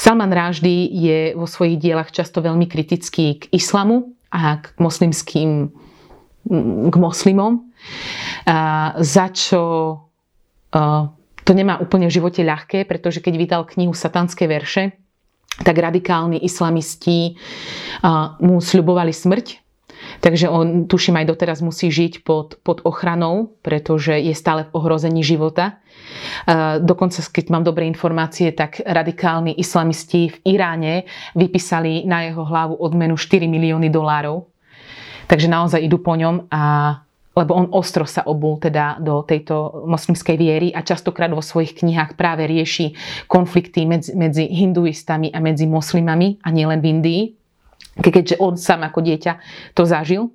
Salman 0.00 0.32
Ráždy 0.32 0.88
je 0.88 1.18
vo 1.36 1.44
svojich 1.44 1.76
dielach 1.76 2.08
často 2.08 2.40
veľmi 2.40 2.64
kritický 2.64 3.36
k 3.36 3.52
islamu 3.52 4.16
a 4.32 4.64
k 4.64 4.72
moslimským 4.80 5.68
k 6.90 6.94
moslimom 6.98 7.70
za 8.98 9.26
čo 9.32 9.62
to 11.42 11.52
nemá 11.52 11.82
úplne 11.82 12.06
v 12.06 12.16
živote 12.16 12.40
ľahké, 12.46 12.86
pretože 12.86 13.18
keď 13.18 13.34
vydal 13.36 13.62
knihu 13.66 13.92
Satanské 13.92 14.46
verše, 14.46 14.96
tak 15.60 15.76
radikálni 15.76 16.40
islamisti 16.40 17.36
mu 18.40 18.56
sľubovali 18.62 19.12
smrť, 19.12 19.62
Takže 20.20 20.50
on, 20.50 20.86
tuším, 20.86 21.22
aj 21.22 21.26
doteraz 21.30 21.58
musí 21.62 21.90
žiť 21.90 22.26
pod, 22.26 22.58
pod 22.62 22.82
ochranou, 22.82 23.54
pretože 23.62 24.18
je 24.18 24.34
stále 24.34 24.66
v 24.66 24.74
ohrození 24.74 25.22
života. 25.22 25.78
Dokonca, 26.82 27.22
keď 27.22 27.44
mám 27.50 27.64
dobré 27.66 27.86
informácie, 27.86 28.50
tak 28.54 28.82
radikálni 28.82 29.54
islamisti 29.54 30.30
v 30.30 30.36
Iráne 30.58 31.06
vypísali 31.38 32.02
na 32.06 32.26
jeho 32.26 32.42
hlavu 32.42 32.74
odmenu 32.78 33.14
4 33.14 33.46
milióny 33.46 33.88
dolárov. 33.90 34.46
Takže 35.30 35.48
naozaj 35.48 35.80
idú 35.86 36.02
po 36.02 36.18
ňom 36.18 36.50
a 36.50 36.62
lebo 37.32 37.56
on 37.56 37.72
ostro 37.72 38.04
sa 38.04 38.28
obul 38.28 38.60
teda 38.60 39.00
do 39.00 39.24
tejto 39.24 39.84
moslimskej 39.88 40.36
viery 40.36 40.68
a 40.72 40.84
častokrát 40.84 41.32
vo 41.32 41.40
svojich 41.40 41.80
knihách 41.80 42.16
práve 42.16 42.44
rieši 42.44 42.92
konflikty 43.24 43.88
medzi, 43.88 44.12
medzi 44.12 44.44
hinduistami 44.48 45.32
a 45.32 45.40
medzi 45.40 45.64
moslimami 45.64 46.36
a 46.44 46.48
nielen 46.52 46.84
v 46.84 46.86
Indii, 46.92 47.22
keďže 48.00 48.36
on 48.36 48.60
sám 48.60 48.84
ako 48.84 49.00
dieťa 49.00 49.32
to 49.72 49.88
zažil. 49.88 50.28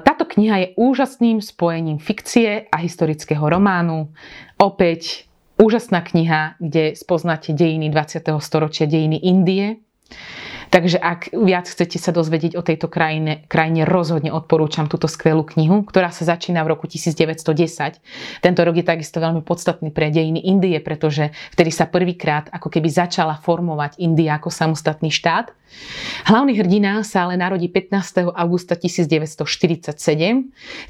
Táto 0.00 0.24
kniha 0.24 0.56
je 0.56 0.68
úžasným 0.80 1.44
spojením 1.44 2.00
fikcie 2.00 2.64
a 2.72 2.76
historického 2.80 3.44
románu. 3.44 4.08
Opäť 4.56 5.28
úžasná 5.60 6.00
kniha, 6.00 6.56
kde 6.56 6.96
spoznáte 6.96 7.52
dejiny 7.52 7.92
20. 7.92 8.24
storočia, 8.40 8.88
dejiny 8.88 9.20
Indie. 9.20 9.84
Takže 10.70 11.02
ak 11.02 11.34
viac 11.34 11.66
chcete 11.66 11.98
sa 11.98 12.14
dozvedieť 12.14 12.54
o 12.54 12.62
tejto 12.62 12.86
krajine, 12.86 13.42
krajine 13.50 13.82
rozhodne 13.82 14.30
odporúčam 14.30 14.86
túto 14.86 15.10
skvelú 15.10 15.42
knihu, 15.42 15.82
ktorá 15.82 16.14
sa 16.14 16.22
začína 16.22 16.62
v 16.62 16.78
roku 16.78 16.86
1910. 16.86 17.98
Tento 18.38 18.60
rok 18.62 18.74
je 18.78 18.86
takisto 18.86 19.18
veľmi 19.18 19.42
podstatný 19.42 19.90
pre 19.90 20.14
dejiny 20.14 20.46
Indie, 20.46 20.78
pretože 20.78 21.34
vtedy 21.50 21.74
sa 21.74 21.90
prvýkrát 21.90 22.46
ako 22.54 22.70
keby 22.70 22.86
začala 22.86 23.34
formovať 23.42 23.98
India 23.98 24.38
ako 24.38 24.54
samostatný 24.54 25.10
štát. 25.10 25.50
Hlavný 26.26 26.58
hrdina 26.58 27.02
sa 27.06 27.26
ale 27.26 27.38
narodí 27.38 27.66
15. 27.70 28.30
augusta 28.30 28.74
1947. 28.74 29.94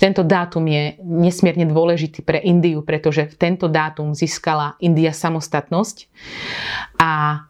Tento 0.00 0.22
dátum 0.24 0.64
je 0.68 0.96
nesmierne 1.04 1.68
dôležitý 1.68 2.20
pre 2.24 2.40
Indiu, 2.40 2.80
pretože 2.84 3.28
v 3.28 3.36
tento 3.36 3.68
dátum 3.68 4.12
získala 4.12 4.76
India 4.80 5.12
samostatnosť 5.12 6.08
a 6.96 7.44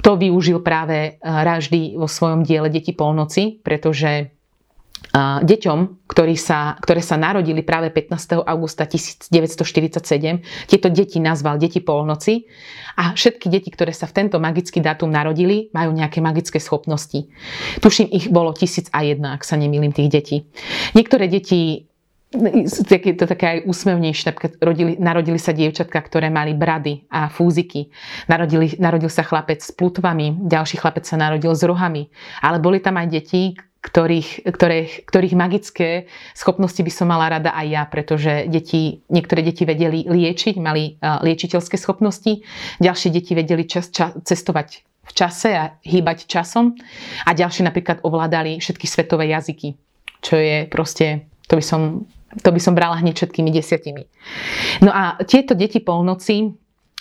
to 0.00 0.16
využil 0.16 0.64
práve 0.64 0.96
eh, 0.96 1.16
Raždy 1.20 2.00
vo 2.00 2.08
svojom 2.08 2.42
diele 2.42 2.72
Deti 2.72 2.96
polnoci, 2.96 3.60
pretože 3.60 4.10
eh, 4.32 5.38
deťom, 5.44 6.08
ktorí 6.08 6.34
sa, 6.40 6.80
ktoré 6.80 7.04
sa 7.04 7.20
narodili 7.20 7.60
práve 7.60 7.92
15. 7.92 8.40
augusta 8.40 8.88
1947, 8.88 9.60
tieto 10.68 10.88
deti 10.88 11.20
nazval 11.20 11.60
Deti 11.60 11.84
polnoci 11.84 12.48
a 12.96 13.12
všetky 13.12 13.52
deti, 13.52 13.68
ktoré 13.68 13.92
sa 13.92 14.08
v 14.08 14.24
tento 14.24 14.40
magický 14.40 14.80
dátum 14.80 15.12
narodili, 15.12 15.68
majú 15.76 15.92
nejaké 15.92 16.24
magické 16.24 16.56
schopnosti. 16.56 17.28
Tuším, 17.80 18.08
ich 18.12 18.32
bolo 18.32 18.56
tisíc 18.56 18.88
a 18.92 19.04
jedna, 19.04 19.36
ak 19.36 19.44
sa 19.44 19.60
nemýlim, 19.60 19.92
tých 19.92 20.08
detí. 20.08 20.36
Niektoré 20.96 21.28
deti 21.28 21.91
je 22.32 23.14
to 23.16 23.26
také 23.28 23.44
aj 23.46 23.58
úsmevnejšie. 23.68 24.24
Napríklad 24.32 24.52
rodili, 24.64 24.92
narodili 24.96 25.38
sa 25.38 25.52
dievčatka, 25.52 26.00
ktoré 26.00 26.32
mali 26.32 26.56
brady 26.56 27.04
a 27.12 27.28
fúziky. 27.28 27.92
Narodili, 28.26 28.76
narodil 28.80 29.12
sa 29.12 29.22
chlapec 29.22 29.60
s 29.60 29.70
plutvami, 29.70 30.40
ďalší 30.48 30.80
chlapec 30.80 31.04
sa 31.04 31.20
narodil 31.20 31.52
s 31.52 31.62
rohami. 31.62 32.08
Ale 32.40 32.58
boli 32.58 32.80
tam 32.80 32.96
aj 32.96 33.08
deti, 33.12 33.52
ktorých, 33.82 34.46
ktorých, 34.46 34.92
ktorých 35.10 35.34
magické 35.34 36.06
schopnosti 36.38 36.78
by 36.78 36.92
som 36.94 37.10
mala 37.10 37.34
rada 37.34 37.50
aj 37.50 37.66
ja, 37.66 37.82
pretože 37.90 38.46
deti, 38.46 39.02
niektoré 39.10 39.42
deti 39.42 39.66
vedeli 39.66 40.06
liečiť, 40.06 40.54
mali 40.62 40.96
uh, 41.02 41.18
liečiteľské 41.26 41.74
schopnosti, 41.74 42.46
ďalšie 42.78 43.10
deti 43.10 43.34
vedeli 43.34 43.66
čas, 43.66 43.90
čas, 43.90 44.14
cestovať 44.22 44.86
v 45.02 45.10
čase 45.10 45.50
a 45.50 45.74
hýbať 45.82 46.30
časom 46.30 46.78
a 47.26 47.30
ďalšie 47.34 47.66
napríklad 47.66 48.06
ovládali 48.06 48.62
všetky 48.62 48.86
svetové 48.86 49.34
jazyky, 49.34 49.74
čo 50.22 50.38
je 50.38 50.70
proste, 50.70 51.26
to 51.52 51.60
by 51.60 51.64
som 51.64 52.08
to 52.40 52.48
by 52.48 52.56
som 52.56 52.72
brala 52.72 52.96
hneď 52.96 53.20
všetkými 53.20 53.52
desiatimi. 53.52 54.08
No 54.80 54.88
a 54.88 55.20
tieto 55.28 55.52
deti 55.52 55.84
polnoci 55.84 56.48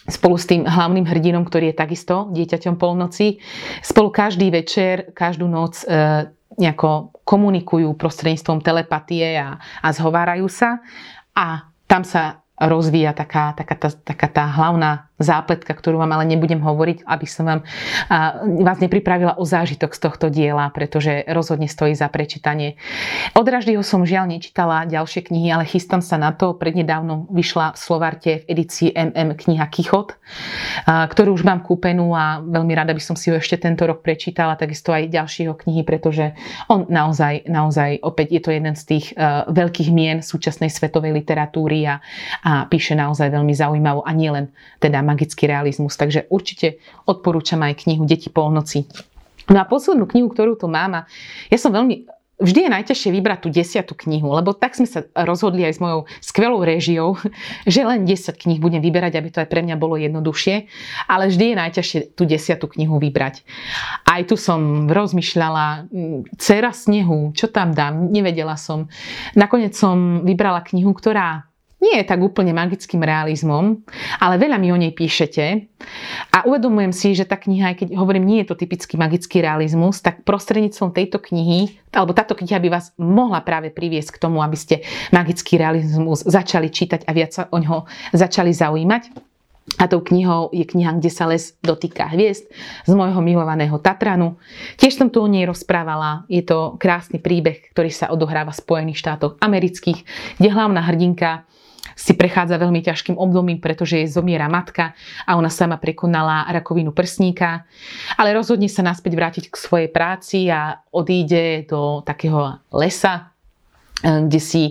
spolu 0.04 0.36
s 0.36 0.44
tým 0.44 0.68
hlavným 0.68 1.08
hrdinom, 1.08 1.48
ktorý 1.48 1.72
je 1.72 1.80
takisto 1.80 2.28
dieťaťom 2.36 2.76
polnoci, 2.76 3.40
spolu 3.80 4.12
každý 4.12 4.52
večer, 4.52 5.16
každú 5.16 5.48
noc 5.48 5.88
e, 5.88 6.28
nejako 6.60 7.16
komunikujú 7.24 7.96
prostredníctvom 7.96 8.60
telepatie 8.60 9.40
a, 9.40 9.56
a 9.56 9.88
zhovárajú 9.96 10.52
sa 10.52 10.84
a 11.32 11.72
tam 11.88 12.04
sa 12.04 12.44
rozvíja 12.60 13.16
taká, 13.16 13.56
taká, 13.56 13.76
tá, 13.78 13.90
taká 13.94 14.28
tá 14.28 14.44
hlavná 14.52 15.11
zápletka, 15.22 15.72
ktorú 15.74 16.02
vám 16.02 16.18
ale 16.18 16.26
nebudem 16.28 16.60
hovoriť, 16.62 17.06
aby 17.06 17.26
som 17.30 17.46
vám 17.48 17.62
vás 18.62 18.78
nepripravila 18.82 19.38
o 19.38 19.46
zážitok 19.46 19.94
z 19.94 20.00
tohto 20.02 20.28
diela, 20.34 20.68
pretože 20.74 21.24
rozhodne 21.30 21.70
stojí 21.70 21.94
za 21.96 22.10
prečítanie. 22.10 22.76
Od 23.38 23.46
Raždyho 23.46 23.86
som 23.86 24.04
žiaľ 24.04 24.28
nečítala 24.28 24.90
ďalšie 24.90 25.30
knihy, 25.30 25.54
ale 25.54 25.70
chystám 25.70 26.02
sa 26.02 26.18
na 26.18 26.34
to. 26.34 26.58
Prednedávno 26.58 27.30
vyšla 27.30 27.74
v 27.74 27.78
Slovarte 27.78 28.32
v 28.44 28.46
edícii 28.58 28.90
MM 28.92 29.38
kniha 29.38 29.66
Kichot, 29.70 30.18
ktorú 30.88 31.38
už 31.38 31.46
mám 31.46 31.64
kúpenú 31.64 32.12
a 32.12 32.42
veľmi 32.42 32.74
rada 32.74 32.92
by 32.92 33.02
som 33.02 33.16
si 33.16 33.30
ju 33.30 33.38
ešte 33.38 33.62
tento 33.62 33.86
rok 33.86 34.02
prečítala, 34.02 34.58
takisto 34.58 34.92
aj 34.92 35.14
ďalšieho 35.14 35.54
knihy, 35.54 35.86
pretože 35.86 36.34
on 36.68 36.90
naozaj, 36.90 37.46
naozaj 37.48 38.02
opäť 38.02 38.28
je 38.38 38.42
to 38.42 38.52
jeden 38.52 38.76
z 38.76 38.84
tých 38.84 39.06
veľkých 39.48 39.90
mien 39.94 40.20
súčasnej 40.26 40.74
svetovej 40.74 41.14
literatúry 41.14 41.86
a, 41.88 42.02
a 42.42 42.66
píše 42.66 42.98
naozaj 42.98 43.30
veľmi 43.30 43.54
zaujímavo 43.54 44.02
a 44.02 44.12
nielen 44.12 44.50
teda 44.82 45.06
magický 45.12 45.52
realizmus. 45.52 46.00
Takže 46.00 46.32
určite 46.32 46.80
odporúčam 47.04 47.60
aj 47.68 47.84
knihu 47.84 48.08
Deti 48.08 48.32
polnoci. 48.32 48.88
No 49.52 49.60
a 49.60 49.68
poslednú 49.68 50.08
knihu, 50.08 50.32
ktorú 50.32 50.56
tu 50.56 50.72
mám, 50.72 50.92
a 50.96 51.02
ja 51.52 51.60
som 51.60 51.76
veľmi 51.76 52.08
vždy 52.42 52.60
je 52.68 52.74
najťažšie 52.74 53.10
vybrať 53.14 53.40
tú 53.46 53.50
desiatú 53.54 53.94
knihu, 53.94 54.34
lebo 54.34 54.58
tak 54.58 54.74
sme 54.74 54.90
sa 54.90 55.06
rozhodli 55.14 55.62
aj 55.62 55.78
s 55.78 55.80
mojou 55.80 56.10
skvelou 56.20 56.66
réžiou, 56.66 57.16
že 57.70 57.86
len 57.86 58.04
10 58.04 58.34
kníh 58.34 58.58
budem 58.58 58.82
vyberať, 58.82 59.14
aby 59.22 59.30
to 59.30 59.40
aj 59.46 59.48
pre 59.48 59.62
mňa 59.62 59.78
bolo 59.78 59.96
jednoduchšie, 59.96 60.66
ale 61.06 61.30
vždy 61.30 61.54
je 61.54 61.62
najťažšie 61.62 62.00
tú 62.18 62.26
desiatú 62.26 62.66
knihu 62.74 62.98
vybrať. 62.98 63.46
Aj 64.10 64.22
tu 64.26 64.36
som 64.36 64.90
rozmýšľala, 64.90 65.88
Cera 66.42 66.74
snehu, 66.74 67.32
čo 67.38 67.48
tam 67.48 67.72
dám, 67.72 68.10
nevedela 68.10 68.58
som. 68.58 68.90
Nakoniec 69.38 69.78
som 69.78 70.26
vybrala 70.26 70.66
knihu, 70.66 70.92
ktorá 70.98 71.51
nie 71.82 71.98
je 71.98 72.06
tak 72.06 72.22
úplne 72.22 72.54
magickým 72.54 73.02
realizmom, 73.02 73.82
ale 74.22 74.38
veľa 74.38 74.62
mi 74.62 74.70
o 74.70 74.78
nej 74.78 74.94
píšete 74.94 75.66
a 76.30 76.46
uvedomujem 76.46 76.94
si, 76.94 77.18
že 77.18 77.26
tá 77.26 77.36
kniha, 77.36 77.74
aj 77.74 77.76
keď 77.82 77.88
hovorím, 77.98 78.30
nie 78.30 78.40
je 78.46 78.54
to 78.54 78.56
typický 78.56 79.02
magický 79.02 79.42
realizmus, 79.42 80.00
tak 80.00 80.22
prostredníctvom 80.22 80.94
tejto 80.94 81.18
knihy, 81.18 81.82
alebo 81.90 82.14
táto 82.14 82.38
kniha 82.38 82.62
by 82.62 82.70
vás 82.70 82.94
mohla 83.02 83.42
práve 83.42 83.74
priviesť 83.74 84.16
k 84.16 84.22
tomu, 84.22 84.46
aby 84.46 84.56
ste 84.56 84.86
magický 85.10 85.58
realizmus 85.58 86.22
začali 86.22 86.70
čítať 86.70 87.10
a 87.10 87.12
viac 87.12 87.34
sa 87.34 87.44
o 87.50 87.58
ňo 87.58 87.90
začali 88.14 88.54
zaujímať. 88.54 89.34
A 89.78 89.86
tou 89.86 90.02
knihou 90.02 90.50
je 90.52 90.66
kniha, 90.66 90.98
kde 90.98 91.08
sa 91.14 91.30
les 91.30 91.54
dotýka 91.62 92.10
hviezd 92.10 92.50
z 92.84 92.92
môjho 92.92 93.22
milovaného 93.22 93.78
Tatranu. 93.78 94.36
Tiež 94.76 94.98
som 94.98 95.08
tu 95.08 95.22
o 95.22 95.30
nej 95.30 95.46
rozprávala. 95.48 96.28
Je 96.28 96.42
to 96.44 96.76
krásny 96.82 97.22
príbeh, 97.22 97.72
ktorý 97.72 97.94
sa 97.94 98.10
odohráva 98.10 98.52
v 98.52 98.62
Spojených 98.68 99.00
štátoch 99.00 99.38
amerických, 99.40 100.04
kde 100.42 100.50
hlavná 100.50 100.82
hrdinka 100.82 101.46
si 101.98 102.14
prechádza 102.16 102.62
veľmi 102.62 102.80
ťažkým 102.86 103.18
obdobím, 103.18 103.60
pretože 103.60 104.00
jej 104.00 104.10
zomiera 104.10 104.48
matka 104.48 104.94
a 105.28 105.36
ona 105.36 105.50
sama 105.50 105.76
prekonala 105.82 106.48
rakovinu 106.54 106.96
prsníka, 106.96 107.68
ale 108.16 108.32
rozhodne 108.38 108.70
sa 108.70 108.86
naspäť 108.86 109.14
vrátiť 109.18 109.46
k 109.52 109.56
svojej 109.56 109.90
práci 109.90 110.48
a 110.48 110.80
odíde 110.94 111.68
do 111.68 112.06
takého 112.06 112.62
lesa, 112.72 113.34
eh, 114.06 114.24
kde 114.24 114.40
si 114.40 114.64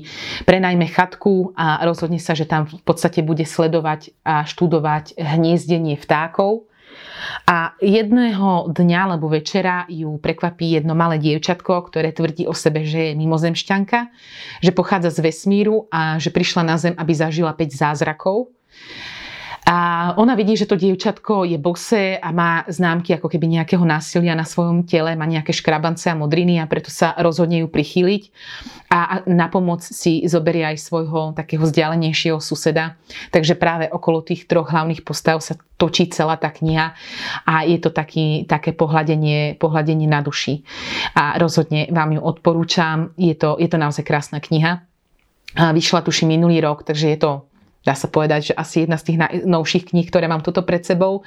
prenajme 0.47 0.87
chatku 0.89 1.53
a 1.59 1.83
rozhodne 1.83 2.23
sa, 2.23 2.33
že 2.33 2.49
tam 2.49 2.71
v 2.71 2.83
podstate 2.87 3.21
bude 3.21 3.45
sledovať 3.45 4.15
a 4.25 4.47
študovať 4.47 5.19
hniezdenie 5.19 5.99
vtákov 5.99 6.70
a 7.47 7.75
jedného 7.81 8.71
dňa 8.71 9.01
alebo 9.07 9.31
večera 9.31 9.85
ju 9.91 10.17
prekvapí 10.21 10.77
jedno 10.79 10.95
malé 10.95 11.19
dievčatko, 11.19 11.91
ktoré 11.91 12.13
tvrdí 12.15 12.47
o 12.47 12.55
sebe, 12.55 12.85
že 12.85 13.13
je 13.13 13.19
mimozemšťanka, 13.19 13.99
že 14.61 14.71
pochádza 14.73 15.11
z 15.15 15.31
vesmíru 15.31 15.89
a 15.91 16.17
že 16.17 16.33
prišla 16.33 16.63
na 16.67 16.77
Zem, 16.81 16.95
aby 16.97 17.13
zažila 17.13 17.53
5 17.53 17.71
zázrakov. 17.75 18.53
A 19.71 20.11
ona 20.19 20.35
vidí, 20.35 20.59
že 20.59 20.67
to 20.67 20.75
dievčatko 20.75 21.47
je 21.47 21.55
bose 21.55 22.19
a 22.19 22.29
má 22.35 22.67
známky 22.67 23.15
ako 23.15 23.31
keby 23.31 23.47
nejakého 23.47 23.87
násilia 23.87 24.35
na 24.35 24.43
svojom 24.43 24.83
tele, 24.83 25.15
má 25.15 25.31
nejaké 25.31 25.55
škrabance 25.55 26.11
a 26.11 26.19
modriny 26.19 26.59
a 26.59 26.67
preto 26.67 26.91
sa 26.91 27.15
rozhodne 27.15 27.63
ju 27.63 27.71
prichýliť. 27.71 28.23
A 28.91 29.23
na 29.31 29.47
pomoc 29.47 29.87
si 29.87 30.27
zoberie 30.27 30.67
aj 30.67 30.83
svojho 30.83 31.39
takého 31.39 31.63
vzdialenejšieho 31.63 32.43
suseda. 32.43 32.99
Takže 33.31 33.55
práve 33.55 33.87
okolo 33.87 34.27
tých 34.27 34.51
troch 34.51 34.67
hlavných 34.67 35.07
postav 35.07 35.39
sa 35.39 35.55
točí 35.79 36.11
celá 36.11 36.35
tá 36.35 36.51
kniha 36.51 36.99
a 37.47 37.63
je 37.63 37.79
to 37.79 37.95
taký, 37.95 38.51
také 38.51 38.75
pohľadenie, 38.75 39.55
pohľadenie 39.55 40.11
na 40.11 40.19
duši. 40.19 40.67
A 41.15 41.39
rozhodne 41.39 41.87
vám 41.95 42.19
ju 42.19 42.21
odporúčam. 42.27 43.15
Je 43.15 43.39
to, 43.39 43.55
je 43.55 43.71
to 43.71 43.79
naozaj 43.79 44.03
krásna 44.03 44.43
kniha. 44.43 44.83
Vyšla 45.55 46.03
tuším 46.03 46.35
minulý 46.35 46.59
rok, 46.59 46.83
takže 46.83 47.07
je 47.15 47.19
to 47.23 47.50
dá 47.85 47.95
sa 47.97 48.09
povedať, 48.09 48.53
že 48.53 48.55
asi 48.57 48.85
jedna 48.85 49.01
z 49.01 49.13
tých 49.13 49.19
najnovších 49.21 49.85
kníh, 49.93 50.07
ktoré 50.09 50.29
mám 50.29 50.45
tuto 50.45 50.65
pred 50.65 50.85
sebou 50.85 51.25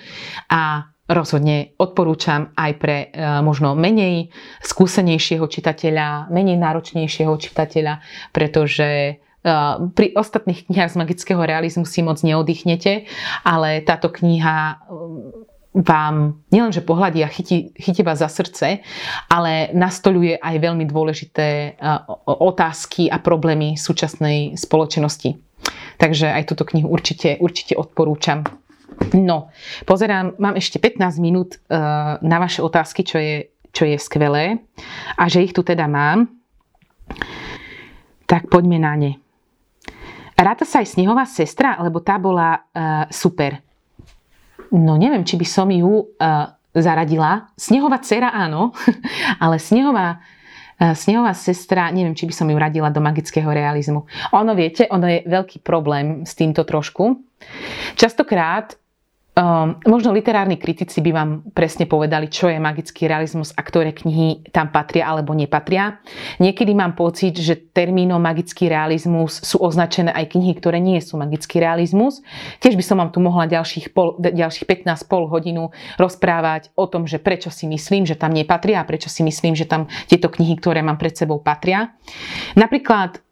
a 0.49 0.93
rozhodne 1.10 1.76
odporúčam 1.76 2.56
aj 2.56 2.72
pre 2.80 2.97
e, 3.12 3.28
možno 3.43 3.76
menej 3.76 4.32
skúsenejšieho 4.64 5.43
čitateľa, 5.43 6.32
menej 6.32 6.56
náročnejšieho 6.56 7.34
čitateľa, 7.36 7.99
pretože 8.32 8.88
e, 8.88 9.14
pri 9.91 10.08
ostatných 10.16 10.72
knihách 10.72 10.93
z 10.95 10.99
magického 10.99 11.43
realizmu 11.43 11.84
si 11.84 11.99
moc 11.99 12.24
neoddychnete, 12.24 13.04
ale 13.43 13.84
táto 13.84 14.08
kniha 14.16 14.56
e, 14.72 14.76
vám 15.74 16.45
nielenže 16.54 16.86
pohľadí 16.86 17.26
a 17.26 17.34
chytí, 17.34 17.74
chytí 17.74 18.06
vás 18.06 18.22
za 18.22 18.30
srdce, 18.30 18.86
ale 19.28 19.74
nastoluje 19.74 20.38
aj 20.38 20.56
veľmi 20.62 20.86
dôležité 20.86 21.82
otázky 22.30 23.10
a 23.10 23.18
problémy 23.18 23.74
súčasnej 23.74 24.54
spoločnosti. 24.54 25.34
Takže 25.97 26.32
aj 26.32 26.43
túto 26.49 26.68
knihu 26.68 26.89
určite, 26.89 27.39
určite 27.39 27.78
odporúčam. 27.80 28.43
No, 29.14 29.49
pozerám, 29.89 30.38
mám 30.38 30.55
ešte 30.57 30.78
15 30.78 31.18
minút 31.24 31.57
uh, 31.57 32.20
na 32.22 32.38
vaše 32.38 32.61
otázky, 32.61 33.01
čo 33.01 33.18
je, 33.18 33.49
čo 33.74 33.89
je 33.89 33.97
skvelé. 33.97 34.61
A 35.18 35.26
že 35.32 35.41
ich 35.41 35.53
tu 35.55 35.66
teda 35.66 35.89
mám, 35.89 36.30
tak 38.30 38.47
poďme 38.49 38.78
na 38.78 38.93
ne. 38.97 39.11
Ráta 40.34 40.66
sa 40.66 40.82
aj 40.82 40.97
Snehová 40.97 41.24
sestra, 41.30 41.78
lebo 41.82 42.01
tá 42.01 42.18
bola 42.18 42.57
uh, 42.74 43.05
super. 43.14 43.61
No 44.74 44.97
neviem, 44.97 45.22
či 45.22 45.38
by 45.38 45.45
som 45.45 45.70
ju 45.70 46.09
uh, 46.09 46.49
zaradila. 46.74 47.53
Snehová 47.53 48.01
dcera 48.01 48.34
áno, 48.34 48.74
ale 49.43 49.61
Snehová 49.61 50.20
Snehová 50.92 51.32
sestra, 51.32 51.88
neviem, 51.96 52.12
či 52.12 52.28
by 52.28 52.34
som 52.36 52.52
ju 52.52 52.60
radila 52.60 52.92
do 52.92 53.00
magického 53.00 53.48
realizmu. 53.48 54.04
Ono, 54.36 54.52
viete, 54.52 54.84
ono 54.92 55.08
je 55.08 55.24
veľký 55.24 55.64
problém 55.64 56.28
s 56.28 56.36
týmto 56.36 56.68
trošku. 56.68 57.24
Častokrát 57.96 58.76
Um, 59.34 59.82
možno 59.90 60.14
literárni 60.14 60.62
kritici 60.62 61.02
by 61.02 61.10
vám 61.10 61.32
presne 61.58 61.90
povedali, 61.90 62.30
čo 62.30 62.54
je 62.54 62.62
magický 62.62 63.10
realizmus 63.10 63.50
a 63.58 63.66
ktoré 63.66 63.90
knihy 63.90 64.46
tam 64.54 64.70
patria 64.70 65.10
alebo 65.10 65.34
nepatria. 65.34 65.98
Niekedy 66.38 66.78
mám 66.78 66.94
pocit, 66.94 67.42
že 67.42 67.58
termínom 67.58 68.22
magický 68.22 68.70
realizmus 68.70 69.42
sú 69.42 69.58
označené 69.58 70.14
aj 70.14 70.38
knihy, 70.38 70.54
ktoré 70.54 70.78
nie 70.78 71.02
sú 71.02 71.18
magický 71.18 71.58
realizmus. 71.58 72.22
Tiež 72.62 72.78
by 72.78 72.86
som 72.86 73.02
vám 73.02 73.10
tu 73.10 73.26
mohla 73.26 73.50
ďalších, 73.50 73.90
pol, 73.90 74.22
ďalších 74.22 74.70
15 74.70 75.10
pol 75.10 75.26
hodinu 75.26 75.74
rozprávať 75.98 76.70
o 76.78 76.86
tom, 76.86 77.10
že 77.10 77.18
prečo 77.18 77.50
si 77.50 77.66
myslím, 77.66 78.06
že 78.06 78.14
tam 78.14 78.38
nepatria 78.38 78.86
a 78.86 78.88
prečo 78.88 79.10
si 79.10 79.26
myslím, 79.26 79.58
že 79.58 79.66
tam 79.66 79.90
tieto 80.06 80.30
knihy, 80.30 80.62
ktoré 80.62 80.86
mám 80.86 81.02
pred 81.02 81.18
sebou, 81.18 81.42
patria. 81.42 81.90
Napríklad 82.54 83.22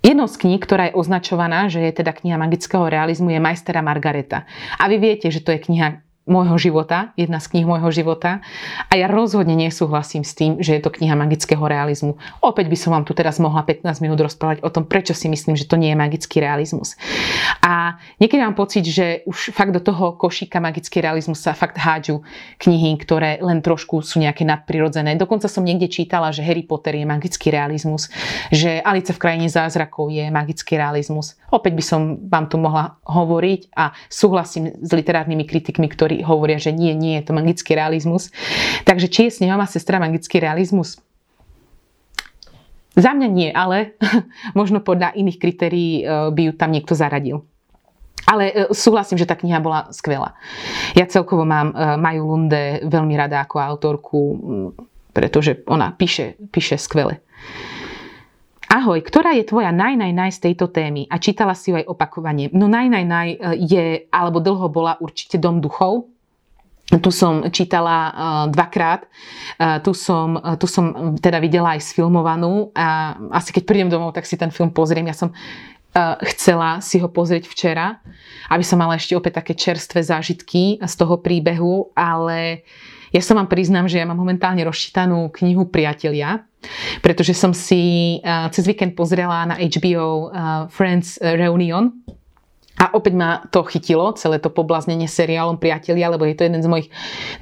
Jednou 0.00 0.24
z 0.24 0.36
kníh, 0.40 0.60
ktorá 0.60 0.88
je 0.88 0.96
označovaná, 0.96 1.68
že 1.68 1.84
je 1.84 1.92
teda 1.92 2.16
kniha 2.16 2.40
magického 2.40 2.88
realizmu, 2.88 3.28
je 3.28 3.40
Majstera 3.40 3.84
Margareta. 3.84 4.48
A 4.80 4.88
vy 4.88 4.96
viete, 4.96 5.28
že 5.28 5.44
to 5.44 5.52
je 5.52 5.60
kniha 5.60 6.00
môjho 6.30 6.56
života, 6.56 7.10
jedna 7.18 7.42
z 7.42 7.50
kníh 7.52 7.66
môjho 7.66 7.90
života. 7.90 8.40
A 8.88 8.96
ja 8.96 9.10
rozhodne 9.10 9.58
nesúhlasím 9.58 10.22
s 10.22 10.32
tým, 10.38 10.62
že 10.62 10.78
je 10.78 10.82
to 10.82 10.94
kniha 10.94 11.18
magického 11.18 11.60
realizmu. 11.60 12.16
Opäť 12.40 12.70
by 12.70 12.76
som 12.78 12.94
vám 12.94 13.04
tu 13.04 13.12
teraz 13.12 13.42
mohla 13.42 13.66
15 13.66 14.00
minút 14.00 14.22
rozprávať 14.22 14.62
o 14.62 14.70
tom, 14.70 14.86
prečo 14.86 15.12
si 15.12 15.26
myslím, 15.26 15.58
že 15.58 15.66
to 15.66 15.74
nie 15.74 15.90
je 15.90 15.98
magický 15.98 16.38
realizmus. 16.38 16.94
A 17.60 17.98
niekedy 18.22 18.40
mám 18.40 18.54
pocit, 18.54 18.86
že 18.86 19.26
už 19.26 19.50
fakt 19.50 19.74
do 19.74 19.82
toho 19.82 20.14
košíka 20.14 20.62
magický 20.62 21.02
realizmus 21.02 21.42
sa 21.42 21.52
fakt 21.52 21.76
hádžu 21.76 22.22
knihy, 22.62 22.94
ktoré 23.02 23.42
len 23.42 23.58
trošku 23.60 24.06
sú 24.06 24.22
nejaké 24.22 24.46
nadprirodzené. 24.46 25.18
Dokonca 25.18 25.50
som 25.50 25.66
niekde 25.66 25.90
čítala, 25.90 26.30
že 26.30 26.46
Harry 26.46 26.62
Potter 26.62 26.94
je 26.94 27.04
magický 27.04 27.50
realizmus, 27.50 28.06
že 28.54 28.78
Alice 28.80 29.10
v 29.10 29.18
krajine 29.18 29.50
zázrakov 29.50 30.14
je 30.14 30.30
magický 30.30 30.78
realizmus. 30.78 31.34
Opäť 31.50 31.72
by 31.74 31.84
som 31.84 32.00
vám 32.30 32.46
tu 32.46 32.56
mohla 32.62 33.00
hovoriť 33.02 33.74
a 33.74 33.90
súhlasím 34.06 34.70
s 34.78 34.90
literárnymi 34.94 35.42
kritikmi, 35.42 35.90
ktorí 35.90 36.19
hovoria, 36.22 36.60
že 36.60 36.72
nie, 36.74 36.92
nie 36.96 37.18
je 37.20 37.26
to 37.28 37.32
magický 37.36 37.76
realizmus. 37.76 38.32
Takže 38.84 39.06
či 39.08 39.20
je 39.28 39.42
Snehová 39.42 39.66
sestra 39.66 40.00
magický 40.02 40.40
realizmus? 40.40 41.00
Za 42.98 43.14
mňa 43.14 43.28
nie, 43.30 43.48
ale 43.54 43.94
možno 44.58 44.82
podľa 44.82 45.14
iných 45.14 45.38
kritérií 45.38 46.02
e, 46.02 46.04
by 46.34 46.42
ju 46.50 46.52
tam 46.58 46.74
niekto 46.74 46.98
zaradil. 46.98 47.46
Ale 48.26 48.44
e, 48.50 48.54
súhlasím, 48.74 49.16
že 49.16 49.28
tá 49.30 49.38
kniha 49.38 49.62
bola 49.62 49.88
skvelá. 49.94 50.34
Ja 50.98 51.06
celkovo 51.06 51.46
mám 51.46 51.70
e, 51.70 51.74
Maju 51.96 52.22
Lunde 52.26 52.82
veľmi 52.84 53.14
rada 53.14 53.46
ako 53.46 53.56
autorku, 53.62 54.20
pretože 55.14 55.62
ona 55.70 55.94
píše, 55.94 56.36
píše 56.50 56.76
skvele. 56.76 57.22
Ahoj, 58.70 59.02
ktorá 59.02 59.34
je 59.34 59.42
tvoja 59.42 59.74
naj, 59.74 59.98
naj, 59.98 60.30
z 60.30 60.46
tejto 60.46 60.70
témy? 60.70 61.10
A 61.10 61.18
čítala 61.18 61.58
si 61.58 61.74
ju 61.74 61.82
aj 61.82 61.90
opakovanie. 61.90 62.54
No 62.54 62.70
naj, 62.70 62.86
naj, 62.86 63.04
naj 63.04 63.28
je, 63.58 64.06
alebo 64.14 64.38
dlho 64.38 64.70
bola 64.70 64.94
určite 65.02 65.42
Dom 65.42 65.58
duchov. 65.58 66.06
Tu 66.86 67.10
som 67.10 67.50
čítala 67.50 67.98
uh, 67.98 68.14
dvakrát. 68.46 69.10
Uh, 69.58 69.82
tu, 69.82 69.90
som, 69.90 70.38
tu 70.58 70.70
som 70.70 71.14
teda 71.18 71.42
videla 71.42 71.74
aj 71.74 71.82
sfilmovanú 71.82 72.70
a 72.74 73.18
asi 73.34 73.50
keď 73.50 73.62
prídem 73.66 73.90
domov, 73.90 74.14
tak 74.14 74.22
si 74.22 74.38
ten 74.38 74.54
film 74.54 74.70
pozriem. 74.70 75.10
Ja 75.10 75.18
som 75.18 75.34
chcela 76.22 76.78
si 76.78 77.02
ho 77.02 77.10
pozrieť 77.10 77.50
včera, 77.50 77.98
aby 78.46 78.62
som 78.62 78.78
mala 78.78 78.94
ešte 78.94 79.18
opäť 79.18 79.42
také 79.42 79.58
čerstvé 79.58 80.06
zážitky 80.06 80.78
z 80.78 80.94
toho 80.94 81.18
príbehu, 81.18 81.90
ale 81.98 82.62
ja 83.10 83.18
som 83.18 83.34
vám 83.34 83.50
priznám, 83.50 83.90
že 83.90 83.98
ja 83.98 84.06
mám 84.06 84.14
momentálne 84.14 84.62
rozčítanú 84.62 85.34
knihu 85.34 85.66
Priatelia, 85.66 86.46
pretože 87.00 87.32
som 87.32 87.52
si 87.56 88.18
cez 88.24 88.64
víkend 88.66 88.92
pozrela 88.96 89.48
na 89.48 89.56
HBO 89.56 90.30
Friends 90.68 91.16
Reunion. 91.20 91.92
A 92.80 92.96
opäť 92.96 93.12
ma 93.12 93.44
to 93.52 93.60
chytilo, 93.68 94.16
celé 94.16 94.40
to 94.40 94.48
poblaznenie 94.48 95.04
seriálom 95.04 95.60
Priatelia, 95.60 96.08
lebo 96.08 96.24
je 96.24 96.32
to 96.32 96.48
jeden 96.48 96.64
z 96.64 96.70
mojich 96.70 96.88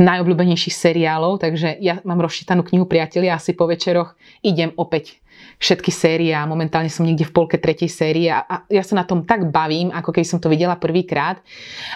najobľúbenejších 0.03 0.75
seriálov, 0.75 1.39
takže 1.39 1.79
ja 1.79 2.03
mám 2.03 2.19
rozčítanú 2.19 2.67
knihu 2.67 2.91
Priatelia 2.91 3.35
a 3.35 3.39
asi 3.39 3.55
po 3.55 3.71
večeroch 3.71 4.19
idem 4.43 4.75
opäť 4.75 5.23
všetky 5.63 5.95
série 5.95 6.35
a 6.35 6.43
momentálne 6.43 6.91
som 6.91 7.07
niekde 7.07 7.27
v 7.31 7.35
polke 7.35 7.55
tretej 7.63 7.87
série. 7.87 8.27
A, 8.27 8.43
a 8.43 8.55
ja 8.67 8.83
sa 8.83 8.99
na 8.99 9.07
tom 9.07 9.23
tak 9.23 9.47
bavím, 9.55 9.95
ako 9.95 10.11
keď 10.11 10.25
som 10.27 10.39
to 10.43 10.51
videla 10.51 10.75
prvýkrát. 10.75 11.39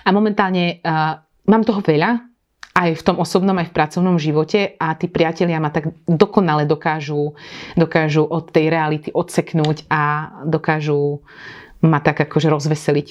A 0.06 0.14
momentálne 0.14 0.78
uh, 0.78 1.18
mám 1.50 1.66
toho 1.66 1.82
veľa, 1.82 2.31
aj 2.72 2.96
v 2.96 3.02
tom 3.04 3.20
osobnom, 3.20 3.56
aj 3.60 3.68
v 3.68 3.76
pracovnom 3.76 4.16
živote 4.16 4.80
a 4.80 4.96
tí 4.96 5.06
priatelia 5.06 5.60
ma 5.60 5.68
tak 5.68 5.92
dokonale 6.08 6.64
dokážu, 6.64 7.36
dokážu 7.76 8.24
od 8.24 8.48
tej 8.48 8.72
reality 8.72 9.08
odseknúť 9.12 9.88
a 9.92 10.32
dokážu 10.48 11.20
ma 11.84 12.00
tak 12.00 12.24
akože 12.24 12.48
rozveseliť. 12.48 13.08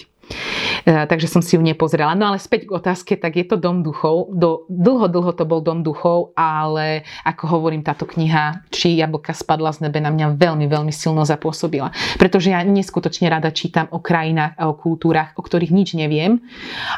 E, 0.86 1.05
takže 1.05 1.29
som 1.29 1.41
si 1.41 1.57
ju 1.57 1.61
nepozrela. 1.61 2.17
No 2.17 2.34
ale 2.34 2.41
späť 2.41 2.69
k 2.69 2.75
otázke, 2.75 3.13
tak 3.17 3.38
je 3.38 3.45
to 3.45 3.57
Dom 3.57 3.86
duchov. 3.86 4.34
Do, 4.34 4.65
dlho, 4.67 5.07
dlho 5.07 5.32
to 5.38 5.45
bol 5.45 5.61
Dom 5.61 5.86
duchov, 5.86 6.34
ale 6.34 7.05
ako 7.25 7.59
hovorím, 7.59 7.86
táto 7.86 8.09
kniha 8.09 8.65
Či 8.73 8.97
jablka 8.97 9.34
spadla 9.36 9.73
z 9.73 9.88
nebe 9.88 10.01
na 10.01 10.09
mňa 10.09 10.38
veľmi, 10.38 10.65
veľmi 10.65 10.93
silno 10.93 11.21
zapôsobila. 11.27 11.93
Pretože 12.17 12.53
ja 12.53 12.65
neskutočne 12.65 13.29
rada 13.29 13.53
čítam 13.53 13.89
o 13.93 14.01
krajinách 14.01 14.57
a 14.57 14.69
o 14.69 14.77
kultúrach, 14.77 15.38
o 15.38 15.41
ktorých 15.41 15.73
nič 15.73 15.93
neviem 15.93 16.41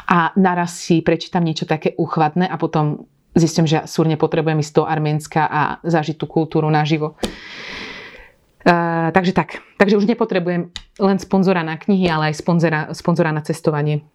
a 0.08 0.32
naraz 0.36 0.80
si 0.80 1.00
prečítam 1.04 1.44
niečo 1.44 1.68
také 1.68 1.92
uchvatné 1.96 2.48
a 2.48 2.56
potom 2.56 3.06
zistím, 3.34 3.66
že 3.66 3.84
súrne 3.90 4.14
potrebujem 4.14 4.62
ísť 4.62 4.74
do 4.78 4.84
Arménska 4.86 5.42
a 5.50 5.62
zažiť 5.82 6.16
tú 6.16 6.26
kultúru 6.30 6.70
naživo. 6.70 7.18
Uh, 8.64 9.12
takže 9.12 9.36
tak. 9.36 9.60
Takže 9.76 10.00
už 10.00 10.08
nepotrebujem 10.08 10.72
len 10.96 11.18
sponzora 11.20 11.60
na 11.60 11.76
knihy, 11.76 12.08
ale 12.08 12.32
aj 12.32 12.40
sponzora, 12.40 12.88
sponzora 12.96 13.28
na 13.28 13.44
cestovanie. 13.44 14.08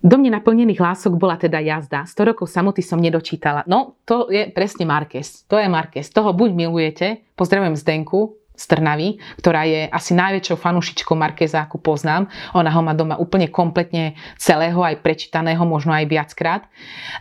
Do 0.00 0.16
mne 0.16 0.40
naplnených 0.40 0.80
lások 0.80 1.12
bola 1.20 1.36
teda 1.36 1.60
jazda. 1.60 2.08
100 2.08 2.30
rokov 2.32 2.48
samoty 2.48 2.80
som 2.80 2.96
nedočítala. 2.96 3.68
No, 3.68 4.00
to 4.08 4.32
je 4.32 4.48
presne 4.48 4.88
Marquez. 4.88 5.44
To 5.44 5.60
je 5.60 5.68
Marquez. 5.68 6.08
Toho 6.08 6.32
buď 6.32 6.56
milujete, 6.56 7.06
pozdravujem 7.36 7.76
Zdenku, 7.76 8.39
z 8.60 8.64
Trnavy, 8.68 9.16
ktorá 9.40 9.64
je 9.64 9.88
asi 9.88 10.12
najväčšou 10.12 10.60
fanúšičkou 10.60 11.16
Markeza, 11.16 11.64
ako 11.64 11.80
poznám. 11.80 12.28
Ona 12.52 12.68
ho 12.68 12.84
má 12.84 12.92
doma 12.92 13.16
úplne 13.16 13.48
kompletne 13.48 14.20
celého, 14.36 14.84
aj 14.84 15.00
prečítaného, 15.00 15.64
možno 15.64 15.96
aj 15.96 16.04
viackrát. 16.04 16.68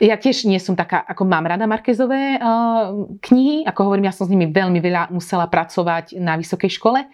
Ja 0.04 0.20
tiež 0.20 0.44
nie 0.44 0.60
som 0.60 0.76
taká, 0.76 1.00
ako 1.08 1.24
mám 1.24 1.48
rada 1.48 1.64
Markezové 1.64 2.36
uh, 2.36 3.08
knihy, 3.24 3.64
ako 3.64 3.80
hovorím, 3.88 4.12
ja 4.12 4.16
som 4.16 4.28
s 4.28 4.34
nimi 4.36 4.52
veľmi 4.52 4.84
veľa 4.84 5.16
musela 5.16 5.48
pracovať 5.48 6.20
na 6.20 6.36
vysokej 6.36 6.76
škole, 6.76 7.08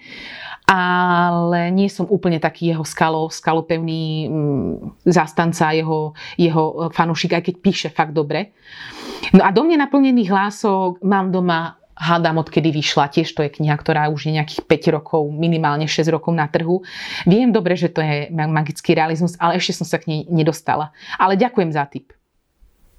ale 0.65 1.69
nie 1.69 1.85
som 1.93 2.09
úplne 2.09 2.41
taký 2.41 2.73
jeho 2.73 2.81
skalo, 2.81 3.29
skalopevný 3.29 4.25
um, 4.25 4.97
zastanca, 5.05 5.69
jeho, 5.77 6.17
jeho 6.41 6.89
fanúšik, 6.89 7.37
aj 7.37 7.43
keď 7.45 7.55
píše 7.61 7.89
fakt 7.93 8.17
dobre. 8.17 8.57
No 9.29 9.45
a 9.45 9.53
do 9.53 9.61
mne 9.61 9.85
naplnených 9.85 10.33
hlások 10.33 11.05
mám 11.05 11.29
doma 11.29 11.77
hádam, 11.95 12.43
odkedy 12.43 12.69
vyšla. 12.75 13.07
Tiež 13.07 13.31
to 13.31 13.41
je 13.41 13.49
kniha, 13.49 13.75
ktorá 13.79 14.11
už 14.11 14.27
je 14.29 14.35
nejakých 14.35 14.61
5 14.67 14.95
rokov, 14.95 15.21
minimálne 15.31 15.87
6 15.87 16.11
rokov 16.11 16.35
na 16.35 16.45
trhu. 16.51 16.83
Viem 17.23 17.55
dobre, 17.55 17.79
že 17.79 17.87
to 17.87 18.03
je 18.03 18.29
magický 18.31 18.93
realizmus, 18.93 19.39
ale 19.39 19.57
ešte 19.57 19.79
som 19.79 19.87
sa 19.87 19.97
k 19.97 20.11
nej 20.11 20.19
nedostala. 20.27 20.91
Ale 21.15 21.39
ďakujem 21.39 21.71
za 21.71 21.87
tip. 21.87 22.11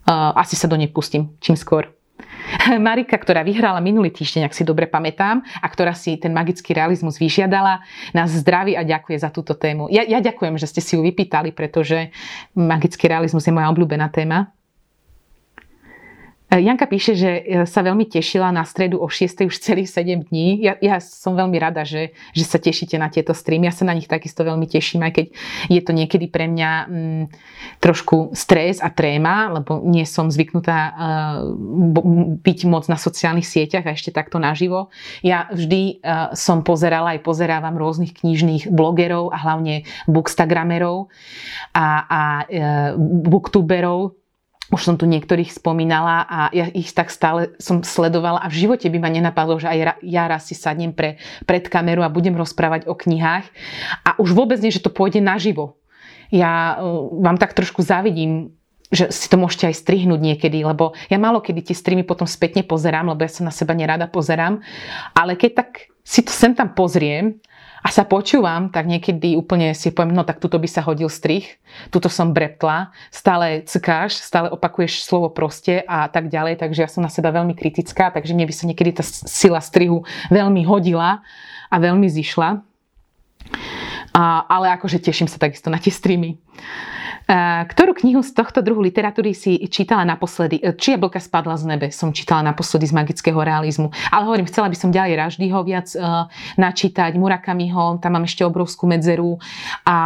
Uh, 0.06 0.30
asi 0.38 0.54
sa 0.54 0.70
do 0.70 0.78
nej 0.78 0.86
pustím 0.86 1.34
čím 1.42 1.58
skôr. 1.58 1.90
Marika, 2.86 3.18
ktorá 3.18 3.42
vyhrala 3.42 3.82
minulý 3.82 4.14
týždeň, 4.14 4.48
ak 4.48 4.56
si 4.56 4.62
dobre 4.64 4.86
pamätám, 4.86 5.42
a 5.42 5.66
ktorá 5.66 5.92
si 5.92 6.16
ten 6.16 6.32
magický 6.32 6.72
realizmus 6.72 7.20
vyžiadala, 7.20 7.82
nás 8.14 8.32
zdraví 8.32 8.78
a 8.78 8.86
ďakuje 8.86 9.16
za 9.20 9.30
túto 9.34 9.58
tému. 9.58 9.90
Ja, 9.92 10.06
ja 10.06 10.22
ďakujem, 10.22 10.56
že 10.56 10.70
ste 10.70 10.80
si 10.80 10.96
ju 10.96 11.04
vypýtali, 11.04 11.52
pretože 11.52 12.14
magický 12.54 13.10
realizmus 13.10 13.44
je 13.44 13.52
moja 13.54 13.68
obľúbená 13.68 14.08
téma. 14.08 14.55
Janka 16.60 16.86
píše, 16.88 17.12
že 17.16 17.30
e, 17.30 17.42
sa 17.64 17.80
veľmi 17.84 18.08
tešila 18.08 18.48
na 18.52 18.64
stredu 18.64 19.00
o 19.00 19.08
6. 19.08 19.46
už 19.46 19.56
celých 19.60 19.92
7 19.92 20.28
dní. 20.28 20.64
Ja, 20.64 20.74
ja 20.80 20.96
som 21.02 21.36
veľmi 21.36 21.56
rada, 21.60 21.84
že, 21.84 22.16
že 22.32 22.44
sa 22.44 22.56
tešíte 22.56 22.96
na 22.96 23.12
tieto 23.12 23.36
streamy. 23.36 23.68
Ja 23.68 23.74
sa 23.74 23.84
na 23.84 23.92
nich 23.92 24.08
takisto 24.08 24.44
veľmi 24.44 24.66
teším, 24.68 25.04
aj 25.04 25.12
keď 25.12 25.26
je 25.68 25.80
to 25.80 25.92
niekedy 25.92 26.26
pre 26.28 26.48
mňa 26.48 26.70
mm, 26.86 27.24
trošku 27.80 28.32
stres 28.32 28.80
a 28.80 28.88
tréma, 28.92 29.52
lebo 29.60 29.80
nie 29.84 30.04
som 30.08 30.32
zvyknutá 30.32 30.78
uh, 30.78 30.94
byť 32.40 32.58
moc 32.68 32.88
na 32.90 32.98
sociálnych 32.98 33.46
sieťach 33.46 33.86
a 33.86 33.94
ešte 33.94 34.12
takto 34.12 34.40
naživo. 34.40 34.88
Ja 35.20 35.48
vždy 35.52 36.00
uh, 36.00 36.32
som 36.32 36.64
pozerala 36.66 37.16
aj 37.16 37.24
pozerávam 37.24 37.76
rôznych 37.76 38.16
knižných 38.16 38.72
blogerov 38.72 39.30
a 39.32 39.38
hlavne 39.40 39.84
bookstagramerov 40.08 41.08
a, 41.76 41.86
a 42.06 42.22
uh, 42.44 42.90
booktuberov, 43.26 44.16
už 44.70 44.80
som 44.82 44.94
tu 44.98 45.06
niektorých 45.06 45.54
spomínala 45.54 46.26
a 46.26 46.50
ja 46.50 46.66
ich 46.74 46.90
tak 46.90 47.14
stále 47.14 47.54
som 47.62 47.86
sledovala 47.86 48.42
a 48.42 48.50
v 48.50 48.66
živote 48.66 48.90
by 48.90 48.98
ma 48.98 49.10
nenapadlo, 49.10 49.62
že 49.62 49.70
aj 49.70 50.02
ja 50.02 50.24
raz 50.26 50.50
si 50.50 50.58
sadnem 50.58 50.90
pre, 50.90 51.22
pred 51.46 51.70
kameru 51.70 52.02
a 52.02 52.10
budem 52.10 52.34
rozprávať 52.34 52.90
o 52.90 52.98
knihách 52.98 53.46
a 54.02 54.10
už 54.18 54.34
vôbec 54.34 54.58
nie, 54.58 54.74
že 54.74 54.82
to 54.82 54.90
pôjde 54.90 55.22
naživo. 55.22 55.78
Ja 56.34 56.82
uh, 56.82 57.06
vám 57.22 57.38
tak 57.38 57.54
trošku 57.54 57.86
závidím 57.86 58.56
že 58.86 59.10
si 59.10 59.26
to 59.26 59.34
môžete 59.34 59.66
aj 59.66 59.82
strihnúť 59.82 60.20
niekedy, 60.22 60.62
lebo 60.62 60.94
ja 61.10 61.18
málo 61.18 61.42
kedy 61.42 61.58
tie 61.58 61.74
streamy 61.74 62.06
potom 62.06 62.22
spätne 62.22 62.62
pozerám, 62.62 63.10
lebo 63.10 63.18
ja 63.26 63.30
sa 63.34 63.42
na 63.42 63.50
seba 63.50 63.74
nerada 63.74 64.06
pozerám, 64.06 64.62
ale 65.10 65.34
keď 65.34 65.58
tak 65.58 65.90
si 66.06 66.22
to 66.22 66.30
sem 66.30 66.54
tam 66.54 66.70
pozriem 66.70 67.42
a 67.86 67.88
sa 67.94 68.02
počúvam, 68.02 68.66
tak 68.66 68.90
niekedy 68.90 69.38
úplne 69.38 69.70
si 69.70 69.94
poviem, 69.94 70.10
no 70.10 70.26
tak 70.26 70.42
tuto 70.42 70.58
by 70.58 70.66
sa 70.66 70.82
hodil 70.82 71.06
strih, 71.06 71.46
tuto 71.94 72.10
som 72.10 72.34
breptla, 72.34 72.90
stále 73.14 73.62
ckáš, 73.62 74.18
stále 74.18 74.50
opakuješ 74.50 75.06
slovo 75.06 75.30
proste 75.30 75.86
a 75.86 76.10
tak 76.10 76.26
ďalej, 76.26 76.58
takže 76.58 76.82
ja 76.82 76.90
som 76.90 77.06
na 77.06 77.10
seba 77.14 77.30
veľmi 77.30 77.54
kritická, 77.54 78.10
takže 78.10 78.34
mne 78.34 78.50
by 78.50 78.54
sa 78.58 78.66
niekedy 78.66 78.90
tá 78.90 79.06
sila 79.06 79.62
strihu 79.62 80.02
veľmi 80.34 80.66
hodila 80.66 81.22
a 81.70 81.76
veľmi 81.78 82.10
zišla. 82.10 82.58
A, 84.18 84.22
ale 84.50 84.66
akože 84.74 84.98
teším 84.98 85.30
sa 85.30 85.38
takisto 85.38 85.70
na 85.70 85.78
tie 85.78 85.94
streamy. 85.94 86.42
Ktorú 87.66 87.90
knihu 87.98 88.22
z 88.22 88.30
tohto 88.38 88.62
druhu 88.62 88.86
literatúry 88.86 89.34
si 89.34 89.58
čítala 89.66 90.06
naposledy? 90.06 90.62
E, 90.62 90.78
Či 90.78 90.94
jablka 90.94 91.18
spadla 91.18 91.58
z 91.58 91.66
nebe 91.66 91.90
som 91.90 92.14
čítala 92.14 92.46
naposledy 92.46 92.86
z 92.86 92.94
magického 92.94 93.42
realizmu. 93.42 93.90
Ale 94.14 94.30
hovorím, 94.30 94.46
chcela 94.46 94.70
by 94.70 94.76
som 94.78 94.94
ďalej 94.94 95.18
Raždyho 95.18 95.58
viac 95.66 95.90
uh, 95.98 96.30
načítať, 96.54 97.18
Murakamiho, 97.18 97.98
tam 97.98 98.14
mám 98.14 98.30
ešte 98.30 98.46
obrovskú 98.46 98.86
medzeru 98.86 99.42
a, 99.82 99.98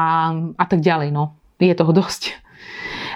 a 0.57 0.65
tak 0.65 0.81
ďalej. 0.81 1.13
No. 1.13 1.37
Je 1.61 1.77
toho 1.77 1.93
dosť. 1.93 2.41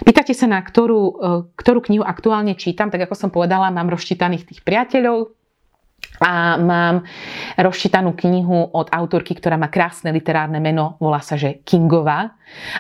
Pýtate 0.05 0.37
sa, 0.37 0.45
na 0.45 0.61
ktorú, 0.61 1.17
ktorú 1.57 1.81
knihu 1.89 2.05
aktuálne 2.05 2.53
čítam, 2.61 2.93
tak 2.93 3.09
ako 3.09 3.17
som 3.17 3.31
povedala, 3.33 3.73
mám 3.73 3.89
rozčítaných 3.89 4.53
tých 4.53 4.61
priateľov, 4.61 5.33
a 6.21 6.61
mám 6.61 7.03
rozčítanú 7.57 8.13
knihu 8.15 8.71
od 8.71 8.93
autorky, 8.93 9.35
ktorá 9.35 9.57
má 9.57 9.73
krásne 9.73 10.13
literárne 10.13 10.61
meno, 10.61 11.01
volá 11.03 11.19
sa, 11.25 11.35
že 11.35 11.65
Kingová. 11.65 12.37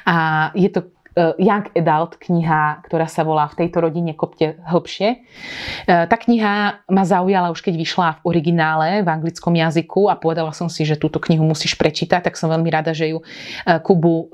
A 0.06 0.52
je 0.54 0.68
to 0.70 0.93
Eh, 0.93 0.93
young 1.38 1.66
Adult 1.78 2.18
kniha, 2.18 2.82
ktorá 2.86 3.06
sa 3.06 3.22
volá 3.22 3.46
V 3.46 3.64
tejto 3.64 3.86
rodine 3.86 4.18
kopte 4.18 4.58
hlbšie. 4.66 5.08
Eh, 5.86 6.04
tá 6.10 6.16
kniha 6.18 6.84
ma 6.90 7.04
zaujala 7.06 7.54
už 7.54 7.62
keď 7.62 7.74
vyšla 7.78 8.08
v 8.18 8.20
originále 8.26 8.88
v 9.06 9.08
anglickom 9.08 9.54
jazyku 9.54 10.10
a 10.10 10.18
povedala 10.18 10.50
som 10.50 10.66
si, 10.66 10.82
že 10.82 10.98
túto 10.98 11.22
knihu 11.22 11.46
musíš 11.46 11.78
prečítať, 11.78 12.26
tak 12.26 12.34
som 12.34 12.50
veľmi 12.50 12.66
rada, 12.66 12.90
že 12.90 13.14
ju 13.14 13.22
eh, 13.22 13.78
Kubu 13.78 14.26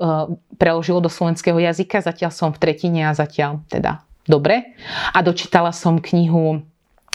preložilo 0.57 1.03
do 1.03 1.09
slovenského 1.09 1.57
jazyka. 1.57 2.01
Zatiaľ 2.01 2.31
som 2.33 2.49
v 2.53 2.61
tretine 2.61 3.09
a 3.09 3.17
zatiaľ 3.17 3.61
teda 3.69 4.01
dobre. 4.25 4.77
A 5.13 5.21
dočítala 5.21 5.73
som 5.75 6.01
knihu 6.01 6.63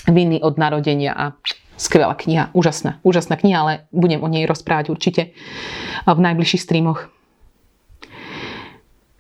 Viny 0.06 0.38
od 0.38 0.54
narodenia 0.54 1.10
a 1.18 1.24
skvelá 1.74 2.14
kniha, 2.14 2.54
úžasná, 2.54 3.02
úžasná 3.02 3.34
kniha, 3.34 3.58
ale 3.58 3.72
budem 3.90 4.22
o 4.22 4.30
nej 4.30 4.46
rozprávať 4.46 4.86
určite 4.94 5.22
v 6.06 6.20
najbližších 6.22 6.62
streamoch. 6.62 7.15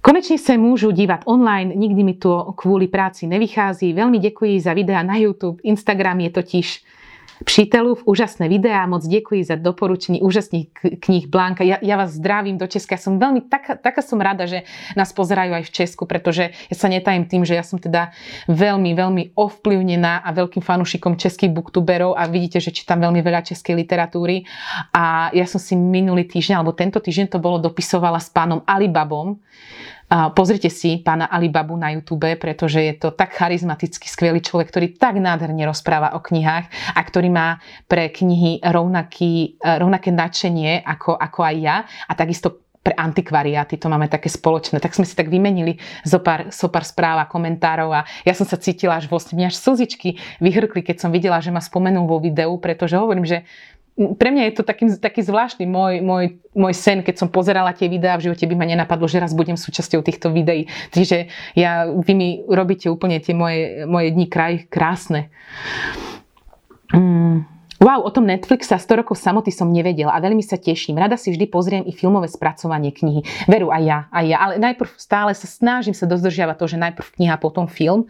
Konečne 0.06 0.38
sa 0.38 0.54
môžu 0.54 0.94
dívať 0.94 1.26
online, 1.26 1.74
nikdy 1.74 2.06
mi 2.06 2.14
to 2.14 2.54
kvôli 2.54 2.86
práci 2.86 3.26
nevychází. 3.26 3.90
Veľmi 3.90 4.22
ďakujem 4.22 4.62
za 4.62 4.70
videá 4.70 5.02
na 5.02 5.18
YouTube, 5.18 5.58
Instagram 5.66 6.22
je 6.22 6.30
totiž 6.30 6.66
v 7.42 8.02
úžasné 8.06 8.48
videá, 8.48 8.86
moc 8.88 9.04
ďakujem 9.04 9.44
za 9.44 9.56
doporučenie 9.60 10.24
úžasných 10.24 10.72
kníh 11.02 11.28
Blanka. 11.28 11.68
Ja, 11.68 11.76
ja 11.82 12.00
vás 12.00 12.16
zdravím 12.16 12.56
do 12.56 12.64
Česka. 12.64 12.96
Som 12.96 13.20
veľmi, 13.20 13.50
taká, 13.50 13.76
taká 13.76 14.00
som 14.00 14.16
rada, 14.16 14.48
že 14.48 14.64
nás 14.96 15.12
pozerajú 15.12 15.52
aj 15.58 15.64
v 15.68 15.74
Česku, 15.74 16.08
pretože 16.08 16.54
ja 16.54 16.76
sa 16.78 16.88
netajím 16.88 17.28
tým, 17.28 17.42
že 17.44 17.58
ja 17.58 17.66
som 17.66 17.76
teda 17.76 18.14
veľmi, 18.48 18.96
veľmi 18.96 19.22
ovplyvnená 19.36 20.24
a 20.24 20.28
veľkým 20.32 20.64
fanúšikom 20.64 21.20
českých 21.20 21.52
booktuberov 21.52 22.16
a 22.16 22.24
vidíte, 22.24 22.56
že 22.56 22.72
čítam 22.72 23.04
veľmi 23.04 23.20
veľa 23.20 23.44
českej 23.44 23.74
literatúry. 23.84 24.46
A 24.96 25.28
ja 25.36 25.44
som 25.44 25.60
si 25.60 25.76
minulý 25.76 26.24
týždeň, 26.24 26.62
alebo 26.62 26.72
tento 26.72 27.04
týždeň 27.04 27.36
to 27.36 27.38
bolo, 27.42 27.60
dopisovala 27.60 28.16
s 28.16 28.32
pánom 28.32 28.64
Alibabom, 28.64 29.36
Pozrite 30.06 30.70
si 30.70 31.02
pána 31.02 31.26
Alibabu 31.26 31.74
na 31.74 31.90
YouTube, 31.90 32.30
pretože 32.38 32.78
je 32.78 32.94
to 32.94 33.10
tak 33.10 33.34
charizmatický, 33.34 34.06
skvelý 34.06 34.38
človek, 34.38 34.70
ktorý 34.70 34.86
tak 34.94 35.18
nádherne 35.18 35.66
rozpráva 35.66 36.14
o 36.14 36.22
knihách 36.22 36.94
a 36.94 37.00
ktorý 37.02 37.26
má 37.26 37.58
pre 37.90 38.14
knihy 38.14 38.62
rovnaký, 38.62 39.58
e, 39.58 39.66
rovnaké 39.82 40.14
nadšenie 40.14 40.86
ako, 40.86 41.18
ako 41.18 41.40
aj 41.42 41.56
ja 41.58 41.76
a 42.06 42.12
takisto 42.14 42.66
pre 42.86 42.94
antikvariáty, 42.94 43.82
to 43.82 43.90
máme 43.90 44.06
také 44.06 44.30
spoločné. 44.30 44.78
Tak 44.78 44.94
sme 44.94 45.02
si 45.02 45.18
tak 45.18 45.26
vymenili 45.26 45.74
zo 46.06 46.22
pár, 46.22 46.54
zo 46.54 46.70
pár 46.70 46.86
správ 46.86 47.18
a 47.18 47.26
komentárov 47.26 47.90
a 47.90 48.06
ja 48.22 48.30
som 48.30 48.46
sa 48.46 48.54
cítila 48.54 48.94
až 48.94 49.10
vlastne, 49.10 49.34
mňa 49.34 49.50
až 49.50 49.58
slzičky 49.58 50.22
vyhrkli, 50.38 50.86
keď 50.86 51.02
som 51.02 51.10
videla, 51.10 51.42
že 51.42 51.50
ma 51.50 51.58
spomenul 51.58 52.06
vo 52.06 52.22
videu, 52.22 52.54
pretože 52.62 52.94
hovorím, 52.94 53.26
že 53.26 53.42
pre 53.96 54.28
mňa 54.28 54.52
je 54.52 54.54
to 54.60 54.62
taký, 54.62 54.84
taký 55.00 55.24
zvláštny 55.24 55.64
môj, 55.64 56.04
môj, 56.04 56.36
môj 56.52 56.74
sen, 56.76 57.00
keď 57.00 57.24
som 57.24 57.28
pozerala 57.32 57.72
tie 57.72 57.88
videá, 57.88 58.20
v 58.20 58.28
živote 58.28 58.44
by 58.44 58.54
ma 58.54 58.68
nenapadlo, 58.68 59.08
že 59.08 59.16
raz 59.16 59.32
budem 59.32 59.56
súčasťou 59.56 60.04
týchto 60.04 60.28
videí. 60.28 60.68
Takže 60.92 61.32
ja, 61.56 61.88
vy 61.88 62.12
mi 62.12 62.28
robíte 62.44 62.92
úplne 62.92 63.16
tie 63.24 63.32
moje, 63.32 63.88
moje 63.88 64.12
dni 64.12 64.26
kraj 64.28 64.68
krásne. 64.68 65.32
Mm. 66.92 67.55
Wow, 67.76 68.08
o 68.08 68.10
tom 68.10 68.24
Netflixe 68.24 68.72
a 68.72 68.80
100 68.80 69.04
rokov 69.04 69.20
samoty 69.20 69.52
som 69.52 69.68
nevedela 69.68 70.16
a 70.16 70.22
veľmi 70.24 70.40
sa 70.40 70.56
teším. 70.56 70.96
Rada 70.96 71.20
si 71.20 71.28
vždy 71.28 71.44
pozriem 71.52 71.84
i 71.84 71.92
filmové 71.92 72.24
spracovanie 72.24 72.88
knihy. 72.88 73.20
Veru 73.44 73.68
aj 73.68 73.82
ja, 73.84 73.98
aj 74.08 74.24
ja. 74.24 74.36
Ale 74.40 74.54
najprv 74.56 74.90
stále 74.96 75.36
sa 75.36 75.44
snažím 75.44 75.92
sa 75.92 76.08
dozdržiavať 76.08 76.56
to, 76.56 76.66
že 76.72 76.76
najprv 76.80 77.08
kniha, 77.20 77.36
potom 77.36 77.68
film. 77.68 78.08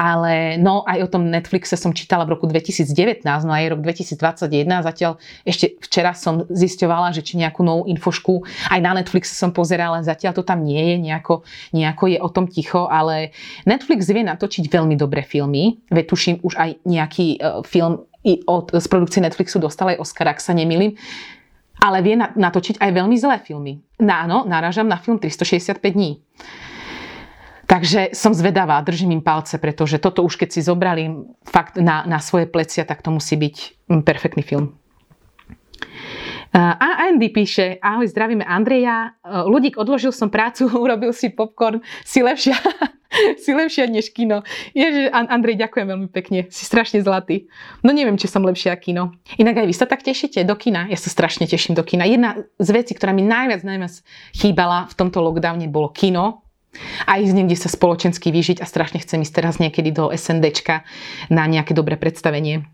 Ale 0.00 0.56
no 0.56 0.80
aj 0.88 1.04
o 1.04 1.08
tom 1.12 1.28
Netflixe 1.28 1.76
som 1.76 1.92
čítala 1.92 2.24
v 2.24 2.40
roku 2.40 2.48
2019, 2.48 3.20
no 3.44 3.52
aj 3.52 3.76
rok 3.76 3.80
2021. 3.84 4.80
Zatiaľ 4.80 5.20
ešte 5.44 5.76
včera 5.84 6.16
som 6.16 6.48
zisťovala, 6.48 7.12
že 7.12 7.20
či 7.20 7.36
nejakú 7.36 7.60
novú 7.60 7.84
infošku 7.92 8.48
aj 8.72 8.80
na 8.80 8.96
Netflixe 8.96 9.36
som 9.36 9.52
pozerala, 9.52 10.00
zatiaľ 10.00 10.40
to 10.40 10.42
tam 10.46 10.64
nie 10.64 10.80
je, 10.80 10.96
nejako, 10.96 11.44
nejako 11.76 12.04
je 12.08 12.18
o 12.18 12.28
tom 12.32 12.48
ticho, 12.48 12.88
ale 12.88 13.36
Netflix 13.68 14.08
vie 14.08 14.24
natočiť 14.24 14.72
veľmi 14.72 14.96
dobré 14.96 15.20
filmy. 15.20 15.84
Veď 15.92 16.04
tuším 16.08 16.36
už 16.40 16.54
aj 16.56 16.70
nejaký 16.88 17.26
uh, 17.36 17.60
film 17.66 18.08
i 18.22 18.42
od, 18.46 18.70
z 18.70 18.86
produkcie 18.86 19.22
Netflixu 19.22 19.58
dostal 19.58 19.94
aj 19.94 20.00
Oscar, 20.02 20.30
ak 20.30 20.38
sa 20.38 20.54
nemýlim. 20.54 20.94
Ale 21.82 21.98
vie 22.06 22.14
natočiť 22.14 22.78
aj 22.78 22.90
veľmi 22.94 23.16
zlé 23.18 23.42
filmy. 23.42 23.82
No 23.98 24.14
áno, 24.14 24.38
náražam 24.46 24.86
na 24.86 25.02
film 25.02 25.18
365 25.18 25.82
dní. 25.82 26.22
Takže 27.66 28.12
som 28.12 28.36
zvedavá, 28.36 28.78
držím 28.84 29.18
im 29.18 29.22
palce, 29.24 29.56
pretože 29.56 29.96
toto 29.98 30.22
už 30.22 30.36
keď 30.36 30.48
si 30.52 30.60
zobrali 30.60 31.08
fakt 31.42 31.80
na, 31.80 32.04
na 32.04 32.20
svoje 32.20 32.44
plecia, 32.46 32.84
tak 32.84 33.00
to 33.00 33.10
musí 33.10 33.34
byť 33.34 33.56
mm, 33.88 34.02
perfektný 34.04 34.44
film. 34.44 34.76
A 36.52 37.08
Andy 37.08 37.32
píše, 37.32 37.80
ahoj, 37.80 38.12
zdravíme 38.12 38.44
Andreja. 38.44 39.16
Ľudík, 39.24 39.80
odložil 39.80 40.12
som 40.12 40.28
prácu, 40.28 40.68
urobil 40.84 41.16
si 41.16 41.32
popcorn, 41.32 41.80
si 42.04 42.20
lepšia, 42.20 42.60
si 43.42 43.50
lepšia 43.52 43.88
než 43.88 44.10
kino. 44.12 44.42
Ježe, 44.72 45.12
Andrej, 45.12 45.60
ďakujem 45.60 45.86
veľmi 45.88 46.08
pekne, 46.08 46.48
si 46.48 46.64
strašne 46.64 47.04
zlatý. 47.04 47.48
No 47.84 47.92
neviem, 47.92 48.16
či 48.16 48.28
som 48.28 48.44
lepšia 48.44 48.74
kino. 48.80 49.12
Inak 49.36 49.64
aj 49.64 49.66
vy 49.68 49.74
sa 49.76 49.86
tak 49.86 50.00
tešíte 50.04 50.42
do 50.44 50.56
kina. 50.56 50.88
Ja 50.88 50.98
sa 50.98 51.12
strašne 51.12 51.44
teším 51.44 51.76
do 51.76 51.84
kina. 51.84 52.08
Jedna 52.08 52.42
z 52.56 52.68
vecí, 52.72 52.92
ktorá 52.96 53.12
mi 53.12 53.24
najviac, 53.24 53.62
najviac 53.64 53.94
chýbala 54.36 54.88
v 54.88 54.94
tomto 54.96 55.20
lockdowne, 55.20 55.68
bolo 55.68 55.92
kino. 55.92 56.44
A 57.04 57.20
ísť 57.20 57.36
niekde 57.36 57.56
sa 57.60 57.68
spoločensky 57.68 58.32
vyžiť 58.32 58.64
a 58.64 58.66
strašne 58.66 58.96
chcem 59.04 59.20
ísť 59.20 59.34
teraz 59.36 59.60
niekedy 59.60 59.92
do 59.92 60.08
SNDčka 60.08 60.88
na 61.28 61.44
nejaké 61.44 61.76
dobré 61.76 62.00
predstavenie. 62.00 62.64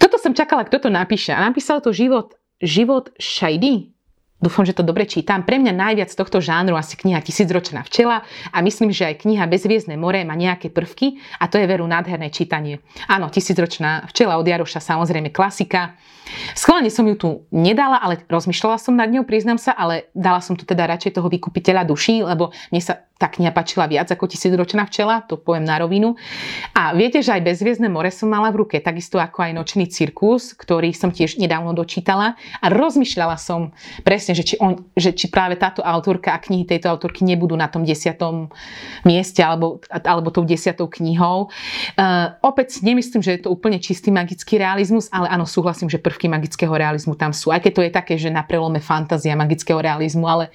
Toto 0.00 0.16
som 0.16 0.32
čakala, 0.32 0.64
kto 0.64 0.88
to 0.88 0.88
napíše. 0.88 1.36
A 1.36 1.44
napísal 1.44 1.84
to 1.84 1.92
život, 1.92 2.32
život 2.64 3.12
Shady. 3.20 3.95
Dúfam, 4.36 4.68
že 4.68 4.76
to 4.76 4.84
dobre 4.84 5.08
čítam. 5.08 5.48
Pre 5.48 5.56
mňa 5.56 5.72
najviac 5.72 6.12
tohto 6.12 6.44
žánru 6.44 6.76
asi 6.76 6.92
kniha 6.92 7.24
Tisícročná 7.24 7.80
včela 7.88 8.20
a 8.52 8.58
myslím, 8.60 8.92
že 8.92 9.08
aj 9.08 9.24
kniha 9.24 9.48
Bezviezdne 9.48 9.96
more 9.96 10.20
má 10.28 10.36
nejaké 10.36 10.68
prvky 10.68 11.16
a 11.40 11.48
to 11.48 11.56
je 11.56 11.64
veru 11.64 11.88
nádherné 11.88 12.28
čítanie. 12.28 12.84
Áno, 13.08 13.32
Tisícročná 13.32 14.04
včela 14.12 14.36
od 14.36 14.44
Jaroša 14.44 14.84
samozrejme 14.84 15.32
klasika. 15.32 15.96
Schválne 16.58 16.90
som 16.90 17.06
ju 17.06 17.14
tu 17.14 17.28
nedala, 17.54 18.02
ale 18.02 18.22
rozmýšľala 18.26 18.76
som 18.82 18.98
nad 18.98 19.10
ňou, 19.10 19.22
priznám 19.22 19.58
sa, 19.58 19.72
ale 19.72 20.10
dala 20.12 20.42
som 20.42 20.58
tu 20.58 20.66
teda 20.66 20.86
radšej 20.86 21.18
toho 21.18 21.28
vykupiteľa 21.30 21.86
duší, 21.86 22.26
lebo 22.26 22.50
mne 22.70 22.82
sa 22.82 23.06
tá 23.16 23.32
kniha 23.32 23.52
viac 23.88 24.12
ako 24.12 24.28
tisícročná 24.28 24.84
včela, 24.92 25.24
to 25.24 25.40
poviem 25.40 25.64
na 25.64 25.80
rovinu. 25.80 26.20
A 26.76 26.92
viete, 26.92 27.24
že 27.24 27.32
aj 27.32 27.48
Bezviezdne 27.48 27.88
more 27.88 28.12
som 28.12 28.28
mala 28.28 28.52
v 28.52 28.60
ruke, 28.64 28.76
takisto 28.76 29.16
ako 29.16 29.48
aj 29.48 29.52
Nočný 29.56 29.88
cirkus, 29.88 30.52
ktorý 30.52 30.92
som 30.92 31.08
tiež 31.08 31.40
nedávno 31.40 31.72
dočítala 31.72 32.36
a 32.60 32.66
rozmýšľala 32.68 33.40
som 33.40 33.72
presne, 34.04 34.36
že 34.36 34.44
či, 34.44 34.54
on, 34.60 34.84
že 34.92 35.16
či 35.16 35.32
práve 35.32 35.56
táto 35.56 35.80
autorka 35.80 36.36
a 36.36 36.42
knihy 36.44 36.68
tejto 36.68 36.92
autorky 36.92 37.24
nebudú 37.24 37.56
na 37.56 37.72
tom 37.72 37.88
desiatom 37.88 38.52
mieste 39.08 39.40
alebo, 39.40 39.80
alebo 39.88 40.28
tou 40.28 40.44
desiatou 40.44 40.84
knihou. 40.84 41.48
Uh, 41.96 42.36
opäť 42.44 42.84
nemyslím, 42.84 43.24
že 43.24 43.40
je 43.40 43.48
to 43.48 43.52
úplne 43.52 43.80
čistý 43.80 44.12
magický 44.12 44.60
realizmus, 44.60 45.08
ale 45.08 45.32
áno, 45.32 45.48
súhlasím, 45.48 45.88
že 45.88 45.96
prvky 46.16 46.32
magického 46.32 46.72
realizmu 46.72 47.12
tam 47.12 47.36
sú. 47.36 47.52
Aj 47.52 47.60
keď 47.60 47.72
to 47.76 47.84
je 47.84 47.92
také, 47.92 48.14
že 48.16 48.32
na 48.32 48.40
prelome 48.40 48.80
fantázia 48.80 49.36
magického 49.36 49.76
realizmu, 49.76 50.24
ale 50.24 50.48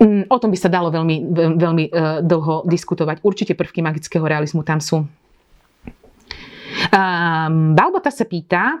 Mm, 0.00 0.32
o 0.32 0.36
tom 0.40 0.48
by 0.48 0.56
sa 0.56 0.72
dalo 0.72 0.88
veľmi, 0.88 1.28
veľmi 1.60 1.84
e, 1.84 2.24
dlho 2.24 2.64
diskutovať. 2.64 3.20
Určite 3.20 3.52
prvky 3.52 3.84
magického 3.84 4.24
realizmu 4.24 4.64
tam 4.64 4.80
sú. 4.80 5.04
Um, 6.88 7.76
Balbota 7.76 8.08
sa 8.08 8.24
pýta, 8.24 8.80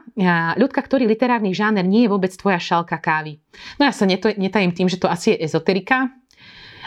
ľudka, 0.56 0.80
ktorý 0.80 1.04
literárny 1.04 1.52
žáner 1.52 1.84
nie 1.84 2.06
je 2.06 2.12
vôbec 2.14 2.32
tvoja 2.32 2.56
šalka 2.56 2.96
kávy. 2.96 3.36
No 3.76 3.84
ja 3.84 3.92
sa 3.92 4.08
netajím 4.08 4.72
tým, 4.72 4.88
že 4.88 4.96
to 4.96 5.10
asi 5.10 5.36
je 5.36 5.44
ezoterika, 5.44 6.08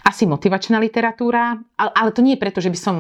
asi 0.02 0.26
motivačná 0.26 0.82
literatúra, 0.82 1.60
ale, 1.78 1.92
ale 1.94 2.10
to 2.16 2.26
nie 2.26 2.34
je 2.34 2.42
preto, 2.42 2.58
že 2.64 2.74
by 2.74 2.80
som 2.80 2.96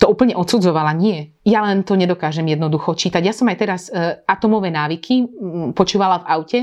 to 0.00 0.08
úplne 0.08 0.32
odsudzovala. 0.32 0.96
Nie. 0.96 1.36
Ja 1.44 1.60
len 1.60 1.84
to 1.84 1.92
nedokážem 1.92 2.48
jednoducho 2.48 2.96
čítať. 2.96 3.20
Ja 3.20 3.36
som 3.36 3.52
aj 3.52 3.58
teraz 3.60 3.92
e, 3.92 4.16
atomové 4.24 4.72
návyky 4.72 5.28
m, 5.28 5.28
počúvala 5.76 6.24
v 6.24 6.28
aute 6.40 6.60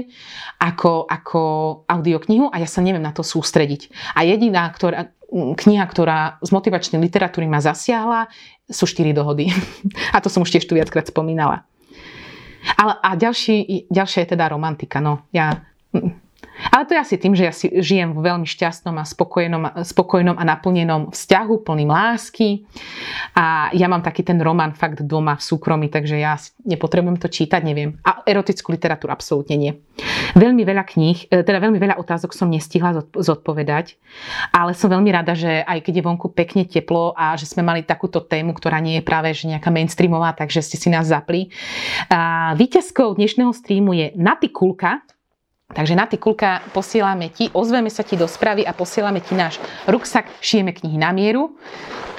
ako, 0.57 1.05
ako 1.05 1.41
audioknihu 1.85 2.49
a 2.49 2.57
ja 2.57 2.65
sa 2.65 2.81
neviem 2.81 3.05
na 3.05 3.13
to 3.13 3.21
sústrediť. 3.21 3.93
A 4.17 4.25
jediná 4.25 4.65
ktorá, 4.73 5.13
kniha, 5.31 5.85
ktorá 5.85 6.41
z 6.41 6.49
motivačnej 6.49 6.97
literatúry 6.97 7.45
ma 7.45 7.61
zasiahla, 7.61 8.25
sú 8.65 8.89
štyri 8.89 9.13
dohody. 9.13 9.53
a 10.15 10.17
to 10.17 10.33
som 10.33 10.41
už 10.41 10.57
tiež 10.57 10.65
tu 10.65 10.73
viackrát 10.73 11.05
spomínala. 11.05 11.69
Ale, 12.73 12.97
a 12.99 13.13
ďalší, 13.13 13.85
ďalšia 13.93 14.25
je 14.25 14.31
teda 14.33 14.49
romantika. 14.49 14.97
No, 14.97 15.29
ja, 15.29 15.61
ale 16.71 16.83
to 16.89 16.93
je 16.97 16.99
asi 16.99 17.15
tým, 17.21 17.33
že 17.37 17.43
ja 17.45 17.53
si 17.53 17.69
žijem 17.69 18.17
v 18.17 18.21
veľmi 18.25 18.47
šťastnom 18.47 18.95
a 18.97 19.05
spokojnom, 19.05 19.63
spokojnom 19.85 20.35
a 20.37 20.43
naplnenom 20.43 21.13
vzťahu, 21.13 21.53
plným 21.61 21.89
lásky. 21.89 22.65
A 23.37 23.69
ja 23.73 23.85
mám 23.85 24.01
taký 24.01 24.25
ten 24.25 24.41
román 24.41 24.73
fakt 24.73 25.05
doma 25.05 25.37
v 25.37 25.43
súkromí, 25.45 25.87
takže 25.93 26.17
ja 26.17 26.37
nepotrebujem 26.65 27.21
to 27.21 27.29
čítať, 27.29 27.61
neviem. 27.61 27.97
A 28.01 28.25
erotickú 28.25 28.73
literatúru 28.73 29.13
absolútne 29.13 29.55
nie. 29.55 29.71
Veľmi 30.37 30.61
veľa 30.65 30.83
kníh, 30.85 31.29
e, 31.29 31.41
teda 31.41 31.57
veľmi 31.61 31.77
veľa 31.81 31.95
otázok 31.97 32.33
som 32.33 32.49
nestihla 32.49 33.05
zodpovedať, 33.15 33.97
ale 34.53 34.77
som 34.77 34.89
veľmi 34.91 35.09
rada, 35.09 35.33
že 35.33 35.65
aj 35.65 35.81
keď 35.85 35.93
je 36.01 36.05
vonku 36.05 36.27
pekne 36.33 36.65
teplo 36.65 37.13
a 37.17 37.33
že 37.33 37.49
sme 37.49 37.65
mali 37.65 37.81
takúto 37.81 38.21
tému, 38.21 38.53
ktorá 38.53 38.77
nie 38.77 39.01
je 39.01 39.03
práve 39.05 39.33
že 39.33 39.49
nejaká 39.49 39.73
mainstreamová, 39.73 40.33
takže 40.37 40.61
ste 40.61 40.77
si 40.77 40.89
nás 40.93 41.09
zapli. 41.09 41.49
A 42.09 42.53
víťazkou 42.53 43.17
dnešného 43.17 43.53
streamu 43.53 43.93
je 43.97 44.13
Naty 44.13 44.53
Kulka, 44.53 45.01
Takže 45.67 45.99
na 45.99 46.07
ty 46.07 46.15
kulka 46.15 46.63
posielame 46.71 47.27
ti, 47.27 47.51
ozveme 47.51 47.91
sa 47.91 47.99
ti 47.99 48.15
do 48.15 48.23
správy 48.23 48.63
a 48.63 48.71
posielame 48.71 49.19
ti 49.19 49.35
náš 49.35 49.59
ruksak 49.83 50.39
Šijeme 50.39 50.71
knihy 50.71 50.95
na 50.95 51.11
mieru. 51.11 51.59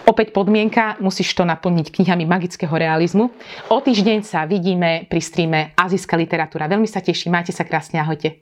Opäť 0.08 0.32
podmienka, 0.32 1.00
musíš 1.00 1.32
to 1.36 1.44
naplniť 1.44 1.92
knihami 1.92 2.24
magického 2.24 2.72
realizmu. 2.72 3.28
O 3.68 3.76
týždeň 3.80 4.24
sa 4.24 4.48
vidíme 4.48 5.04
pri 5.08 5.20
streame 5.20 5.60
Azijská 5.76 6.16
literatúra. 6.16 6.68
Veľmi 6.68 6.88
sa 6.88 7.04
teším, 7.04 7.36
majte 7.36 7.52
sa 7.52 7.64
krásne, 7.64 8.00
ahojte. 8.00 8.40